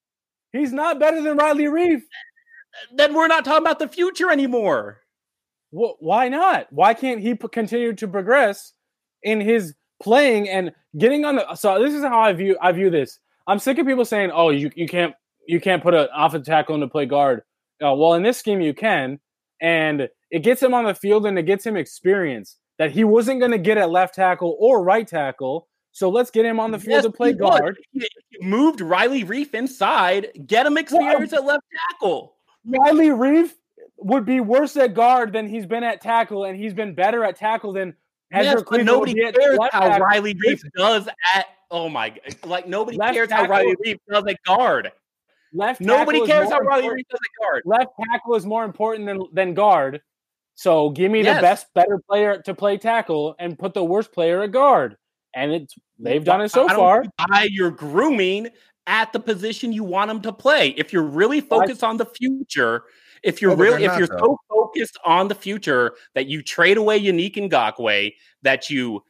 He's 0.52 0.72
not 0.72 0.98
better 0.98 1.22
than 1.22 1.36
Riley 1.36 1.64
Reiff. 1.64 2.02
Then 2.94 3.14
we're 3.14 3.28
not 3.28 3.44
talking 3.44 3.64
about 3.64 3.78
the 3.78 3.88
future 3.88 4.30
anymore. 4.30 4.98
Wh- 5.70 6.00
why 6.00 6.28
not? 6.28 6.66
Why 6.70 6.94
can't 6.94 7.20
he 7.20 7.34
p- 7.34 7.48
continue 7.48 7.94
to 7.94 8.08
progress 8.08 8.72
in 9.22 9.40
his 9.40 9.74
playing 10.00 10.48
and 10.48 10.72
getting 10.96 11.24
on 11.24 11.36
the? 11.36 11.54
So 11.54 11.82
this 11.82 11.94
is 11.94 12.02
how 12.02 12.20
I 12.20 12.32
view 12.32 12.56
I 12.60 12.72
view 12.72 12.90
this. 12.90 13.18
I'm 13.46 13.58
sick 13.58 13.78
of 13.78 13.86
people 13.86 14.04
saying, 14.04 14.30
"Oh, 14.32 14.50
you, 14.50 14.70
you 14.74 14.86
can't 14.88 15.14
you 15.46 15.60
can't 15.60 15.82
put 15.82 15.94
an 15.94 16.08
offensive 16.14 16.46
tackle 16.46 16.74
in 16.74 16.80
to 16.82 16.88
play 16.88 17.06
guard." 17.06 17.42
Uh, 17.82 17.94
well, 17.94 18.14
in 18.14 18.22
this 18.22 18.38
scheme, 18.38 18.60
you 18.60 18.74
can, 18.74 19.20
and 19.60 20.08
it 20.30 20.40
gets 20.40 20.62
him 20.62 20.74
on 20.74 20.84
the 20.84 20.94
field 20.94 21.26
and 21.26 21.38
it 21.38 21.44
gets 21.44 21.64
him 21.64 21.76
experience 21.76 22.56
that 22.78 22.90
he 22.90 23.04
wasn't 23.04 23.40
going 23.40 23.52
to 23.52 23.58
get 23.58 23.78
at 23.78 23.90
left 23.90 24.14
tackle 24.14 24.56
or 24.60 24.82
right 24.82 25.06
tackle. 25.06 25.68
So 25.92 26.10
let's 26.10 26.30
get 26.30 26.44
him 26.44 26.60
on 26.60 26.70
the 26.70 26.78
field 26.78 26.96
Yes, 26.98 27.04
to 27.04 27.10
play 27.10 27.32
guard. 27.32 27.76
Moved 28.40 28.80
Riley 28.80 29.24
Reiff 29.24 29.54
inside. 29.54 30.28
Get 30.46 30.66
him 30.66 30.76
experience 30.76 31.32
at 31.32 31.44
left 31.44 31.64
tackle. 31.90 32.36
Riley 32.64 33.08
Reiff 33.08 33.50
would 33.98 34.24
be 34.24 34.40
worse 34.40 34.76
at 34.76 34.94
guard 34.94 35.32
than 35.32 35.48
he's 35.48 35.66
been 35.66 35.84
at 35.84 36.00
tackle, 36.00 36.44
and 36.44 36.56
he's 36.56 36.74
been 36.74 36.94
better 36.94 37.24
at 37.24 37.36
tackle 37.36 37.72
than 37.72 37.94
Yes, 38.30 38.46
Ezra 38.46 38.58
but 38.60 38.66
Cleveland 38.66 38.86
nobody 38.86 39.12
would 39.12 39.16
be 39.16 39.24
at 39.24 39.34
cares 39.34 39.58
how 39.72 39.80
tackle. 39.80 40.06
Riley 40.06 40.34
Reiff 40.34 40.60
does 40.76 41.08
at. 41.34 41.46
Oh 41.70 41.88
my! 41.88 42.14
Like 42.44 42.68
nobody 42.68 42.98
Left 42.98 43.14
cares 43.14 43.30
how 43.30 43.46
Riley 43.46 43.74
Reiff 43.86 43.98
does 44.10 44.24
at 44.26 44.36
guard. 44.44 44.92
Left 45.54 45.80
Nobody 45.80 46.26
cares 46.26 46.50
how 46.50 46.58
Riley 46.60 46.88
Reiff 46.88 47.08
does 47.08 47.20
at 47.20 47.42
guard. 47.42 47.62
left 47.64 47.90
tackle 48.10 48.34
is 48.34 48.44
more 48.44 48.64
important 48.64 49.06
than 49.06 49.20
than 49.32 49.54
guard. 49.54 50.02
So 50.54 50.90
give 50.90 51.10
me 51.10 51.22
Yes. 51.22 51.36
the 51.36 51.40
best, 51.42 51.66
better 51.74 52.02
player 52.08 52.42
to 52.42 52.54
play 52.54 52.76
tackle, 52.76 53.34
and 53.38 53.58
put 53.58 53.74
the 53.74 53.84
worst 53.84 54.12
player 54.12 54.42
at 54.42 54.52
guard. 54.52 54.96
And 55.34 55.52
it's 55.52 55.74
they've 55.98 56.24
done 56.24 56.40
it 56.42 56.50
so 56.50 56.68
I 56.68 56.74
far. 56.74 57.04
Buy 57.28 57.48
your 57.50 57.70
grooming 57.70 58.48
at 58.86 59.12
the 59.12 59.20
position 59.20 59.72
you 59.72 59.84
want 59.84 60.08
them 60.08 60.20
to 60.22 60.32
play. 60.32 60.68
If 60.70 60.92
you're 60.92 61.02
really 61.02 61.40
focused 61.40 61.84
on 61.84 61.96
the 61.96 62.06
future, 62.06 62.84
if 63.22 63.40
you're 63.42 63.52
Oh, 63.52 63.56
really, 63.56 63.84
if 63.84 63.96
you're 63.98 64.06
though. 64.06 64.18
so 64.18 64.38
focused 64.48 64.98
on 65.04 65.28
the 65.28 65.34
future 65.34 65.94
that 66.14 66.26
you 66.26 66.42
trade 66.42 66.76
away 66.76 67.00
Yannick 67.00 67.34
Ngakoue, 67.36 68.12
that 68.42 68.70
you 68.70 69.02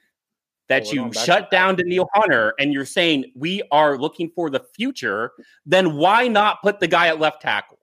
that 0.69 0.93
you 0.93 1.09
to 1.09 1.19
shut 1.19 1.51
down 1.51 1.77
Danielle 1.77 2.11
Hunter, 2.13 2.53
and 2.59 2.75
you're 2.75 2.85
saying 2.85 3.33
we 3.35 3.63
are 3.73 3.97
looking 3.97 4.31
for 4.35 4.51
the 4.51 4.61
future, 4.75 5.31
then 5.65 5.97
why 5.97 6.29
not 6.29 6.61
put 6.63 6.79
the 6.79 6.87
guy 6.87 7.07
at 7.09 7.19
left 7.19 7.41
tackle? 7.41 7.79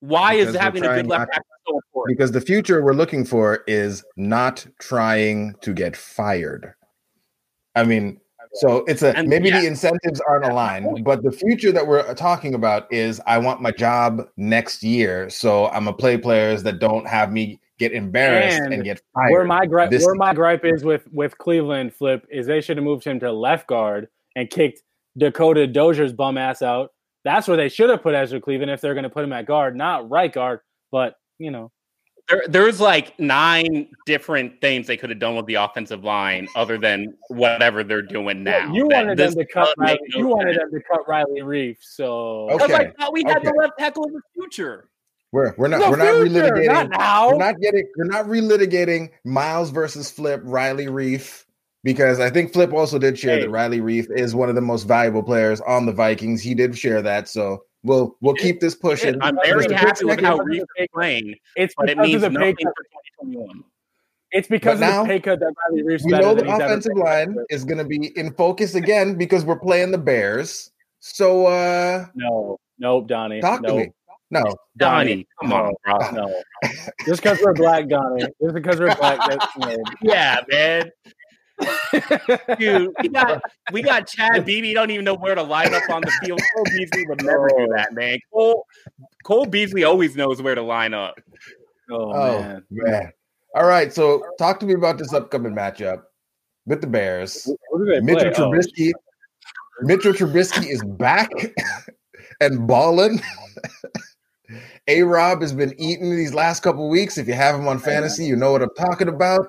Why 0.00 0.36
Because 0.36 0.54
is 0.54 0.60
having 0.60 0.82
a 0.84 0.94
good 0.94 1.06
left 1.06 1.26
to- 1.26 1.32
tackle 1.34 1.46
so 1.68 1.76
important? 1.76 2.16
Because 2.16 2.32
the 2.32 2.40
future 2.40 2.82
we're 2.82 2.94
looking 2.94 3.26
for 3.26 3.62
is 3.66 4.02
not 4.16 4.66
trying 4.80 5.54
to 5.60 5.74
get 5.74 5.94
fired. 5.94 6.72
I 7.74 7.84
mean, 7.84 8.18
so 8.54 8.84
it's 8.86 9.02
a 9.02 9.16
And- 9.16 9.28
maybe 9.28 9.48
yeah. 9.48 9.60
the 9.60 9.66
incentives 9.66 10.20
aren't 10.28 10.44
aligned, 10.44 11.04
but 11.04 11.22
the 11.22 11.32
future 11.32 11.72
that 11.72 11.86
we're 11.86 12.00
uh, 12.00 12.14
talking 12.14 12.54
about 12.54 12.92
is 12.92 13.20
I 13.26 13.38
want 13.38 13.60
my 13.60 13.70
job 13.70 14.28
next 14.36 14.82
year, 14.82 15.30
so 15.30 15.66
I'm 15.68 15.84
gonna 15.84 15.96
play 15.96 16.16
players 16.18 16.62
that 16.64 16.78
don't 16.78 17.06
have 17.06 17.32
me 17.32 17.60
get 17.78 17.92
embarrassed 17.92 18.60
and, 18.60 18.74
And 18.74 18.84
get 18.84 19.00
fired. 19.14 19.32
Where 19.32 19.44
my 19.44 19.66
gripe, 19.66 19.90
where 19.90 20.14
my 20.14 20.34
gripe 20.34 20.64
is 20.64 20.84
with 20.84 21.06
with 21.12 21.36
Cleveland, 21.38 21.94
flip 21.94 22.26
is 22.30 22.46
they 22.46 22.60
should 22.60 22.76
have 22.76 22.84
moved 22.84 23.04
him 23.04 23.18
to 23.20 23.32
left 23.32 23.66
guard 23.66 24.08
and 24.36 24.48
kicked 24.48 24.82
Dakota 25.18 25.66
Dozier's 25.66 26.12
bum 26.12 26.38
ass 26.38 26.62
out. 26.62 26.92
That's 27.24 27.48
where 27.48 27.56
they 27.56 27.68
should 27.68 27.90
have 27.90 28.02
put 28.02 28.14
Ezra 28.14 28.40
Cleveland 28.40 28.70
if 28.70 28.80
they're 28.80 28.94
going 28.94 29.04
to 29.04 29.10
put 29.10 29.24
him 29.24 29.32
at 29.32 29.46
guard, 29.46 29.76
not 29.76 30.08
right 30.10 30.32
guard. 30.32 30.60
But 30.90 31.16
you 31.38 31.50
know, 31.50 31.70
There, 32.28 32.42
there's 32.48 32.80
like 32.80 33.18
nine 33.18 33.88
different 34.06 34.60
things 34.60 34.86
they 34.86 34.96
could 34.96 35.10
have 35.10 35.18
done 35.18 35.36
with 35.36 35.46
the 35.46 35.54
offensive 35.56 36.04
line 36.04 36.48
other 36.56 36.78
than 36.78 37.14
whatever 37.28 37.82
they're 37.84 38.00
doing 38.00 38.42
now. 38.44 38.72
you 38.72 38.88
That 38.88 39.06
wanted 39.06 39.18
them 39.18 39.34
to 39.34 39.44
cut. 39.46 39.68
Riley, 39.76 39.98
no 40.14 40.18
you 40.18 40.26
wanted 40.28 40.58
them 40.58 40.70
to 40.70 40.80
cut 40.90 41.06
Riley 41.08 41.40
Reiff. 41.40 41.76
So 41.80 42.48
Okay. 42.50 42.66
Because 42.66 42.70
I 42.80 42.90
thought 42.92 43.12
we 43.12 43.24
had 43.24 43.42
the 43.42 43.48
okay. 43.50 43.58
left 43.58 43.72
tackle 43.78 44.04
of 44.04 44.12
the 44.12 44.20
future. 44.34 44.88
We're 45.32 45.54
we're 45.58 45.68
not 45.68 45.80
The 45.80 45.90
we're 45.90 45.96
not 45.96 46.14
relitigating. 46.14 46.66
not 46.66 46.90
now. 46.90 47.30
We're 47.32 47.38
not 47.38 47.58
getting. 47.60 47.84
We're 47.96 48.04
not 48.04 48.26
relitigating 48.26 49.10
Miles 49.24 49.70
versus 49.70 50.10
Flip 50.10 50.40
Riley 50.44 50.86
Reiff 50.86 51.44
because 51.84 52.20
I 52.20 52.30
think 52.30 52.52
Flip 52.52 52.72
also 52.72 52.98
did 52.98 53.18
share 53.18 53.36
Hey. 53.36 53.42
that 53.42 53.50
Riley 53.50 53.80
Reiff 53.80 54.06
is 54.16 54.34
one 54.34 54.48
of 54.48 54.54
the 54.54 54.60
most 54.60 54.84
valuable 54.84 55.22
players 55.22 55.60
on 55.62 55.86
the 55.86 55.92
Vikings. 55.92 56.40
He 56.42 56.54
did 56.54 56.78
share 56.78 57.02
that, 57.02 57.28
so 57.28 57.64
we'll 57.82 58.16
we'll 58.20 58.34
keep 58.34 58.60
this 58.60 58.74
pushing. 58.74 59.20
I'm 59.22 59.34
Because 59.36 59.48
very 59.48 59.64
of 59.64 59.70
the 59.70 59.76
happy 59.76 60.04
with 60.04 60.20
how 60.20 60.36
cut. 60.38 60.46
Reiff 60.46 60.64
is 60.78 60.86
playing, 60.94 61.34
it's 61.56 61.74
but 61.76 61.90
it 61.90 61.96
because 61.98 62.22
of 62.22 62.32
means 62.32 62.34
the 62.34 62.40
pay 62.40 62.50
nothing 62.50 62.66
cut. 62.66 62.74
for 62.76 62.84
2021. 63.24 63.64
It's 64.34 64.48
because 64.48 64.80
But 64.80 64.88
of 64.88 64.90
now, 64.94 65.02
the 65.02 65.08
pay 65.08 65.20
cut 65.20 65.40
that 65.40 65.52
Riley 65.70 65.82
Reiff's 65.82 66.04
We 66.04 66.12
know 66.12 66.34
the 66.34 66.48
offensive 66.54 66.96
line 66.96 67.36
is 67.50 67.64
going 67.64 67.78
to 67.78 67.84
be 67.84 68.16
in 68.18 68.32
focus 68.34 68.74
again 68.74 69.16
because 69.16 69.44
we're 69.44 69.58
playing 69.58 69.90
the 69.90 69.98
Bears. 69.98 70.70
So 71.00 71.46
uh 71.46 72.06
No, 72.14 72.58
nope, 72.78 73.08
Donnie. 73.08 73.40
talk 73.40 73.62
to 73.64 73.74
me. 73.74 73.92
No, 74.30 74.42
Donnie, 74.78 75.26
come 75.42 75.52
on, 75.52 75.74
bro. 75.84 76.10
No, 76.12 76.42
just 77.06 77.22
because 77.22 77.38
we're 77.42 77.52
black, 77.52 77.86
Donnie. 77.88 78.24
Just 78.40 78.54
because 78.54 78.80
we're 78.80 78.94
black, 78.96 79.18
that's 79.28 79.46
no. 79.58 79.76
Yeah, 80.00 80.40
man. 80.50 80.90
Dude, 82.58 82.90
we 83.02 83.08
got 83.08 83.42
we 83.72 83.82
got 83.82 84.06
Chad 84.06 84.44
Beebe. 84.44 84.72
Don't 84.74 84.90
even 84.90 85.04
know 85.04 85.14
where 85.14 85.34
to 85.34 85.42
line 85.42 85.74
up 85.74 85.88
on 85.90 86.02
the 86.02 86.12
field. 86.22 86.40
Cole 86.54 86.64
Beasley 86.64 87.06
would 87.06 87.22
never 87.24 87.48
do 87.48 87.68
that, 87.76 87.92
man. 87.92 88.18
Cole 88.32 88.66
Cole 89.24 89.46
Beasley 89.46 89.84
always 89.84 90.16
knows 90.16 90.40
where 90.42 90.54
to 90.54 90.62
line 90.62 90.94
up. 90.94 91.14
Oh, 91.90 92.12
Oh 92.12 92.38
man. 92.40 92.64
man. 92.70 93.12
All 93.54 93.66
right, 93.66 93.92
so 93.92 94.22
talk 94.38 94.58
to 94.60 94.66
me 94.66 94.72
about 94.74 94.96
this 94.96 95.12
upcoming 95.12 95.52
matchup 95.54 96.02
with 96.66 96.80
the 96.80 96.86
Bears. 96.86 97.46
What 97.68 97.78
do 97.80 97.84
they 97.84 98.00
Mitchell 98.00 98.32
play? 98.32 98.44
Oh, 98.44 98.50
Trubisky. 98.50 98.92
Mitchell 99.82 100.12
Trubisky 100.12 100.68
is 100.70 100.82
back 100.84 101.30
and 102.40 102.66
balling. 102.66 103.20
A 104.88 105.02
Rob 105.02 105.42
has 105.42 105.52
been 105.52 105.74
eating 105.78 106.10
these 106.16 106.34
last 106.34 106.62
couple 106.62 106.88
weeks. 106.88 107.16
If 107.18 107.28
you 107.28 107.34
have 107.34 107.54
him 107.54 107.68
on 107.68 107.78
fantasy, 107.78 108.24
you 108.24 108.36
know 108.36 108.52
what 108.52 108.62
I'm 108.62 108.74
talking 108.76 109.08
about. 109.08 109.48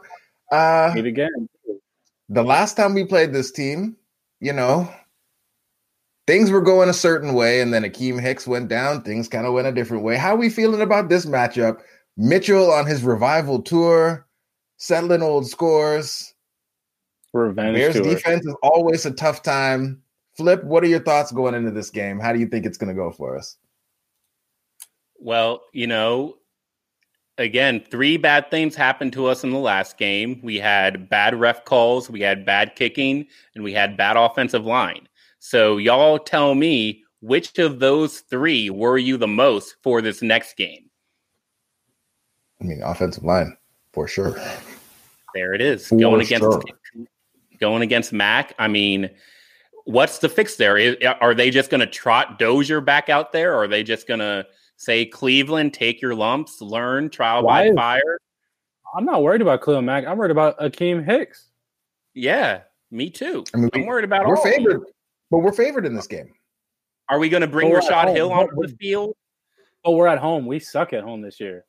Uh, 0.52 0.94
Eat 0.98 1.06
again. 1.06 1.50
The 2.34 2.44
last 2.44 2.76
time 2.76 2.96
we 2.96 3.06
played 3.06 3.32
this 3.32 3.52
team, 3.52 3.96
you 4.40 4.54
know, 4.54 4.92
things 6.26 6.50
were 6.50 6.62
going 6.62 6.90
a 6.90 6.94
certain 6.94 7.36
way, 7.36 7.62
and 7.62 7.72
then 7.72 7.84
Akiem 7.84 8.20
Hicks 8.20 8.48
went 8.48 8.70
down. 8.70 9.04
Things 9.04 9.28
kind 9.28 9.46
of 9.46 9.54
went 9.54 9.68
a 9.68 9.72
different 9.72 10.04
way. 10.04 10.18
How 10.18 10.34
are 10.34 10.38
we 10.38 10.50
feeling 10.50 10.82
about 10.82 11.10
this 11.10 11.28
matchup? 11.28 11.82
Mitchell 12.18 12.72
on 12.72 12.88
his 12.88 13.04
revival 13.04 13.62
tour, 13.62 14.26
settling 14.78 15.22
old 15.22 15.48
scores. 15.48 16.34
Revenge. 17.34 17.78
Bears 17.78 17.94
tour. 17.94 18.04
defense 18.04 18.48
is 18.48 18.56
always 18.64 19.06
a 19.06 19.12
tough 19.12 19.44
time. 19.44 20.02
Flip, 20.36 20.64
what 20.64 20.84
are 20.84 20.88
your 20.88 21.04
thoughts 21.04 21.32
going 21.32 21.54
into 21.54 21.70
this 21.70 21.92
game? 21.92 22.20
How 22.20 22.34
do 22.34 22.40
you 22.40 22.48
think 22.48 22.66
it's 22.66 22.80
going 22.80 22.90
to 22.90 23.00
go 23.00 23.12
for 23.12 23.38
us? 23.38 23.58
Well, 25.20 25.62
you 25.72 25.86
know, 25.86 26.38
again, 27.38 27.84
three 27.90 28.18
bad 28.18 28.50
things 28.52 28.76
happened 28.76 29.14
to 29.14 29.28
us 29.28 29.44
in 29.44 29.52
the 29.52 29.58
last 29.58 29.98
game. 29.98 30.40
We 30.44 30.58
had 30.58 31.10
bad 31.10 31.40
ref 31.40 31.66
calls, 31.66 32.10
we 32.10 32.22
had 32.22 32.46
bad 32.46 32.76
kicking, 32.76 33.28
and 33.56 33.64
we 33.64 33.74
had 33.74 33.98
bad 33.98 34.18
offensive 34.18 34.66
line. 34.66 35.08
So, 35.40 35.78
y'all 35.78 36.20
tell 36.20 36.56
me 36.56 37.04
which 37.22 37.58
of 37.60 37.80
those 37.80 38.20
three 38.22 38.70
were 38.70 38.98
you 38.98 39.18
the 39.18 39.28
most 39.28 39.76
for 39.82 40.02
this 40.02 40.22
next 40.22 40.58
game? 40.58 40.90
I 42.62 42.66
mean, 42.66 42.82
offensive 42.84 43.24
line 43.24 43.58
for 43.92 44.08
sure. 44.08 44.40
There 45.36 45.54
it 45.54 45.62
is. 45.62 45.88
For 45.88 45.98
going 45.98 46.22
against 46.22 46.44
sure. 46.44 46.64
going 47.60 47.82
against 47.82 48.14
Mack. 48.14 48.54
I 48.60 48.68
mean, 48.68 49.10
what's 49.86 50.20
the 50.20 50.30
fix 50.30 50.56
there? 50.56 50.78
Is- 50.78 50.98
Are 51.22 51.34
they 51.34 51.50
just 51.50 51.70
going 51.70 51.82
to 51.82 51.88
trot 51.88 52.40
Dozier 52.40 52.82
back 52.82 53.10
out 53.10 53.32
there? 53.32 53.54
Or 53.54 53.64
are 53.64 53.68
they 53.68 53.84
just 53.84 54.08
going 54.08 54.20
to 54.20 54.46
say 54.78 55.06
Cleveland, 55.06 55.74
take 55.74 56.02
your 56.02 56.16
lumps, 56.16 56.62
learn, 56.62 57.10
trial 57.10 57.44
Why 57.44 57.64
by 57.64 57.70
is- 57.70 57.76
fire? 57.76 58.20
I'm 58.96 59.06
not 59.06 59.24
worried 59.24 59.42
about 59.42 59.64
Khalil 59.64 59.82
Mack. 59.82 60.06
I'm 60.06 60.18
worried 60.18 60.30
about 60.32 60.60
Akiem 60.60 61.04
Hicks. 61.04 61.50
Yeah, 62.14 62.62
me 62.92 63.10
too. 63.10 63.44
I 63.54 63.58
mean, 63.58 63.70
I'm 63.74 63.82
we- 63.82 63.88
worried 63.88 64.06
about 64.06 64.28
We're 64.28 64.38
all 64.38 64.44
of 64.46 64.52
them. 64.52 64.64
favored, 64.64 64.82
but 65.32 65.40
we're 65.40 65.52
favored 65.52 65.86
in 65.86 65.96
this 65.96 66.06
game. 66.08 66.32
Are 67.10 67.18
we 67.20 67.28
going 67.30 67.42
to 67.42 67.48
bring 67.48 67.68
But 67.70 67.72
we're 67.84 67.90
Rashod. 67.90 68.16
Hill 68.16 68.30
But 68.30 68.36
onto 68.50 68.56
the 68.68 68.76
field? 68.78 69.16
Oh, 69.84 69.96
we're 69.96 70.08
at 70.08 70.20
home. 70.20 70.46
We 70.46 70.60
suck 70.60 70.94
at 70.94 71.04
home 71.04 71.22
this 71.22 71.40
year. 71.40 71.66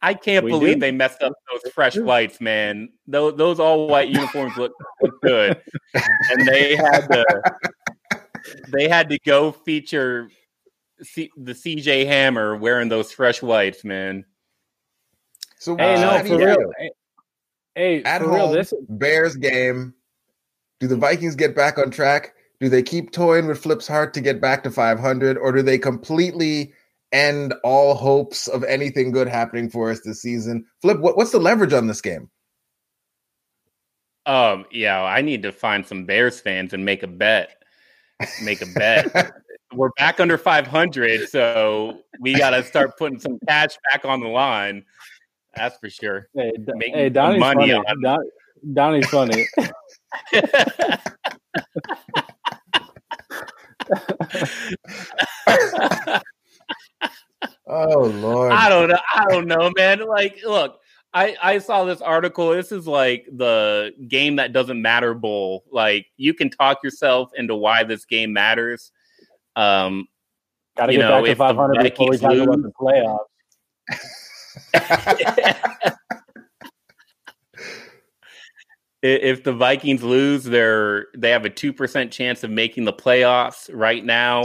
I 0.00 0.14
can't 0.14 0.44
We 0.44 0.50
believe 0.52 0.74
do. 0.74 0.80
they 0.80 0.92
messed 0.92 1.22
up 1.22 1.32
those 1.50 1.72
fresh 1.72 1.96
whites, 1.96 2.40
man. 2.40 2.90
Those 3.08 3.36
those 3.36 3.58
all 3.58 3.88
white 3.88 4.08
uniforms 4.08 4.56
look, 4.56 4.72
look 5.02 5.20
good, 5.22 5.60
and 5.94 6.46
they 6.46 6.76
had 6.76 7.08
to 7.08 7.24
they 8.72 8.86
had 8.88 9.08
to 9.08 9.18
go 9.26 9.50
feature 9.50 10.30
C, 11.02 11.30
the 11.36 11.52
CJ 11.52 12.06
Hammer 12.06 12.56
wearing 12.56 12.88
those 12.88 13.12
fresh 13.12 13.42
whites, 13.42 13.84
man. 13.84 14.24
So 15.58 15.76
Hey, 15.76 15.96
so 15.96 16.02
no, 16.02 16.18
for 16.18 16.26
you 16.26 16.44
real. 16.44 16.56
feel? 16.56 16.72
Hey, 16.78 16.90
hey, 17.74 18.02
At 18.04 18.20
for 18.20 18.28
home, 18.28 18.34
real, 18.34 18.52
this 18.52 18.72
Bears 18.88 19.36
game. 19.36 19.94
Do 20.80 20.86
the 20.86 20.96
Vikings 20.96 21.34
get 21.34 21.56
back 21.56 21.78
on 21.78 21.90
track? 21.90 22.34
Do 22.60 22.68
they 22.68 22.82
keep 22.82 23.12
toying 23.12 23.46
with 23.46 23.60
Flip's 23.60 23.86
heart 23.88 24.14
to 24.14 24.20
get 24.20 24.40
back 24.40 24.62
to 24.64 24.70
500, 24.70 25.38
or 25.38 25.52
do 25.52 25.62
they 25.62 25.78
completely 25.78 26.72
end 27.12 27.54
all 27.64 27.94
hopes 27.94 28.48
of 28.48 28.64
anything 28.64 29.12
good 29.12 29.28
happening 29.28 29.70
for 29.70 29.90
us 29.90 30.00
this 30.00 30.22
season? 30.22 30.64
Flip, 30.82 30.98
what, 31.00 31.16
what's 31.16 31.32
the 31.32 31.38
leverage 31.38 31.72
on 31.72 31.86
this 31.86 32.00
game? 32.00 32.30
Um, 34.26 34.66
yeah, 34.70 35.02
I 35.02 35.22
need 35.22 35.42
to 35.44 35.52
find 35.52 35.86
some 35.86 36.04
Bears 36.04 36.38
fans 36.40 36.74
and 36.74 36.84
make 36.84 37.02
a 37.02 37.06
bet. 37.06 37.62
Make 38.44 38.60
a 38.60 38.66
bet. 38.66 39.32
We're 39.74 39.90
back 39.98 40.18
under 40.18 40.38
500, 40.38 41.28
so 41.28 42.00
we 42.20 42.34
got 42.34 42.50
to 42.50 42.62
start 42.62 42.96
putting 42.96 43.18
some 43.20 43.38
cash 43.46 43.76
back 43.92 44.04
on 44.06 44.20
the 44.20 44.28
line. 44.28 44.84
That's 45.56 45.76
for 45.78 45.90
sure. 45.90 46.28
hey, 46.34 46.52
D- 46.52 46.72
Making 46.74 46.94
hey 46.94 47.08
Donnie's 47.10 47.40
money 47.40 47.72
funny. 47.72 47.74
on- 47.74 48.00
Don, 48.02 48.18
Donnie's 48.74 49.06
funny. 49.08 49.46
oh 57.66 58.00
Lord! 58.04 58.52
I 58.52 58.68
don't 58.68 58.88
know. 58.88 58.98
I 59.14 59.24
don't 59.28 59.46
know, 59.46 59.70
man. 59.76 60.00
Like, 60.06 60.38
look, 60.44 60.80
I 61.12 61.36
I 61.42 61.58
saw 61.58 61.84
this 61.84 62.00
article. 62.00 62.50
This 62.50 62.72
is 62.72 62.86
like 62.86 63.26
the 63.32 63.92
game 64.08 64.36
that 64.36 64.52
doesn't 64.52 64.80
matter 64.80 65.14
bowl. 65.14 65.64
Like, 65.70 66.06
you 66.16 66.34
can 66.34 66.50
talk 66.50 66.82
yourself 66.82 67.30
into 67.36 67.54
why 67.54 67.84
this 67.84 68.04
game 68.04 68.32
matters. 68.32 68.92
Um, 69.58 70.06
Got 70.76 70.86
to 70.86 70.92
You 70.92 71.00
get 71.00 71.04
know, 71.04 71.10
back 71.16 71.24
to 71.24 71.30
if 71.30 71.38
the 71.38 71.44
500 71.44 71.82
before 71.82 72.10
we 72.10 72.18
talk 72.18 72.32
about 72.32 72.62
the 72.62 72.70
playoffs. 72.80 73.18
if 79.02 79.42
the 79.42 79.52
Vikings 79.52 80.04
lose, 80.04 80.44
they're 80.44 81.08
they 81.16 81.30
have 81.30 81.44
a 81.44 81.50
two 81.50 81.72
percent 81.72 82.12
chance 82.12 82.44
of 82.44 82.50
making 82.50 82.84
the 82.84 82.92
playoffs 82.92 83.68
right 83.72 84.04
now. 84.04 84.44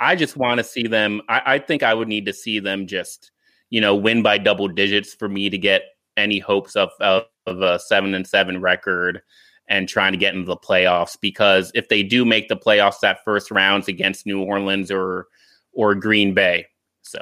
I 0.00 0.16
just 0.16 0.38
want 0.38 0.56
to 0.58 0.64
see 0.64 0.86
them. 0.86 1.20
I, 1.28 1.42
I 1.46 1.58
think 1.58 1.82
I 1.82 1.92
would 1.92 2.08
need 2.08 2.24
to 2.24 2.32
see 2.32 2.58
them 2.58 2.86
just, 2.86 3.32
you 3.68 3.82
know, 3.82 3.94
win 3.94 4.22
by 4.22 4.38
double 4.38 4.68
digits 4.68 5.12
for 5.12 5.28
me 5.28 5.50
to 5.50 5.58
get 5.58 5.82
any 6.16 6.38
hopes 6.38 6.76
of, 6.76 6.88
of, 7.00 7.24
of 7.46 7.60
a 7.60 7.78
seven 7.78 8.14
and 8.14 8.26
seven 8.26 8.62
record 8.62 9.20
and 9.68 9.88
trying 9.88 10.12
to 10.12 10.18
get 10.18 10.34
into 10.34 10.46
the 10.46 10.56
playoffs. 10.56 11.16
Because 11.20 11.70
if 11.74 11.88
they 11.88 12.02
do 12.02 12.24
make 12.24 12.48
the 12.48 12.56
playoffs, 12.56 13.00
that 13.00 13.24
first 13.24 13.50
rounds 13.50 13.88
against 13.88 14.26
New 14.26 14.42
Orleans 14.42 14.90
or 14.90 15.26
or 15.72 15.94
Green 15.94 16.34
Bay. 16.34 16.66
So 17.02 17.20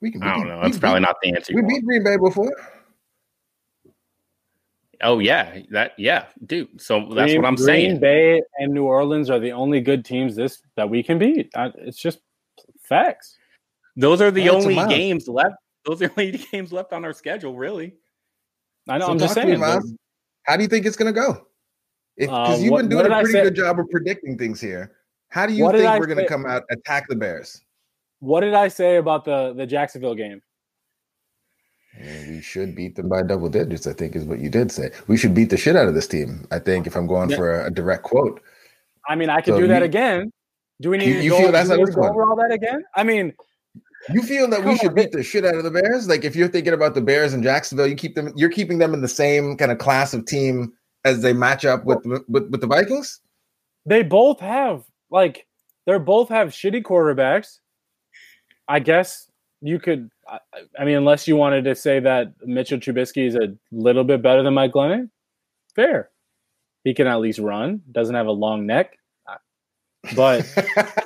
we 0.00 0.10
can. 0.10 0.22
I 0.22 0.34
don't 0.34 0.44
we- 0.44 0.48
know. 0.48 0.56
we 0.56 0.62
That's 0.62 0.76
beat- 0.76 0.80
probably 0.80 1.00
not 1.00 1.16
the 1.22 1.32
answer. 1.34 1.52
We 1.54 1.62
beat. 1.62 1.84
Green 1.84 2.04
Bay 2.04 2.16
before. 2.16 2.52
Oh 5.02 5.18
yeah, 5.18 5.58
that 5.70 5.92
yeah, 5.98 6.24
dude. 6.46 6.80
So 6.80 7.00
that's 7.14 7.30
Green- 7.32 7.42
what 7.42 7.48
I'm 7.48 7.54
Green 7.56 7.66
saying. 7.66 7.88
Green 7.90 8.00
Bay 8.00 8.42
and 8.58 8.72
New 8.72 8.84
Orleans 8.84 9.28
are 9.28 9.38
the 9.38 9.52
only 9.52 9.80
good 9.82 10.04
teams 10.06 10.34
this 10.36 10.62
that 10.76 10.88
we 10.88 11.02
can 11.02 11.18
beat. 11.18 11.50
I, 11.54 11.70
it's 11.76 11.98
just 11.98 12.20
facts. 12.82 13.36
Those 13.96 14.20
are 14.22 14.30
the 14.30 14.44
That's 14.44 14.64
only 14.64 14.74
games 14.88 15.28
left. 15.28 15.56
Those 15.84 16.00
are 16.02 16.08
the 16.08 16.12
only 16.18 16.38
games 16.52 16.72
left 16.72 16.92
on 16.94 17.04
our 17.04 17.12
schedule, 17.12 17.56
really. 17.56 17.94
I 18.88 18.98
know. 18.98 19.06
So 19.06 19.12
I'm 19.12 19.18
just 19.18 19.34
to 19.34 19.40
me, 19.40 19.46
saying. 19.52 19.60
Miles. 19.60 19.92
How 20.44 20.56
do 20.56 20.62
you 20.62 20.68
think 20.68 20.86
it's 20.86 20.96
going 20.96 21.12
to 21.12 21.20
go? 21.20 21.46
Because 22.16 22.58
Uh, 22.60 22.62
you've 22.62 22.70
what- 22.72 22.82
been 22.82 22.88
doing 22.90 23.06
a 23.06 23.20
pretty 23.22 23.32
good 23.32 23.54
job 23.56 23.78
of 23.78 23.88
predicting 23.90 24.38
things 24.38 24.60
here. 24.60 24.92
How 25.28 25.44
do 25.46 25.52
you 25.52 25.70
think 25.70 25.98
we're 26.00 26.06
going 26.06 26.18
to 26.18 26.26
come 26.26 26.46
out 26.46 26.62
attack 26.70 27.08
the 27.08 27.16
Bears? 27.16 27.60
What 28.20 28.40
did 28.40 28.54
I 28.54 28.68
say 28.68 28.96
about 28.96 29.24
the 29.24 29.52
the 29.54 29.66
Jacksonville 29.66 30.14
game? 30.14 30.40
Yeah, 31.98 32.28
we 32.28 32.40
should 32.40 32.74
beat 32.74 32.94
them 32.94 33.08
by 33.08 33.22
double 33.22 33.48
digits. 33.48 33.86
I 33.86 33.92
think 33.92 34.14
is 34.16 34.24
what 34.24 34.38
you 34.38 34.48
did 34.50 34.70
say. 34.70 34.90
We 35.08 35.16
should 35.16 35.34
beat 35.34 35.50
the 35.50 35.56
shit 35.56 35.76
out 35.76 35.88
of 35.88 35.94
this 35.94 36.06
team. 36.06 36.46
I 36.50 36.58
think 36.58 36.86
if 36.86 36.94
I'm 36.96 37.06
going 37.06 37.30
Yeah. 37.30 37.36
for 37.36 37.60
a, 37.62 37.66
a 37.66 37.70
direct 37.70 38.02
quote. 38.04 38.40
I 39.08 39.14
mean, 39.16 39.30
I 39.30 39.40
could 39.40 39.54
So 39.54 39.60
do 39.60 39.66
that 39.68 39.78
you- 39.80 39.84
again. 39.86 40.32
Do 40.80 40.90
we 40.90 40.98
need 40.98 41.08
You- 41.08 41.14
to 41.14 41.22
you 41.24 41.30
go, 41.30 41.38
feel 41.38 41.52
that's 41.52 41.68
do 41.68 41.74
we 41.74 41.74
how 41.74 41.78
need 41.80 41.86
this 41.88 41.94
to 41.94 42.00
go 42.02 42.08
over 42.08 42.22
all 42.24 42.36
that 42.36 42.52
again? 42.52 42.84
I 42.94 43.02
mean, 43.02 43.32
You 44.12 44.22
feel 44.22 44.48
that 44.48 44.64
we 44.64 44.76
should 44.76 44.90
on, 44.90 44.94
beat 44.94 45.12
the 45.12 45.22
shit 45.22 45.44
out 45.44 45.54
of 45.54 45.64
the 45.64 45.70
Bears? 45.70 46.08
Like 46.08 46.24
if 46.24 46.36
you're 46.36 46.48
thinking 46.48 46.72
about 46.72 46.94
the 46.94 47.00
Bears 47.00 47.32
and 47.32 47.42
Jacksonville, 47.42 47.86
you 47.86 47.96
keep 47.96 48.14
them. 48.14 48.32
You're 48.36 48.50
keeping 48.50 48.78
them 48.78 48.94
in 48.94 49.00
the 49.00 49.08
same 49.08 49.56
kind 49.56 49.72
of 49.72 49.78
class 49.78 50.14
of 50.14 50.26
team 50.26 50.72
as 51.04 51.22
they 51.22 51.32
match 51.32 51.64
up 51.64 51.84
with 51.84 51.98
with, 52.04 52.48
with 52.50 52.60
the 52.60 52.66
Vikings. 52.66 53.20
they 53.84 54.02
both 54.02 54.40
have 54.40 54.84
like 55.10 55.46
they're 55.86 55.98
both 55.98 56.28
have 56.28 56.48
shitty 56.48 56.82
quarterbacks. 56.82 57.58
I 58.68 58.80
guess 58.80 59.30
you 59.60 59.78
could. 59.78 60.10
I, 60.28 60.38
I 60.78 60.84
mean, 60.84 60.96
unless 60.96 61.28
you 61.28 61.36
wanted 61.36 61.64
to 61.64 61.74
say 61.74 62.00
that 62.00 62.32
Mitchell 62.44 62.78
Trubisky 62.78 63.26
is 63.26 63.36
a 63.36 63.54
little 63.70 64.04
bit 64.04 64.22
better 64.22 64.42
than 64.42 64.54
Mike 64.54 64.72
Glennon, 64.72 65.10
fair. 65.74 66.10
He 66.84 66.94
can 66.94 67.06
at 67.06 67.20
least 67.20 67.38
run. 67.38 67.82
Doesn't 67.90 68.14
have 68.14 68.26
a 68.26 68.32
long 68.32 68.66
neck, 68.66 68.98
but 70.14 70.46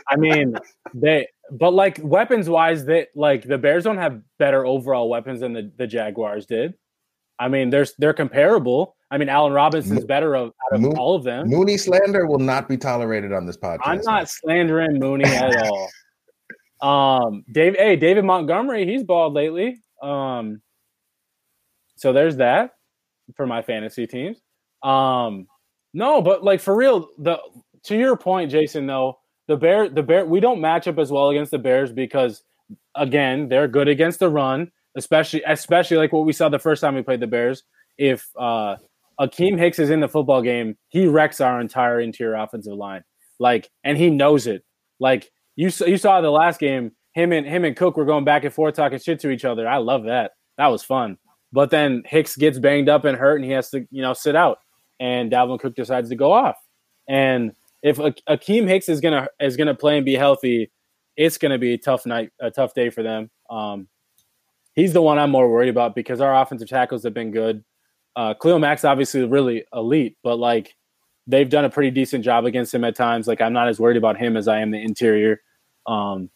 I 0.09 0.17
mean, 0.17 0.55
they. 0.95 1.27
But 1.53 1.73
like 1.73 1.99
weapons 2.03 2.49
wise, 2.49 2.85
they 2.85 3.09
like 3.17 3.43
the 3.43 3.59
Bears 3.59 3.85
don't 3.85 3.99
have 3.99 4.21
better 4.39 4.65
overall 4.65 5.09
weapons 5.09 5.41
than 5.41 5.53
the, 5.53 5.73
the 5.77 5.87
Jaguars 5.87 6.47
did. 6.47 6.75
I 7.41 7.49
mean, 7.49 7.71
they're 7.71 7.87
they're 7.99 8.15
comparable. 8.15 8.97
I 9.11 9.19
mean, 9.19 9.29
Allen 9.29 9.53
Robinson's 9.53 10.05
better 10.05 10.37
of, 10.37 10.49
out 10.49 10.75
of 10.75 10.81
Moon- 10.81 10.97
all 10.97 11.17
of 11.17 11.25
them. 11.25 11.49
Mooney 11.49 11.77
slander 11.77 12.27
will 12.27 12.39
not 12.39 12.69
be 12.69 12.77
tolerated 12.77 13.33
on 13.33 13.47
this 13.47 13.57
podcast. 13.57 13.81
I'm 13.85 14.03
not 14.03 14.29
slandering 14.29 15.01
Mooney 15.01 15.25
at 15.25 15.57
all. 15.57 15.89
Um, 16.81 17.45
Dave, 17.51 17.75
hey, 17.77 17.97
David 17.97 18.25
Montgomery, 18.25 18.87
he's 18.87 19.03
bald 19.03 19.35
lately. 19.35 19.83
Um, 20.03 20.63
so 21.97 22.13
there's 22.13 22.37
that 22.37 22.73
for 23.37 23.47
my 23.47 23.63
fantasy 23.63 24.07
teams. 24.07 24.39
Um, 24.83 25.47
no, 25.93 26.23
but 26.23 26.45
like 26.45 26.61
for 26.61 26.75
real, 26.75 27.09
the 27.19 27.39
to 27.85 27.97
your 27.97 28.17
point, 28.17 28.51
Jason, 28.51 28.87
though, 28.87 29.19
the 29.49 29.57
bear, 29.57 29.89
the 29.89 30.03
bear, 30.03 30.25
we 30.25 30.41
don't 30.41 30.61
match 30.61 30.87
up 30.87 30.99
as 30.99 31.11
well 31.11 31.31
against 31.31 31.51
the 31.51 31.59
Bears 31.59 31.93
because 31.93 32.43
again, 32.95 33.49
they're 33.49 33.69
good 33.69 33.89
against 33.89 34.21
the 34.21 34.29
run, 34.29 34.71
especially 34.97 35.43
especially 35.47 35.97
like 35.97 36.13
what 36.13 36.25
we 36.25 36.33
saw 36.33 36.49
the 36.49 36.59
first 36.59 36.81
time 36.81 36.95
we 36.95 37.03
played 37.03 37.21
the 37.21 37.27
Bears. 37.27 37.65
If 37.99 38.29
uh 38.39 38.77
Akiem 39.21 39.59
Hicks 39.59 39.79
is 39.79 39.91
in 39.91 40.01
the 40.01 40.09
football 40.09 40.41
game, 40.41 40.77
he 40.89 41.07
wrecks 41.07 41.41
our 41.41 41.61
entire 41.61 42.01
interior 42.01 42.37
offensive 42.37 42.75
line. 42.75 43.05
Like, 43.39 43.71
and 43.85 43.99
he 43.99 44.09
knows 44.09 44.47
it. 44.47 44.65
Like 44.99 45.31
you, 45.57 45.71
you 45.87 45.99
saw 45.99 46.21
the 46.21 46.31
last 46.31 46.59
game, 46.59 46.93
him 47.13 47.33
and 47.33 47.47
him 47.47 47.65
and 47.65 47.77
Cook 47.77 47.97
were 47.97 48.05
going 48.05 48.25
back 48.25 48.45
and 48.45 48.55
forth 48.55 48.75
talking 48.75 48.99
shit 48.99 49.21
to 49.21 49.31
each 49.31 49.45
other. 49.45 49.69
I 49.69 49.77
love 49.77 50.05
that. 50.05 50.33
That 50.57 50.69
was 50.69 50.83
fun. 50.83 51.19
But 51.53 51.71
then 51.71 52.03
Hicks 52.07 52.37
gets 52.37 52.59
banged 52.59 52.89
up 52.89 53.05
and 53.05 53.17
hurt, 53.17 53.37
and 53.37 53.45
he 53.45 53.51
has 53.51 53.71
to, 53.71 53.87
you 53.91 54.03
know, 54.03 54.15
sit 54.15 54.37
out. 54.37 54.59
And 55.01 55.33
Dalvin 55.33 55.59
Cook 55.59 55.75
decides 55.75 56.09
to 56.11 56.17
go 56.17 56.33
off. 56.33 56.57
And 57.09 57.53
if 57.83 57.97
Akiem 57.97 58.69
Hicks 58.69 58.89
is 58.89 59.01
gonna 59.01 59.29
is 59.41 59.57
gonna 59.57 59.75
play 59.75 59.97
and 59.97 60.05
be 60.05 60.15
healthy, 60.15 60.71
it's 61.17 61.39
gonna 61.39 61.59
be 61.59 61.75
a 61.75 61.79
tough 61.79 62.07
night, 62.07 62.31
a 62.41 62.51
tough 62.51 62.75
day 62.75 62.91
for 62.91 63.03
them. 63.03 63.31
Um, 63.49 63.89
he's 64.75 64.93
the 64.93 65.03
one 65.03 65.19
I'm 65.19 65.31
more 65.31 65.51
worried 65.51 65.69
about 65.69 65.95
because 65.95 66.21
our 66.21 66.41
offensive 66.41 66.69
tackles 66.69 67.05
have 67.05 67.15
been 67.15 67.31
good. 67.31 67.65
Uh, 68.17 68.35
Khalil 68.35 68.59
Mack's 68.59 68.85
obviously 68.85 69.25
really 69.25 69.65
elite, 69.73 70.17
but 70.23 70.39
like 70.39 70.75
they've 71.27 71.49
done 71.49 71.65
a 71.65 71.71
pretty 71.71 71.91
decent 71.91 72.25
job 72.25 72.45
against 72.45 72.75
him 72.75 72.85
at 72.85 72.97
times. 72.97 73.27
Like 73.27 73.41
I'm 73.41 73.53
not 73.53 73.69
as 73.69 73.79
worried 73.81 73.97
about 73.97 74.19
him 74.19 74.37
as 74.37 74.49
I 74.49 74.61
am 74.61 74.71
the 74.71 74.83
interior. 74.83 75.41
Um, 75.87 76.31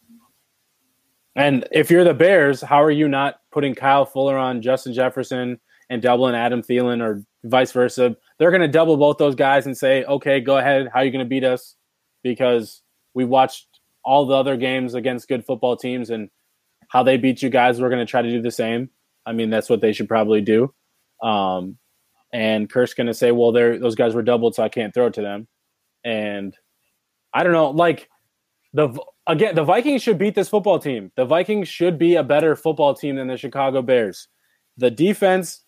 and 1.36 1.66
if 1.72 1.90
you're 1.90 2.04
the 2.04 2.14
Bears, 2.14 2.60
how 2.60 2.82
are 2.82 2.90
you 2.90 3.08
not 3.08 3.40
putting 3.50 3.74
Kyle 3.74 4.06
Fuller 4.06 4.38
on 4.38 4.62
Justin 4.62 4.92
Jefferson 4.94 5.60
and 5.90 6.02
doubling 6.02 6.34
Adam 6.34 6.62
Thielen 6.62 7.02
or 7.02 7.22
vice 7.44 7.72
versa? 7.72 8.16
They're 8.38 8.50
going 8.50 8.62
to 8.62 8.68
double 8.68 8.96
both 8.96 9.18
those 9.18 9.34
guys 9.34 9.66
and 9.66 9.76
say, 9.76 10.04
okay, 10.04 10.40
go 10.40 10.58
ahead. 10.58 10.88
How 10.92 11.00
are 11.00 11.04
you 11.04 11.10
going 11.10 11.24
to 11.24 11.28
beat 11.28 11.44
us? 11.44 11.76
Because 12.22 12.82
we 13.14 13.24
watched 13.24 13.66
all 14.04 14.26
the 14.26 14.34
other 14.34 14.56
games 14.56 14.94
against 14.94 15.28
good 15.28 15.44
football 15.44 15.76
teams 15.76 16.10
and 16.10 16.30
how 16.88 17.02
they 17.02 17.16
beat 17.16 17.42
you 17.42 17.48
guys. 17.48 17.80
We're 17.80 17.90
going 17.90 18.04
to 18.04 18.10
try 18.10 18.22
to 18.22 18.30
do 18.30 18.42
the 18.42 18.50
same. 18.50 18.90
I 19.26 19.32
mean, 19.32 19.50
that's 19.50 19.70
what 19.70 19.80
they 19.80 19.92
should 19.92 20.08
probably 20.08 20.40
do. 20.40 20.72
Um, 21.22 21.78
and 22.32 22.68
Kirk's 22.68 22.94
going 22.94 23.06
to 23.06 23.14
say, 23.14 23.30
well, 23.32 23.52
those 23.52 23.94
guys 23.94 24.14
were 24.14 24.22
doubled, 24.22 24.54
so 24.54 24.62
I 24.62 24.68
can't 24.68 24.92
throw 24.92 25.06
it 25.06 25.14
to 25.14 25.22
them. 25.22 25.48
And 26.04 26.54
I 27.32 27.42
don't 27.42 27.52
know, 27.52 27.70
like 27.70 28.08
the 28.72 28.96
again, 29.26 29.54
the 29.54 29.64
Vikings 29.64 30.02
should 30.02 30.18
beat 30.18 30.34
this 30.34 30.48
football 30.48 30.78
team. 30.78 31.10
The 31.16 31.24
Vikings 31.24 31.68
should 31.68 31.98
be 31.98 32.16
a 32.16 32.22
better 32.22 32.54
football 32.56 32.94
team 32.94 33.16
than 33.16 33.28
the 33.28 33.36
Chicago 33.36 33.82
Bears. 33.82 34.28
The 34.76 34.90
defense, 34.90 35.63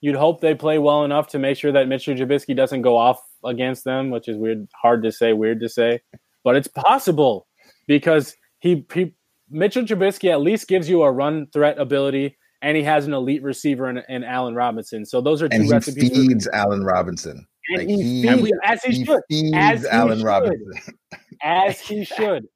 you'd 0.00 0.16
hope 0.16 0.40
they 0.40 0.54
play 0.54 0.78
well 0.78 1.04
enough 1.04 1.28
to 1.28 1.38
make 1.38 1.56
sure 1.56 1.72
that 1.72 1.88
Mitchell 1.88 2.14
Trubisky 2.14 2.54
doesn't 2.54 2.82
go 2.82 2.96
off 2.96 3.20
against 3.44 3.84
them, 3.84 4.10
which 4.10 4.28
is 4.28 4.36
weird, 4.36 4.68
hard 4.74 5.02
to 5.02 5.12
say, 5.12 5.32
weird 5.32 5.60
to 5.60 5.68
say, 5.68 6.00
but 6.44 6.56
it's 6.56 6.68
possible 6.68 7.46
because 7.86 8.36
he, 8.60 8.86
he 8.92 9.14
Mitchell 9.50 9.84
Trubisky 9.84 10.30
at 10.30 10.40
least 10.40 10.68
gives 10.68 10.88
you 10.88 11.02
a 11.02 11.10
run 11.10 11.46
threat 11.52 11.78
ability, 11.78 12.36
and 12.62 12.76
he 12.76 12.82
has 12.82 13.06
an 13.06 13.12
elite 13.14 13.42
receiver 13.42 13.88
in, 13.88 14.02
in 14.08 14.24
Allen 14.24 14.54
Robinson. 14.54 15.04
So 15.04 15.20
those 15.20 15.42
are 15.42 15.48
two 15.48 15.56
and 15.56 15.64
he 15.64 15.70
recipes. 15.70 16.10
Feeds 16.10 16.44
for- 16.46 16.54
Allen 16.54 16.84
Robinson. 16.84 17.46
And 17.68 17.78
like 17.78 17.88
he, 17.88 18.22
he 18.22 18.28
feeds, 18.28 18.58
as 18.62 18.82
he, 18.82 18.92
he 18.92 19.04
should. 19.04 19.20
As 19.54 19.82
he 19.82 19.88
Allen 19.88 20.18
should. 20.18 20.24
Robinson. 20.24 20.98
as 21.42 21.80
he 21.80 22.04
should. 22.16 22.46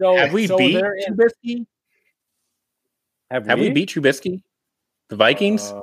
So 0.00 0.16
have 0.16 0.32
we 0.32 0.46
so 0.46 0.56
beat 0.56 0.76
in, 0.76 0.84
Trubisky? 1.10 1.66
Have, 3.30 3.46
have 3.46 3.58
we? 3.58 3.68
we? 3.68 3.74
beat 3.74 3.90
Trubisky? 3.90 4.42
The 5.08 5.16
Vikings? 5.16 5.72
Uh, 5.72 5.80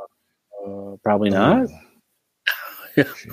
probably 1.04 1.30
not. 1.30 1.68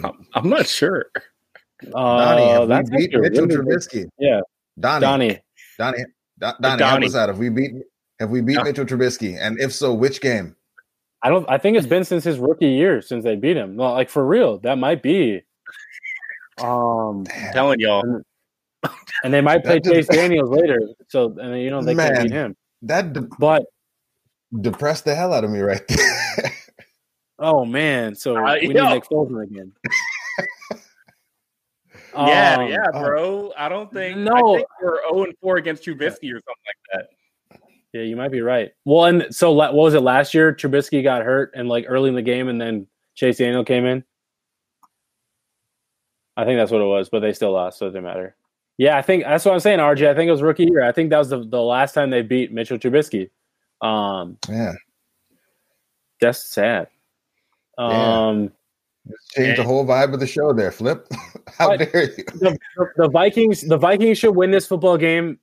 I'm, 0.05 0.27
I'm 0.35 0.49
not 0.49 0.67
sure. 0.67 1.07
Uh, 1.15 1.91
Donnie, 1.93 2.47
have 2.49 2.69
that's 2.69 2.91
we 2.91 2.97
beat 3.09 3.19
Mitchell 3.21 3.47
really 3.47 3.57
Trubisky? 3.77 4.09
Yeah, 4.19 4.41
Donnie, 4.79 5.01
Donnie. 5.05 5.39
Donnie, 5.79 6.05
Don- 6.39 6.55
Donnie. 6.61 6.79
Donnie, 6.79 6.85
help 6.85 7.03
us 7.05 7.15
out. 7.17 7.29
Have 7.29 7.39
we 7.39 7.49
beat? 7.49 7.73
Have 8.21 8.31
we 8.31 8.41
beat 8.41 8.57
No. 8.57 8.65
Mitchell 8.65 8.85
Trubisky? 8.85 9.37
And 9.41 9.59
if 9.61 9.73
so, 9.73 9.93
which 9.93 10.21
game? 10.21 10.55
I 11.23 11.29
don't. 11.29 11.49
I 11.49 11.59
think 11.59 11.77
it's 11.77 11.87
been 11.87 12.05
since 12.05 12.25
his 12.25 12.39
rookie 12.39 12.69
year 12.69 13.01
since 13.03 13.25
they 13.25 13.37
beat 13.37 13.57
him. 13.57 13.77
Well, 13.77 13.93
like 13.93 14.11
for 14.11 14.27
real, 14.27 14.59
that 14.61 14.79
might 14.79 15.03
be. 15.03 15.43
Um, 16.59 17.25
I'm 17.35 17.53
telling 17.53 17.81
y'all. 17.81 18.03
and 19.25 19.33
they 19.35 19.41
might 19.41 19.65
play 19.65 19.81
just- 19.81 19.95
Chase 19.95 20.07
Daniels 20.09 20.51
later, 20.51 20.81
so 21.09 21.37
and 21.41 21.61
you 21.61 21.71
know 21.71 21.83
they 21.83 21.95
Man. 21.95 22.15
can't 22.15 22.23
beat 22.25 22.33
him. 22.33 22.57
That 22.83 23.13
de- 23.13 23.29
But 23.39 23.65
depressed 24.61 25.05
the 25.05 25.15
hell 25.15 25.33
out 25.33 25.45
of 25.45 25.51
me 25.51 25.61
right 25.61 25.83
there. 25.89 26.22
Oh 27.43 27.65
man, 27.65 28.15
so 28.15 28.37
Uh, 28.37 28.57
we 28.61 28.69
need 28.69 28.77
yo. 28.77 28.89
Nick 28.89 29.05
Foles 29.05 29.43
again. 29.43 29.73
yeah, 32.15 32.57
Um, 32.59 32.69
yeah, 32.69 32.87
oh. 32.95 33.01
bro. 33.03 33.53
I 33.57 33.69
don't 33.69 33.93
think. 33.93 34.19
No. 34.19 34.33
I 34.55 34.57
think 34.59 34.69
we're 34.83 35.01
0 35.11 35.25
and 35.25 35.35
4 35.41 35.57
against 35.57 35.85
Trubisky 35.85 36.33
or 36.33 36.41
something 36.41 36.65
like 36.67 36.77
that. 36.93 37.09
Yeah, 37.93 38.03
you 38.03 38.17
might 38.17 38.31
be 38.31 38.41
right. 38.41 38.71
Well, 38.87 39.05
and 39.05 39.27
so 39.35 39.53
what 39.53 39.75
was 39.75 39.93
it 39.95 40.01
last 40.01 40.33
year? 40.33 40.55
Trubisky 40.55 41.03
got 41.03 41.23
hurt 41.25 41.53
and 41.55 41.69
like 41.69 41.85
early 41.89 42.09
in 42.09 42.15
the 42.15 42.23
game, 42.23 42.49
and 42.49 42.59
then 42.61 42.87
Chase 43.15 43.37
Daniel 43.39 43.65
came 43.65 43.85
in. 43.85 44.03
I 46.37 46.45
think 46.47 46.59
that's 46.59 46.71
what 46.71 46.81
it 46.81 46.87
was, 46.87 47.11
but 47.11 47.21
they 47.21 47.35
still 47.35 47.53
lost, 47.53 47.79
so 47.79 47.87
it 47.87 47.91
didn't 47.91 48.05
matter. 48.05 48.35
Yeah, 48.79 48.97
I 48.97 49.03
think 49.03 49.25
that's 49.25 49.45
what 49.45 49.53
I'm 49.53 49.61
saying, 49.61 49.79
RJ. 49.81 50.09
I 50.09 50.15
think 50.15 50.29
it 50.29 50.33
was 50.33 50.41
rookie 50.41 50.65
year. 50.65 50.83
I 50.83 50.93
think 50.93 51.11
that 51.11 51.19
was 51.19 51.29
the, 51.29 51.45
the 51.45 51.61
last 51.61 51.93
time 51.93 52.09
they 52.09 52.23
beat 52.23 52.51
Mitchell 52.53 52.79
Trubisky. 52.79 53.29
Um, 53.83 54.39
yeah, 54.49 54.73
that's 56.21 56.43
sad. 56.43 56.89
Yeah. 57.79 58.27
Um, 58.27 58.53
changed 59.35 59.59
the 59.59 59.65
whole 59.65 59.85
vibe 59.85 60.15
of 60.15 60.21
the 60.21 60.27
show 60.27 60.53
there. 60.53 60.71
Flip, 60.71 61.07
how 61.59 61.77
dare 61.77 62.11
you? 62.17 62.25
the, 62.35 62.59
the 62.97 63.09
Vikings, 63.09 63.63
the 63.63 63.79
Vikings 63.79 64.19
should 64.19 64.37
win 64.37 64.51
this 64.51 64.67
football 64.67 64.97
game. 64.97 65.39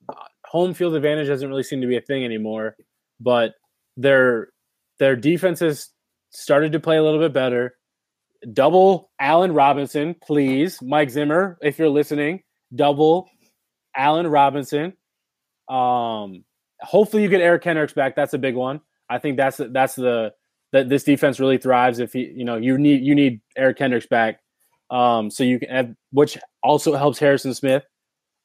Home 0.46 0.74
field 0.74 0.96
advantage 0.96 1.28
doesn't 1.28 1.48
really 1.48 1.64
seem 1.64 1.82
to 1.82 1.88
be 1.88 1.98
a 1.98 2.02
thing 2.02 2.24
anymore, 2.26 2.76
but 3.20 3.54
their 3.98 4.50
their 4.98 5.16
defense 5.16 5.60
has 5.60 5.90
started 6.32 6.72
to 6.74 6.80
play 6.80 6.98
a 6.98 7.04
little 7.04 7.20
bit 7.20 7.34
better. 7.34 7.76
Double 8.54 9.12
Allen 9.20 9.54
Robinson, 9.54 10.16
please, 10.16 10.82
Mike 10.82 11.10
Zimmer, 11.10 11.58
if 11.62 11.78
you're 11.78 11.90
listening. 11.90 12.42
Double 12.74 13.30
Allen 13.96 14.28
Robinson. 14.28 14.94
Um, 15.68 16.46
hopefully 16.80 17.24
you 17.24 17.30
get 17.30 17.42
Eric 17.42 17.64
Kendricks 17.64 17.94
back. 17.94 18.16
That's 18.16 18.34
a 18.34 18.38
big 18.38 18.56
one. 18.56 18.82
I 19.10 19.18
think 19.18 19.38
that's 19.38 19.60
that's 19.72 19.96
the 19.96 20.34
that 20.72 20.90
this 20.90 21.04
defense 21.04 21.40
really 21.40 21.58
thrives 21.58 22.00
if 22.00 22.14
you 22.14 22.32
you 22.36 22.46
know 22.46 22.56
you 22.56 22.78
need 22.78 23.02
you 23.04 23.16
need 23.16 23.42
Eric 23.58 23.78
Kendricks 23.78 24.08
back. 24.08 24.40
Um, 24.92 25.30
so 25.30 25.44
you 25.44 25.60
can 25.60 25.70
have, 25.70 25.94
which 26.12 26.38
also 26.64 26.96
helps 26.96 27.20
Harrison 27.20 27.54
Smith. 27.54 27.84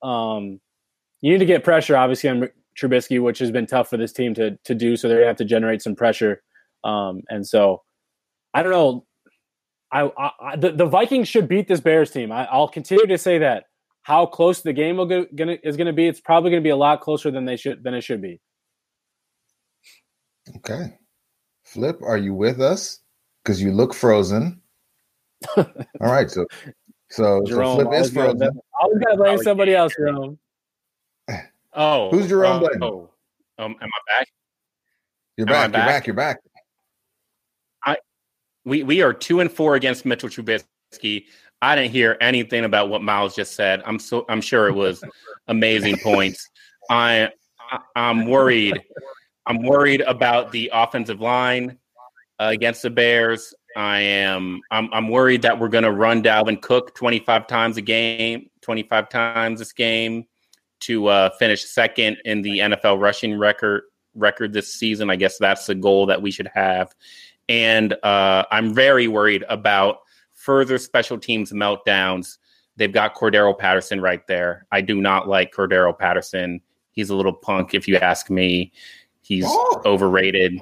Um, 0.03 0.61
you 1.23 1.33
need 1.33 1.39
to 1.39 1.47
get 1.47 1.65
pressure, 1.65 1.97
obviously, 1.97 2.29
on 2.29 2.49
Trubisky, 2.79 3.23
which 3.23 3.39
has 3.39 3.51
been 3.51 3.67
tough 3.67 3.89
for 3.89 3.97
this 3.97 4.13
team 4.13 4.35
to 4.35 4.59
to 4.65 4.75
do. 4.75 4.97
So 4.97 5.09
they're 5.09 5.19
gonna 5.19 5.29
have 5.29 5.37
to 5.37 5.45
generate 5.45 5.83
some 5.83 5.95
pressure. 5.95 6.43
Um, 6.85 7.23
and 7.29 7.47
so 7.47 7.83
I 8.53 8.63
don't 8.63 8.73
know. 8.73 9.07
I, 9.93 10.11
I, 10.19 10.31
I 10.41 10.57
the, 10.57 10.73
the 10.73 10.87
Vikings 10.87 11.29
should 11.29 11.49
beat 11.49 11.69
this 11.69 11.81
Bears 11.81 12.11
team. 12.11 12.31
I, 12.31 12.47
I'll 12.47 12.69
continue 12.69 13.07
to 13.07 13.19
say 13.19 13.39
that. 13.39 13.65
How 14.03 14.27
close 14.27 14.61
the 14.61 14.75
game 14.75 14.99
will 14.99 15.07
go, 15.07 15.25
gonna, 15.35 15.57
is 15.65 15.79
going 15.79 15.87
to 15.87 15.93
be? 15.95 16.07
It's 16.07 16.21
probably 16.21 16.51
going 16.51 16.63
to 16.63 16.67
be 16.67 16.71
a 16.71 16.77
lot 16.77 17.01
closer 17.01 17.31
than 17.31 17.47
they 17.47 17.57
should 17.57 17.83
than 17.83 17.95
it 17.95 18.03
should 18.03 18.21
be. 18.21 18.39
Okay, 20.57 20.99
Flip, 21.75 22.01
are 22.03 22.17
you 22.17 22.33
with 22.35 22.61
us? 22.61 23.01
Because 23.43 23.61
you 23.61 23.73
look 23.73 23.93
frozen. 23.95 24.61
All 25.57 25.65
right, 26.01 26.31
so 26.31 26.47
so, 27.11 27.41
so 27.41 27.43
Jerome, 27.45 27.75
Flip 27.77 27.87
is 27.89 27.93
always 27.93 28.11
gotta- 28.13 28.39
frozen. 28.39 28.61
always 28.81 28.99
got 29.01 29.11
to 29.11 29.17
blame 29.17 29.39
somebody 29.39 29.75
else, 29.75 29.93
Jerome. 29.99 30.39
Oh, 31.77 32.09
Who's 32.11 32.29
Jerome 32.29 32.53
uh, 32.53 32.59
blaming? 32.61 32.83
Oh, 32.85 33.11
um, 33.59 33.75
am 33.83 33.89
I 33.93 34.19
back? 34.21 34.29
You're 35.37 35.49
Am 35.49 35.53
back, 35.53 35.63
You're 35.65 35.73
back? 35.73 35.87
back. 35.89 36.07
You're 36.07 36.15
back. 36.17 36.39
I 37.85 37.97
we 38.65 38.85
we 38.85 39.03
are 39.03 39.13
two 39.13 39.41
and 39.41 39.51
four 39.51 39.75
against 39.75 40.05
Mitchell 40.07 40.29
Trubisky. 40.29 41.25
I 41.63 41.75
didn't 41.75 41.91
hear 41.91 42.17
anything 42.21 42.65
about 42.65 42.91
what 42.91 43.03
Miles 43.03 43.35
just 43.35 43.57
said. 43.57 43.83
I'm 43.85 43.99
so 43.99 44.25
I'm 44.29 44.41
sure 44.41 44.69
it 44.69 44.75
was 44.75 45.03
amazing 45.49 45.97
points. 45.99 46.49
I, 46.89 47.31
I 47.73 47.79
I'm 47.97 48.27
worried. 48.27 48.81
I'm 49.47 49.63
worried 49.63 50.01
about 50.03 50.53
the 50.53 50.71
offensive 50.73 51.21
line 51.21 51.79
uh, 52.41 52.51
against 52.53 52.83
the 52.83 52.91
Bears. 52.91 53.55
I 53.77 54.01
am. 54.01 54.61
I'm, 54.71 54.89
I'm 54.93 55.09
worried 55.09 55.43
that 55.43 55.59
we're 55.59 55.69
going 55.69 55.85
to 55.85 55.93
run 55.93 56.23
Dalvin 56.23 56.61
Cook 56.61 56.95
25 56.95 57.47
times 57.47 57.77
a 57.77 57.83
game, 57.83 58.49
25 58.63 59.09
times 59.09 59.59
this 59.59 59.73
game, 59.73 60.25
to 60.81 61.09
uh, 61.09 61.31
finish 61.39 61.65
second 61.65 62.19
in 62.25 62.43
the 62.43 62.59
NFL 62.61 63.01
rushing 63.01 63.39
record 63.39 63.83
record 64.15 64.53
this 64.53 64.73
season. 64.73 65.11
I 65.11 65.17
guess 65.17 65.39
that's 65.39 65.67
the 65.67 65.75
goal 65.75 66.07
that 66.07 66.23
we 66.23 66.31
should 66.31 66.49
have. 66.55 66.95
And 67.49 67.95
uh, 68.03 68.45
I'm 68.51 68.73
very 68.73 69.09
worried 69.09 69.45
about 69.49 69.99
further 70.35 70.79
special 70.79 71.19
teams 71.19 71.53
meltdowns. 71.53 72.39
They've 72.77 72.93
got 72.93 73.15
Cordarrelle 73.15 73.59
Patterson 73.59 74.01
right 74.01 74.27
there. 74.27 74.67
I 74.73 74.81
do 74.81 75.01
not 75.01 75.29
like 75.29 75.53
Cordarrelle 75.53 75.99
Patterson. 75.99 76.61
He's 76.93 77.11
a 77.11 77.17
little 77.17 77.33
punk, 77.33 77.75
if 77.75 77.89
you 77.89 77.97
ask 77.97 78.31
me. 78.31 78.73
He's 79.25 79.45
Oh. 79.49 79.83
overrated. 79.87 80.61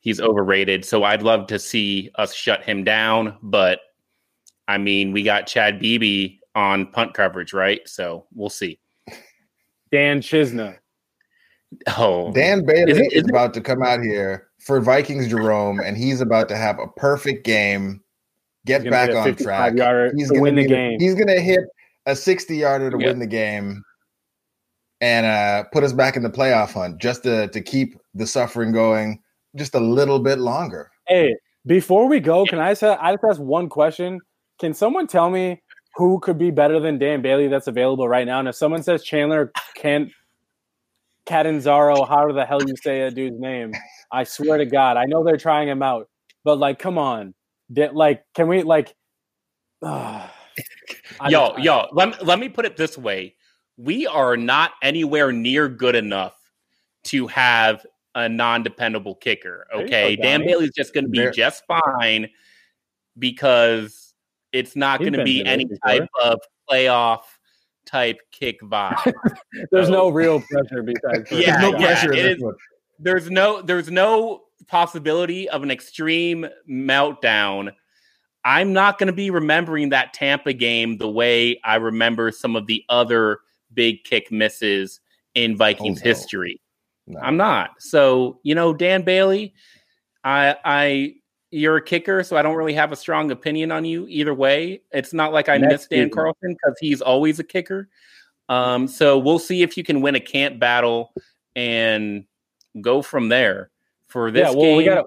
He's 0.00 0.20
overrated. 0.20 0.84
So 0.84 1.04
I'd 1.04 1.22
love 1.22 1.46
to 1.48 1.58
see 1.58 2.10
us 2.16 2.34
shut 2.34 2.62
him 2.64 2.84
down. 2.84 3.38
But 3.42 3.80
I 4.68 4.78
mean, 4.78 5.12
we 5.12 5.22
got 5.22 5.46
Chad 5.46 5.78
Beebe 5.78 6.38
on 6.54 6.86
punt 6.88 7.14
coverage, 7.14 7.52
right? 7.52 7.80
So 7.88 8.26
we'll 8.34 8.50
see. 8.50 8.78
Dan 9.92 10.20
Chisna. 10.20 10.76
Oh, 11.98 12.32
Dan 12.32 12.64
Bailey 12.64 12.92
Is 12.92 12.98
is, 12.98 13.06
it- 13.06 13.12
is 13.12 13.24
it- 13.24 13.30
about 13.30 13.52
to 13.54 13.60
come 13.60 13.82
out 13.82 14.00
here 14.02 14.48
for 14.60 14.80
Vikings 14.80 15.28
Jerome, 15.28 15.80
and 15.80 15.96
he's 15.96 16.20
about 16.20 16.48
to 16.48 16.56
have 16.56 16.78
a 16.78 16.86
perfect 16.96 17.44
game. 17.44 18.00
Get 18.64 18.88
back 18.90 19.10
on 19.14 19.34
track. 19.36 19.74
yarder 19.76 20.12
He's 20.16 20.28
to 20.28 20.34
gonna 20.34 20.42
win 20.42 20.54
the 20.56 20.62
be 20.62 20.68
game. 20.68 20.98
He's 20.98 21.14
gonna 21.14 21.38
hit 21.40 21.60
a 22.06 22.16
60 22.16 22.56
yarder 22.56 22.90
to 22.90 22.96
Yeah. 22.98 23.08
win 23.08 23.18
the 23.20 23.26
game 23.26 23.82
and 25.00 25.26
uh, 25.26 25.64
put 25.72 25.84
us 25.84 25.92
back 25.92 26.16
in 26.16 26.22
the 26.22 26.30
playoff 26.30 26.72
hunt 26.72 27.00
just 27.00 27.22
to, 27.24 27.48
to 27.48 27.60
keep 27.60 27.98
the 28.14 28.26
suffering 28.26 28.72
going 28.72 29.20
just 29.56 29.74
a 29.74 29.80
little 29.80 30.18
bit 30.18 30.38
longer. 30.38 30.90
Hey, 31.06 31.34
before 31.66 32.08
we 32.08 32.20
go, 32.20 32.44
can 32.44 32.58
I 32.58 32.74
say 32.74 32.88
I 32.88 33.12
just 33.12 33.24
ask 33.24 33.40
one 33.40 33.68
question? 33.68 34.20
Can 34.58 34.72
someone 34.72 35.06
tell 35.06 35.30
me 35.30 35.62
who 35.94 36.20
could 36.20 36.38
be 36.38 36.50
better 36.50 36.80
than 36.80 36.98
Dan 36.98 37.22
Bailey 37.22 37.48
that's 37.48 37.66
available 37.66 38.08
right 38.08 38.26
now? 38.26 38.38
And 38.38 38.48
if 38.48 38.54
someone 38.54 38.82
says 38.82 39.02
Chandler 39.02 39.52
Kent 39.74 40.12
Catanzaro, 41.26 42.04
how 42.04 42.30
the 42.32 42.44
hell 42.44 42.62
you 42.66 42.74
say 42.82 43.02
a 43.02 43.10
dude's 43.10 43.38
name? 43.38 43.72
I 44.12 44.24
swear 44.24 44.58
to 44.58 44.66
God, 44.66 44.96
I 44.96 45.04
know 45.04 45.24
they're 45.24 45.36
trying 45.36 45.68
him 45.68 45.82
out, 45.82 46.08
but 46.44 46.58
like, 46.58 46.78
come 46.78 46.98
on, 46.98 47.34
like, 47.92 48.24
can 48.34 48.48
we 48.48 48.62
like? 48.62 48.94
Uh, 49.82 50.26
yo, 51.28 51.48
I, 51.48 51.60
yo, 51.60 51.88
let, 51.92 52.24
let 52.24 52.38
me 52.38 52.48
put 52.48 52.64
it 52.64 52.76
this 52.76 52.96
way: 52.96 53.34
we 53.76 54.06
are 54.06 54.36
not 54.36 54.72
anywhere 54.82 55.32
near 55.32 55.68
good 55.68 55.94
enough 55.94 56.34
to 57.04 57.26
have 57.26 57.84
a 58.14 58.28
non-dependable 58.28 59.14
kicker. 59.16 59.66
Okay, 59.74 60.16
go, 60.16 60.22
Dan 60.22 60.40
Bailey's 60.44 60.72
just 60.74 60.94
going 60.94 61.04
to 61.04 61.10
be 61.10 61.30
just 61.32 61.64
fine 61.66 62.28
because 63.18 64.14
it's 64.52 64.74
not 64.74 65.00
going 65.00 65.12
to 65.12 65.24
be 65.24 65.44
any 65.44 65.66
type 65.84 66.08
of 66.22 66.40
playoff 66.68 67.20
type 67.84 68.18
kick 68.32 68.60
vibe. 68.62 69.12
there's 69.70 69.86
so, 69.86 69.92
no 69.92 70.08
real 70.08 70.40
pressure 70.40 70.82
besides 70.82 71.30
yeah, 71.30 71.56
no 71.60 71.78
yeah, 71.78 72.10
is, 72.10 72.42
there's 72.98 73.30
no 73.30 73.62
there's 73.62 73.90
no 73.90 74.42
possibility 74.66 75.48
of 75.48 75.62
an 75.62 75.70
extreme 75.70 76.46
meltdown. 76.68 77.72
I'm 78.44 78.72
not 78.72 78.98
going 78.98 79.08
to 79.08 79.12
be 79.12 79.30
remembering 79.30 79.90
that 79.90 80.14
Tampa 80.14 80.52
game 80.52 80.98
the 80.98 81.08
way 81.08 81.60
I 81.64 81.76
remember 81.76 82.30
some 82.30 82.56
of 82.56 82.66
the 82.66 82.84
other 82.88 83.40
big 83.76 84.02
kick 84.02 84.32
misses 84.32 85.00
in 85.36 85.56
Vikings 85.56 86.00
oh, 86.00 86.04
no. 86.04 86.08
history. 86.08 86.60
No. 87.06 87.20
I'm 87.20 87.36
not. 87.36 87.70
So, 87.78 88.40
you 88.42 88.56
know, 88.56 88.74
Dan 88.74 89.02
Bailey, 89.02 89.54
I 90.24 90.56
I 90.64 91.14
you're 91.52 91.76
a 91.76 91.84
kicker, 91.84 92.24
so 92.24 92.36
I 92.36 92.42
don't 92.42 92.56
really 92.56 92.74
have 92.74 92.90
a 92.90 92.96
strong 92.96 93.30
opinion 93.30 93.70
on 93.70 93.84
you 93.84 94.06
either 94.08 94.34
way. 94.34 94.82
It's 94.90 95.12
not 95.12 95.32
like 95.32 95.48
I 95.48 95.58
Next 95.58 95.72
miss 95.72 95.86
Dan 95.86 95.98
season. 95.98 96.10
Carlson 96.10 96.56
because 96.60 96.76
he's 96.80 97.00
always 97.00 97.38
a 97.38 97.44
kicker. 97.44 97.88
Um, 98.48 98.88
so 98.88 99.18
we'll 99.18 99.38
see 99.38 99.62
if 99.62 99.76
you 99.76 99.84
can 99.84 100.00
win 100.00 100.16
a 100.16 100.20
camp 100.20 100.58
battle 100.58 101.12
and 101.54 102.24
go 102.80 103.02
from 103.02 103.28
there. 103.28 103.70
For 104.08 104.30
this 104.30 104.48
yeah, 104.48 104.50
well, 104.50 104.60
game, 104.60 104.76
we 104.76 104.84
got 104.84 105.04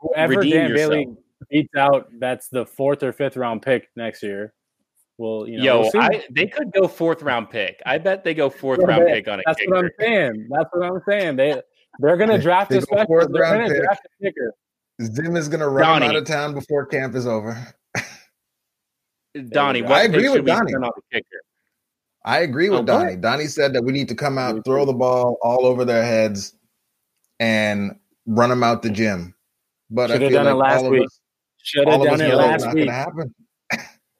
whoever 0.00 0.42
Dan 0.42 0.70
yourself. 0.70 0.90
Bailey 0.90 1.08
beats 1.50 1.74
out, 1.76 2.10
that's 2.18 2.48
the 2.48 2.66
fourth 2.66 3.02
or 3.02 3.12
fifth 3.12 3.36
round 3.36 3.62
pick 3.62 3.88
next 3.94 4.22
year. 4.22 4.54
Well, 5.20 5.46
you 5.46 5.58
know, 5.58 5.64
yo, 5.64 5.90
we'll 5.92 6.02
I, 6.02 6.24
they 6.30 6.46
could 6.46 6.72
go 6.72 6.88
fourth 6.88 7.20
round 7.20 7.50
pick. 7.50 7.82
I 7.84 7.98
bet 7.98 8.24
they 8.24 8.32
go 8.32 8.48
fourth 8.48 8.80
yeah, 8.80 8.86
round 8.86 9.06
pick 9.06 9.28
on 9.28 9.40
it. 9.40 9.44
That's 9.46 9.60
kicker. 9.60 9.74
what 9.74 9.84
I'm 9.84 9.90
saying. 10.00 10.48
That's 10.50 10.68
what 10.72 10.90
I'm 10.90 11.02
saying. 11.06 11.36
They 11.36 11.60
they're 11.98 12.16
gonna 12.16 12.40
draft 12.40 12.72
a 12.72 12.80
special. 12.80 13.28
They're 13.28 13.42
gonna 13.42 13.68
pick. 13.68 13.82
draft 13.82 14.06
a 14.06 14.24
kicker. 14.24 14.54
Zim 15.02 15.36
is 15.36 15.48
going 15.48 15.60
to 15.60 15.68
run 15.68 16.00
Donnie. 16.00 16.06
out 16.06 16.16
of 16.16 16.24
town 16.24 16.54
before 16.54 16.86
camp 16.86 17.14
is 17.14 17.26
over. 17.26 17.54
Donnie, 19.50 19.84
I 19.84 20.04
agree 20.04 20.30
with 20.30 20.46
Donnie. 20.46 20.72
I 22.24 22.38
agree 22.40 22.68
oh, 22.70 22.72
with 22.72 22.80
oh, 22.80 22.84
Donnie. 22.84 23.16
Donnie 23.16 23.46
said 23.46 23.74
that 23.74 23.82
we 23.82 23.92
need 23.92 24.08
to 24.08 24.14
come 24.14 24.38
out, 24.38 24.64
throw 24.64 24.86
the 24.86 24.94
ball 24.94 25.36
all 25.42 25.66
over 25.66 25.84
their 25.84 26.02
heads, 26.02 26.54
and 27.38 27.94
run 28.26 28.48
them 28.48 28.62
out 28.62 28.80
the 28.80 28.90
gym. 28.90 29.34
But 29.90 30.08
Should 30.08 30.22
I 30.22 30.28
feel 30.28 30.44
done 30.44 30.56
like 30.56 30.72
it 30.72 30.82
last 30.82 30.90
week. 30.90 31.08
Should 31.62 31.88
have 31.88 32.02
done 32.02 32.20
it 32.22 32.34
last 32.34 32.74
week. 32.74 32.88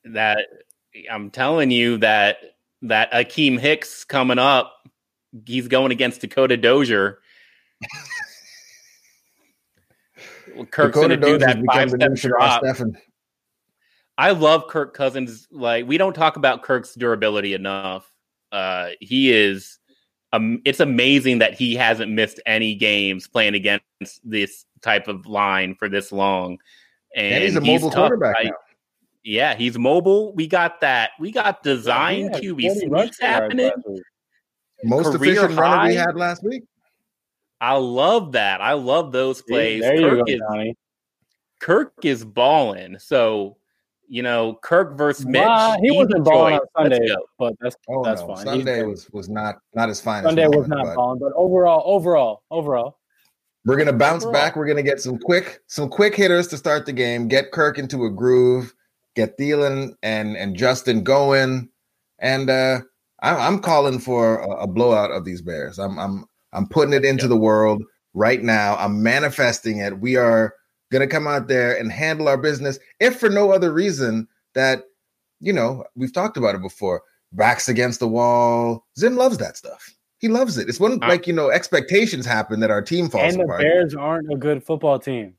that 0.05 0.47
I'm 1.11 1.31
telling 1.31 1.71
you 1.71 1.99
that 1.99 2.39
that 2.83 3.13
Akiem 3.13 3.59
Hicks 3.59 4.05
coming 4.05 4.39
up, 4.39 4.89
he's 5.47 5.69
going 5.69 5.93
against 5.93 6.21
Dakota 6.21 6.57
Dozier. 6.57 7.21
Kirk's 10.71 10.97
going 10.97 11.11
to 11.11 11.17
do 11.17 11.39
that 11.39 11.63
five 11.67 11.91
step 11.91 12.15
drop. 12.15 12.63
I 14.19 14.33
love 14.33 14.67
Kirk 14.69 14.95
Cousins. 14.95 15.49
Like 15.51 15.87
we 15.87 15.97
don't 15.99 16.13
talk 16.13 16.37
about 16.37 16.63
Kirk's 16.63 16.95
durability 16.95 17.55
enough. 17.55 18.11
Uh, 18.53 18.91
he 19.01 19.33
is. 19.33 19.79
Um, 20.33 20.63
it's 20.65 20.79
amazing 20.79 21.39
that 21.41 21.55
he 21.55 21.75
hasn't 21.75 22.13
missed 22.13 22.41
any 22.47 22.77
games 22.77 23.27
playing 23.27 23.55
against 23.55 24.21
this 24.23 24.65
type 24.81 25.09
of 25.09 25.27
line 25.27 25.75
for 25.75 25.89
this 25.89 26.13
long. 26.13 26.59
And, 27.17 27.35
and 27.35 27.45
he's 27.45 27.57
a 27.57 27.61
mobile 27.61 27.91
tough, 27.91 28.11
quarterback 28.11 28.37
right? 28.37 28.45
now. 28.47 28.53
Yeah, 29.23 29.55
he's 29.55 29.79
mobile. 29.79 30.35
We 30.35 30.47
got 30.47 30.81
that. 30.81 31.11
We 31.19 31.31
got 31.31 31.63
design 31.63 32.31
yeah, 32.33 32.41
QB 32.41 32.75
sneaks 32.77 33.21
happening. 33.21 33.71
Most 34.85 35.17
Career 35.17 35.33
efficient 35.33 35.55
high. 35.55 35.77
runner 35.77 35.89
we 35.89 35.95
had 35.95 36.17
last 36.17 36.43
week. 36.43 36.65
I 37.61 37.75
love 37.75 38.33
that. 38.33 38.63
I 38.63 38.73
love 38.73 39.13
those 39.13 39.43
plays. 39.43 39.83
There 39.83 39.99
Kirk, 39.99 40.27
go, 40.27 40.33
is, 40.33 40.41
Johnny. 40.41 40.77
Kirk 41.59 41.93
is 42.03 42.25
balling. 42.25 42.99
So, 42.99 43.59
you 44.09 44.23
know, 44.23 44.59
Kirk 44.63 44.97
versus 44.97 45.27
Mitch. 45.27 45.43
Nah, 45.43 45.77
he 45.83 45.91
wasn't 45.91 46.25
balling 46.25 46.55
on 46.55 46.61
Sunday, 46.77 47.15
but 47.39 47.55
that's 47.61 47.77
oh, 47.91 48.03
that's 48.03 48.23
no. 48.23 48.35
fine. 48.35 48.45
Sunday 48.45 48.83
was 48.83 49.11
was 49.11 49.29
not 49.29 49.57
not 49.75 49.91
as 49.91 50.01
fine. 50.01 50.23
Sunday 50.23 50.45
as 50.45 50.51
was 50.51 50.69
not 50.69 50.87
but 50.87 50.95
balling, 50.95 51.21
but 51.21 51.33
overall, 51.37 51.83
overall, 51.85 52.43
overall. 52.51 52.97
We're 53.67 53.77
gonna 53.77 53.93
bounce 53.93 54.25
overall. 54.25 54.33
back. 54.33 54.57
We're 54.57 54.67
gonna 54.67 54.83
get 54.83 55.01
some 55.03 55.19
quick 55.19 55.61
some 55.67 55.91
quick 55.91 56.17
hitters 56.17 56.49
to 56.49 56.57
start 56.57 56.87
the 56.87 56.93
game. 56.93 57.29
Get 57.29 57.53
Kirk 57.53 57.79
into 57.79 58.07
a 58.07 58.11
groove. 58.11 58.75
Get 59.17 59.39
Thielen 59.39 59.95
and 60.03 60.37
and 60.37 60.57
Justin 60.57 61.03
going. 61.03 61.69
And 62.19 62.51
uh 62.51 62.81
I'm, 63.23 63.37
I'm 63.37 63.59
calling 63.61 63.99
for 63.99 64.39
a, 64.39 64.63
a 64.63 64.67
blowout 64.67 65.11
of 65.11 65.25
these 65.25 65.43
Bears. 65.43 65.79
I'm 65.79 65.99
I'm 65.99 66.25
I'm 66.53 66.67
putting 66.67 66.95
it 66.95 67.05
into 67.05 67.25
yep. 67.25 67.31
the 67.31 67.37
world 67.37 67.83
right 68.15 68.43
now. 68.43 68.77
I'm 68.77 69.03
manifesting 69.03 69.79
it. 69.79 70.01
We 70.01 70.17
are 70.17 70.55
going 70.91 71.07
to 71.09 71.13
come 71.13 71.27
out 71.27 71.49
there 71.49 71.79
and 71.79 71.93
handle 71.93 72.29
our 72.29 72.37
business, 72.37 72.79
if 72.99 73.21
for 73.21 73.29
no 73.29 73.53
other 73.53 73.73
reason 73.73 74.27
that, 74.55 74.83
you 75.39 75.53
know, 75.53 75.85
we've 75.95 76.13
talked 76.13 76.37
about 76.37 76.55
it 76.55 76.63
before. 76.63 77.03
Backs 77.33 77.69
against 77.69 78.01
the 78.01 78.09
wall. 78.09 78.85
Zim 78.99 79.15
loves 79.15 79.39
that 79.39 79.57
stuff. 79.57 79.95
He 80.19 80.27
loves 80.27 80.59
it. 80.59 80.69
It's 80.69 80.81
when, 80.81 81.03
uh, 81.05 81.09
like, 81.09 81.29
you 81.29 81.33
know, 81.33 81.51
expectations 81.51 82.27
happen 82.27 82.59
that 82.61 82.73
our 82.73 82.83
team 82.83 83.09
falls 83.09 83.35
and 83.35 83.43
the. 83.43 83.57
Bears 83.57 83.95
aren't 83.95 84.33
a 84.33 84.37
good 84.37 84.65
football 84.65 84.99
team. 84.99 85.37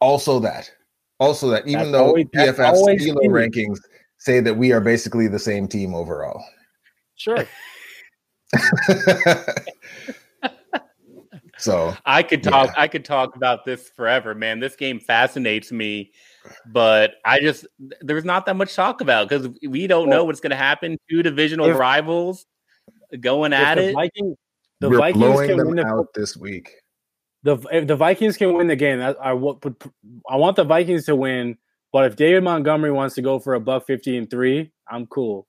Also, 0.00 0.40
that. 0.40 0.70
Also, 1.18 1.48
that. 1.50 1.66
Even 1.66 1.90
that's 1.90 1.92
though 1.92 2.06
always, 2.06 2.26
PFF 2.26 2.56
Steeler 2.56 3.28
rankings 3.28 3.78
say 4.18 4.40
that 4.40 4.54
we 4.54 4.72
are 4.72 4.80
basically 4.80 5.28
the 5.28 5.38
same 5.38 5.68
team 5.68 5.94
overall. 5.94 6.42
Sure. 7.16 7.46
so 11.58 11.94
I 12.06 12.22
could 12.22 12.42
talk 12.42 12.68
yeah. 12.68 12.74
I 12.76 12.88
could 12.88 13.04
talk 13.04 13.36
about 13.36 13.64
this 13.64 13.90
forever, 13.90 14.34
man. 14.34 14.60
This 14.60 14.76
game 14.76 15.00
fascinates 15.00 15.70
me, 15.72 16.12
but 16.66 17.16
I 17.24 17.40
just 17.40 17.66
there's 18.00 18.24
not 18.24 18.46
that 18.46 18.56
much 18.56 18.74
talk 18.74 19.00
about 19.00 19.28
because 19.28 19.48
we 19.66 19.86
don't 19.86 20.08
well, 20.08 20.18
know 20.18 20.24
what's 20.24 20.40
going 20.40 20.50
to 20.50 20.56
happen. 20.56 20.96
Two 21.10 21.22
divisional 21.22 21.66
if, 21.66 21.76
rivals 21.76 22.46
going 23.20 23.52
at 23.52 23.74
the 23.74 23.88
it. 23.88 23.94
Vikings, 23.94 24.36
the 24.80 24.90
We're 24.90 24.98
Vikings 24.98 25.24
blowing 25.24 25.48
can 25.48 25.58
them 25.58 25.68
win 25.68 25.80
out 25.80 26.12
the, 26.14 26.20
this 26.20 26.36
week. 26.36 26.70
The 27.48 27.56
if 27.72 27.86
the 27.86 27.96
Vikings 27.96 28.36
can 28.36 28.52
win 28.52 28.66
the 28.66 28.76
game, 28.76 29.00
I, 29.00 29.12
I, 29.12 29.30
I 29.30 29.32
want 30.36 30.56
the 30.56 30.64
Vikings 30.64 31.06
to 31.06 31.16
win. 31.16 31.56
But 31.94 32.04
if 32.04 32.16
David 32.16 32.44
Montgomery 32.44 32.92
wants 32.92 33.14
to 33.14 33.22
go 33.22 33.38
for 33.38 33.54
a 33.54 33.60
buck 33.60 33.86
fifty 33.86 34.18
and 34.18 34.28
three, 34.28 34.70
I'm 34.86 35.06
cool. 35.06 35.46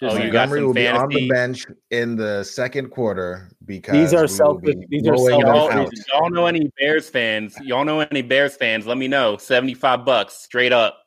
Oh, 0.00 0.06
Just 0.06 0.16
oh, 0.16 0.18
Montgomery 0.20 0.64
will 0.64 0.72
fantasy. 0.72 0.94
be 0.94 0.98
on 0.98 1.08
the 1.10 1.28
bench 1.28 1.66
in 1.90 2.16
the 2.16 2.42
second 2.42 2.88
quarter 2.88 3.50
because 3.66 3.92
these 3.92 4.14
are 4.14 4.26
selfish. 4.26 4.76
These 4.88 5.06
are 5.06 5.18
selfish. 5.18 5.44
Y'all, 5.44 6.20
y'all 6.22 6.30
know 6.30 6.46
any 6.46 6.70
Bears 6.80 7.10
fans? 7.10 7.54
Y'all 7.60 7.84
know 7.84 8.00
any 8.00 8.22
Bears 8.22 8.56
fans? 8.56 8.86
Let 8.86 8.96
me 8.96 9.06
know. 9.06 9.36
Seventy 9.36 9.74
five 9.74 10.06
bucks 10.06 10.32
straight 10.42 10.72
up. 10.72 11.02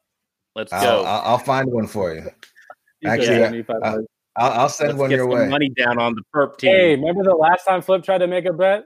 Let's 0.56 0.72
go. 0.72 0.78
I'll, 1.06 1.22
I'll, 1.26 1.38
find 1.40 1.72
one 1.72 1.88
for 1.88 2.14
you. 2.14 2.30
Actually, 3.04 3.66
I'll, 3.84 4.06
I'll, 4.36 4.70
send 4.70 4.90
Let's 4.90 5.00
one 5.00 5.10
your 5.10 5.28
way. 5.28 5.48
Money 5.48 5.70
down 5.70 5.98
on 5.98 6.14
the 6.14 6.22
perp 6.36 6.60
team. 6.60 6.70
Hey, 6.70 6.96
remember 6.96 7.24
the 7.24 7.36
last 7.36 7.66
time 7.66 7.82
Flip 7.82 8.04
tried 8.04 8.20
to 8.20 8.28
make 8.28 8.46
a 8.46 8.54
bet? 8.54 8.84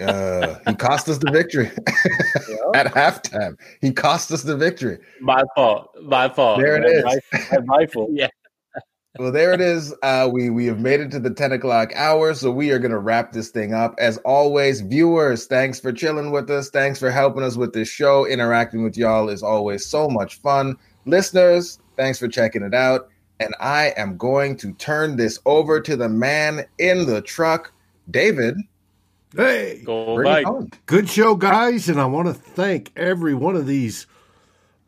Uh, 0.00 0.56
he 0.66 0.74
cost 0.74 1.08
us 1.08 1.18
the 1.18 1.30
victory 1.30 1.66
at 2.74 2.86
halftime. 2.92 3.58
He 3.80 3.92
cost 3.92 4.30
us 4.30 4.42
the 4.42 4.56
victory. 4.56 4.98
My 5.20 5.42
fault. 5.54 5.90
My 6.02 6.28
fault. 6.28 6.60
There 6.60 6.76
it 6.76 6.84
is. 6.84 7.04
My, 7.32 7.58
my 7.64 7.86
fault. 7.92 8.10
yeah 8.12 8.28
well, 9.18 9.30
there 9.30 9.52
it 9.52 9.60
is. 9.60 9.94
Uh, 10.02 10.28
we 10.32 10.48
we 10.48 10.64
have 10.66 10.80
made 10.80 11.00
it 11.00 11.10
to 11.10 11.20
the 11.20 11.30
10 11.30 11.52
o'clock 11.52 11.92
hour, 11.94 12.32
so 12.32 12.50
we 12.50 12.70
are 12.70 12.78
going 12.78 12.92
to 12.92 12.98
wrap 12.98 13.32
this 13.32 13.50
thing 13.50 13.74
up. 13.74 13.94
As 13.98 14.16
always, 14.18 14.80
viewers, 14.80 15.46
thanks 15.46 15.78
for 15.78 15.92
chilling 15.92 16.30
with 16.30 16.48
us. 16.48 16.70
Thanks 16.70 16.98
for 16.98 17.10
helping 17.10 17.42
us 17.42 17.56
with 17.56 17.74
this 17.74 17.88
show. 17.88 18.26
Interacting 18.26 18.82
with 18.82 18.96
y'all 18.96 19.28
is 19.28 19.42
always 19.42 19.84
so 19.84 20.08
much 20.08 20.36
fun. 20.36 20.76
Listeners, 21.04 21.78
thanks 21.96 22.18
for 22.18 22.26
checking 22.26 22.62
it 22.62 22.72
out. 22.72 23.08
And 23.38 23.54
I 23.60 23.92
am 23.98 24.16
going 24.16 24.56
to 24.58 24.72
turn 24.74 25.16
this 25.16 25.38
over 25.44 25.78
to 25.80 25.94
the 25.94 26.08
man 26.08 26.64
in 26.78 27.04
the 27.04 27.20
truck, 27.20 27.70
David. 28.10 28.56
Hey, 29.34 29.82
Go 29.84 30.68
good 30.86 31.08
show, 31.08 31.34
guys. 31.34 31.88
And 31.88 32.00
I 32.00 32.06
want 32.06 32.28
to 32.28 32.34
thank 32.34 32.92
every 32.96 33.34
one 33.34 33.56
of 33.56 33.66
these 33.66 34.06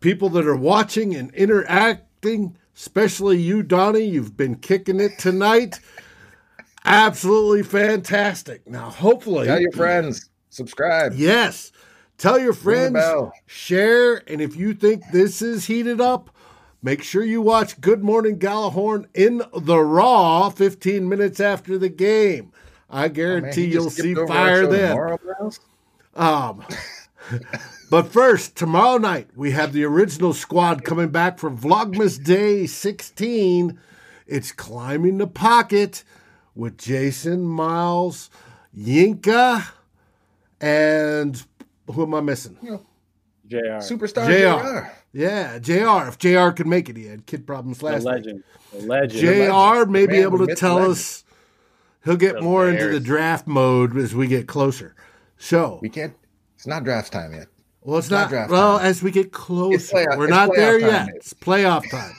people 0.00 0.28
that 0.30 0.46
are 0.46 0.56
watching 0.56 1.14
and 1.14 1.34
interacting 1.34 2.56
especially 2.76 3.38
you, 3.38 3.62
Donnie. 3.62 4.04
You've 4.04 4.36
been 4.36 4.56
kicking 4.56 5.00
it 5.00 5.18
tonight. 5.18 5.80
Absolutely 6.84 7.62
fantastic. 7.62 8.66
Now, 8.68 8.90
hopefully, 8.90 9.46
tell 9.46 9.60
your 9.60 9.72
friends, 9.72 10.28
subscribe. 10.50 11.14
Yes, 11.14 11.72
tell 12.18 12.38
your 12.38 12.52
friends, 12.52 12.98
share, 13.46 14.16
and 14.28 14.40
if 14.40 14.56
you 14.56 14.74
think 14.74 15.02
this 15.10 15.40
is 15.40 15.66
heated 15.66 16.00
up, 16.00 16.30
make 16.82 17.02
sure 17.02 17.24
you 17.24 17.40
watch 17.40 17.80
Good 17.80 18.04
Morning 18.04 18.38
Gallahorn 18.38 19.06
in 19.14 19.42
the 19.56 19.78
Raw 19.78 20.50
15 20.50 21.08
minutes 21.08 21.40
after 21.40 21.78
the 21.78 21.88
game. 21.88 22.52
I 22.94 23.06
Oh, 23.06 23.08
guarantee 23.08 23.62
man, 23.62 23.72
you'll 23.72 23.90
see 23.90 24.14
skipped 24.14 24.18
over 24.18 24.32
our 24.32 24.48
fire 24.48 24.66
then. 24.68 25.50
Um, 26.14 26.64
but 27.90 28.06
first, 28.12 28.54
tomorrow 28.54 28.98
night 28.98 29.30
we 29.34 29.50
have 29.50 29.72
the 29.72 29.82
original 29.84 30.32
squad 30.32 30.84
coming 30.84 31.08
back 31.08 31.40
for 31.40 31.50
Vlogmas 31.50 32.22
Day 32.22 32.66
16. 32.66 33.78
It's 34.28 34.52
climbing 34.52 35.18
the 35.18 35.26
pocket 35.26 36.04
with 36.54 36.78
Jason, 36.78 37.44
Miles, 37.44 38.30
Yinka, 38.78 39.66
and 40.60 41.44
who 41.92 42.04
am 42.04 42.14
I 42.14 42.20
missing? 42.20 42.56
Jr. 43.48 43.56
Superstar 43.80 44.26
JR. 44.26 44.62
JR. 44.62 44.92
Yeah, 45.12 45.58
Jr. 45.58 46.08
If 46.08 46.18
Jr. 46.18 46.50
could 46.50 46.68
make 46.68 46.88
it, 46.88 46.96
he 46.96 47.06
had 47.06 47.26
kid 47.26 47.44
problems 47.44 47.82
last 47.82 48.04
week. 48.04 48.14
legend. 48.14 48.44
The 48.72 48.78
legend. 48.86 49.84
Jr. 49.84 49.90
may 49.90 50.06
be 50.06 50.18
able 50.18 50.46
to 50.46 50.54
tell 50.54 50.74
legend. 50.76 50.92
us. 50.92 51.23
He'll 52.04 52.16
get 52.16 52.34
The 52.36 52.42
more 52.42 52.68
into 52.68 52.88
the 52.88 53.00
draft 53.00 53.46
mode 53.46 53.96
as 53.96 54.14
we 54.14 54.26
get 54.26 54.46
closer. 54.46 54.94
So, 55.38 55.78
We 55.82 55.88
can't. 55.88 56.14
It's 56.56 56.66
not 56.66 56.84
draft 56.84 57.12
time 57.12 57.32
yet. 57.32 57.48
well, 57.82 57.98
it's 57.98 58.10
not 58.10 58.22
not. 58.22 58.28
draft 58.30 58.50
well, 58.50 58.78
time. 58.78 58.86
as 58.86 59.02
we 59.02 59.10
get 59.10 59.32
closer, 59.32 59.96
playoff- 59.96 60.18
we're 60.18 60.26
not 60.28 60.50
there 60.54 60.78
time, 60.80 60.88
yet. 60.90 61.06
Nate. 61.06 61.14
It's 61.16 61.32
playoff 61.34 61.90
time, 61.90 62.14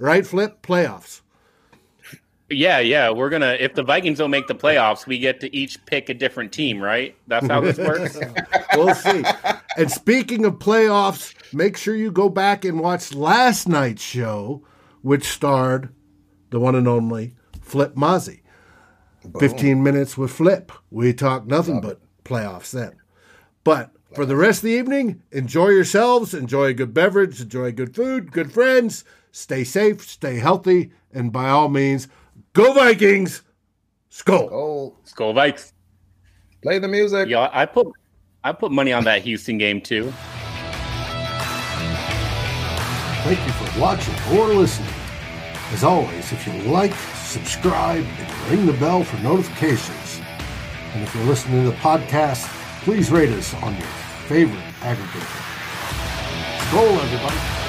right? 0.00 0.26
Flip 0.26 0.60
playoffs. 0.62 1.20
Yeah, 2.50 2.78
yeah. 2.80 3.10
We're 3.10 3.30
gonna 3.30 3.56
if 3.58 3.74
the 3.74 3.82
Vikings 3.82 4.18
don't 4.18 4.30
make 4.30 4.46
the 4.46 4.54
playoffs, 4.54 5.06
we 5.06 5.18
get 5.18 5.40
to 5.40 5.54
each 5.56 5.84
pick 5.86 6.08
a 6.10 6.14
different 6.14 6.52
team, 6.52 6.80
right? 6.80 7.16
That's 7.26 7.46
how 7.46 7.60
this 7.60 7.78
works. 7.78 8.18
We'll 8.76 8.92
see. 8.94 9.22
and 9.76 9.88
speaking 9.90 10.44
of 10.44 10.54
playoffs, 10.54 11.32
make 11.54 11.76
sure 11.76 11.94
you 11.94 12.10
go 12.10 12.28
back 12.28 12.64
and 12.64 12.80
watch 12.80 13.14
last 13.14 13.68
night's 13.68 14.02
show, 14.02 14.66
which 15.02 15.24
starred 15.28 15.90
the 16.50 16.58
one 16.58 16.74
and 16.74 16.88
only 16.88 17.34
Flip 17.62 17.94
Mozzie. 17.94 18.40
15 19.38 19.82
minutes 19.82 20.16
with 20.16 20.30
Flip. 20.30 20.70
We 20.90 21.12
talk 21.12 21.46
nothing 21.46 21.80
but 21.80 22.00
playoffs 22.24 22.70
then. 22.70 22.96
But 23.62 23.90
for 24.14 24.26
the 24.26 24.36
rest 24.36 24.58
of 24.58 24.64
the 24.64 24.74
evening, 24.74 25.22
enjoy 25.32 25.68
yourselves, 25.68 26.34
enjoy 26.34 26.66
a 26.66 26.74
good 26.74 26.94
beverage, 26.94 27.40
enjoy 27.40 27.72
good 27.72 27.94
food, 27.94 28.32
good 28.32 28.52
friends, 28.52 29.04
stay 29.32 29.64
safe, 29.64 30.02
stay 30.02 30.36
healthy, 30.38 30.92
and 31.12 31.32
by 31.32 31.48
all 31.48 31.68
means, 31.68 32.08
go 32.52 32.72
Vikings! 32.74 33.42
Skol! 34.10 34.48
Oh, 34.52 34.96
Skol 35.04 35.34
Vikes. 35.34 35.72
play 36.62 36.78
the 36.78 36.88
music. 36.88 37.28
Yeah, 37.28 37.48
I 37.52 37.66
put 37.66 37.88
I 38.44 38.52
put 38.52 38.70
money 38.70 38.92
on 38.92 39.04
that 39.04 39.22
Houston 39.22 39.58
game 39.58 39.80
too. 39.80 40.12
Thank 43.24 43.38
you 43.46 43.52
for 43.52 43.80
watching 43.80 44.14
or 44.38 44.48
listening. 44.48 44.92
As 45.72 45.82
always, 45.82 46.30
if 46.30 46.46
you 46.46 46.52
like, 46.70 46.94
subscribe, 47.24 48.04
and 48.04 48.33
ring 48.50 48.66
the 48.66 48.72
bell 48.74 49.04
for 49.04 49.16
notifications. 49.22 50.20
And 50.92 51.02
if 51.02 51.14
you're 51.14 51.24
listening 51.24 51.64
to 51.64 51.70
the 51.70 51.76
podcast, 51.76 52.46
please 52.82 53.10
rate 53.10 53.30
us 53.30 53.54
on 53.54 53.74
your 53.74 53.86
favorite 54.28 54.62
aggregator. 54.80 55.40
Skol, 56.68 56.98
everybody. 57.02 57.63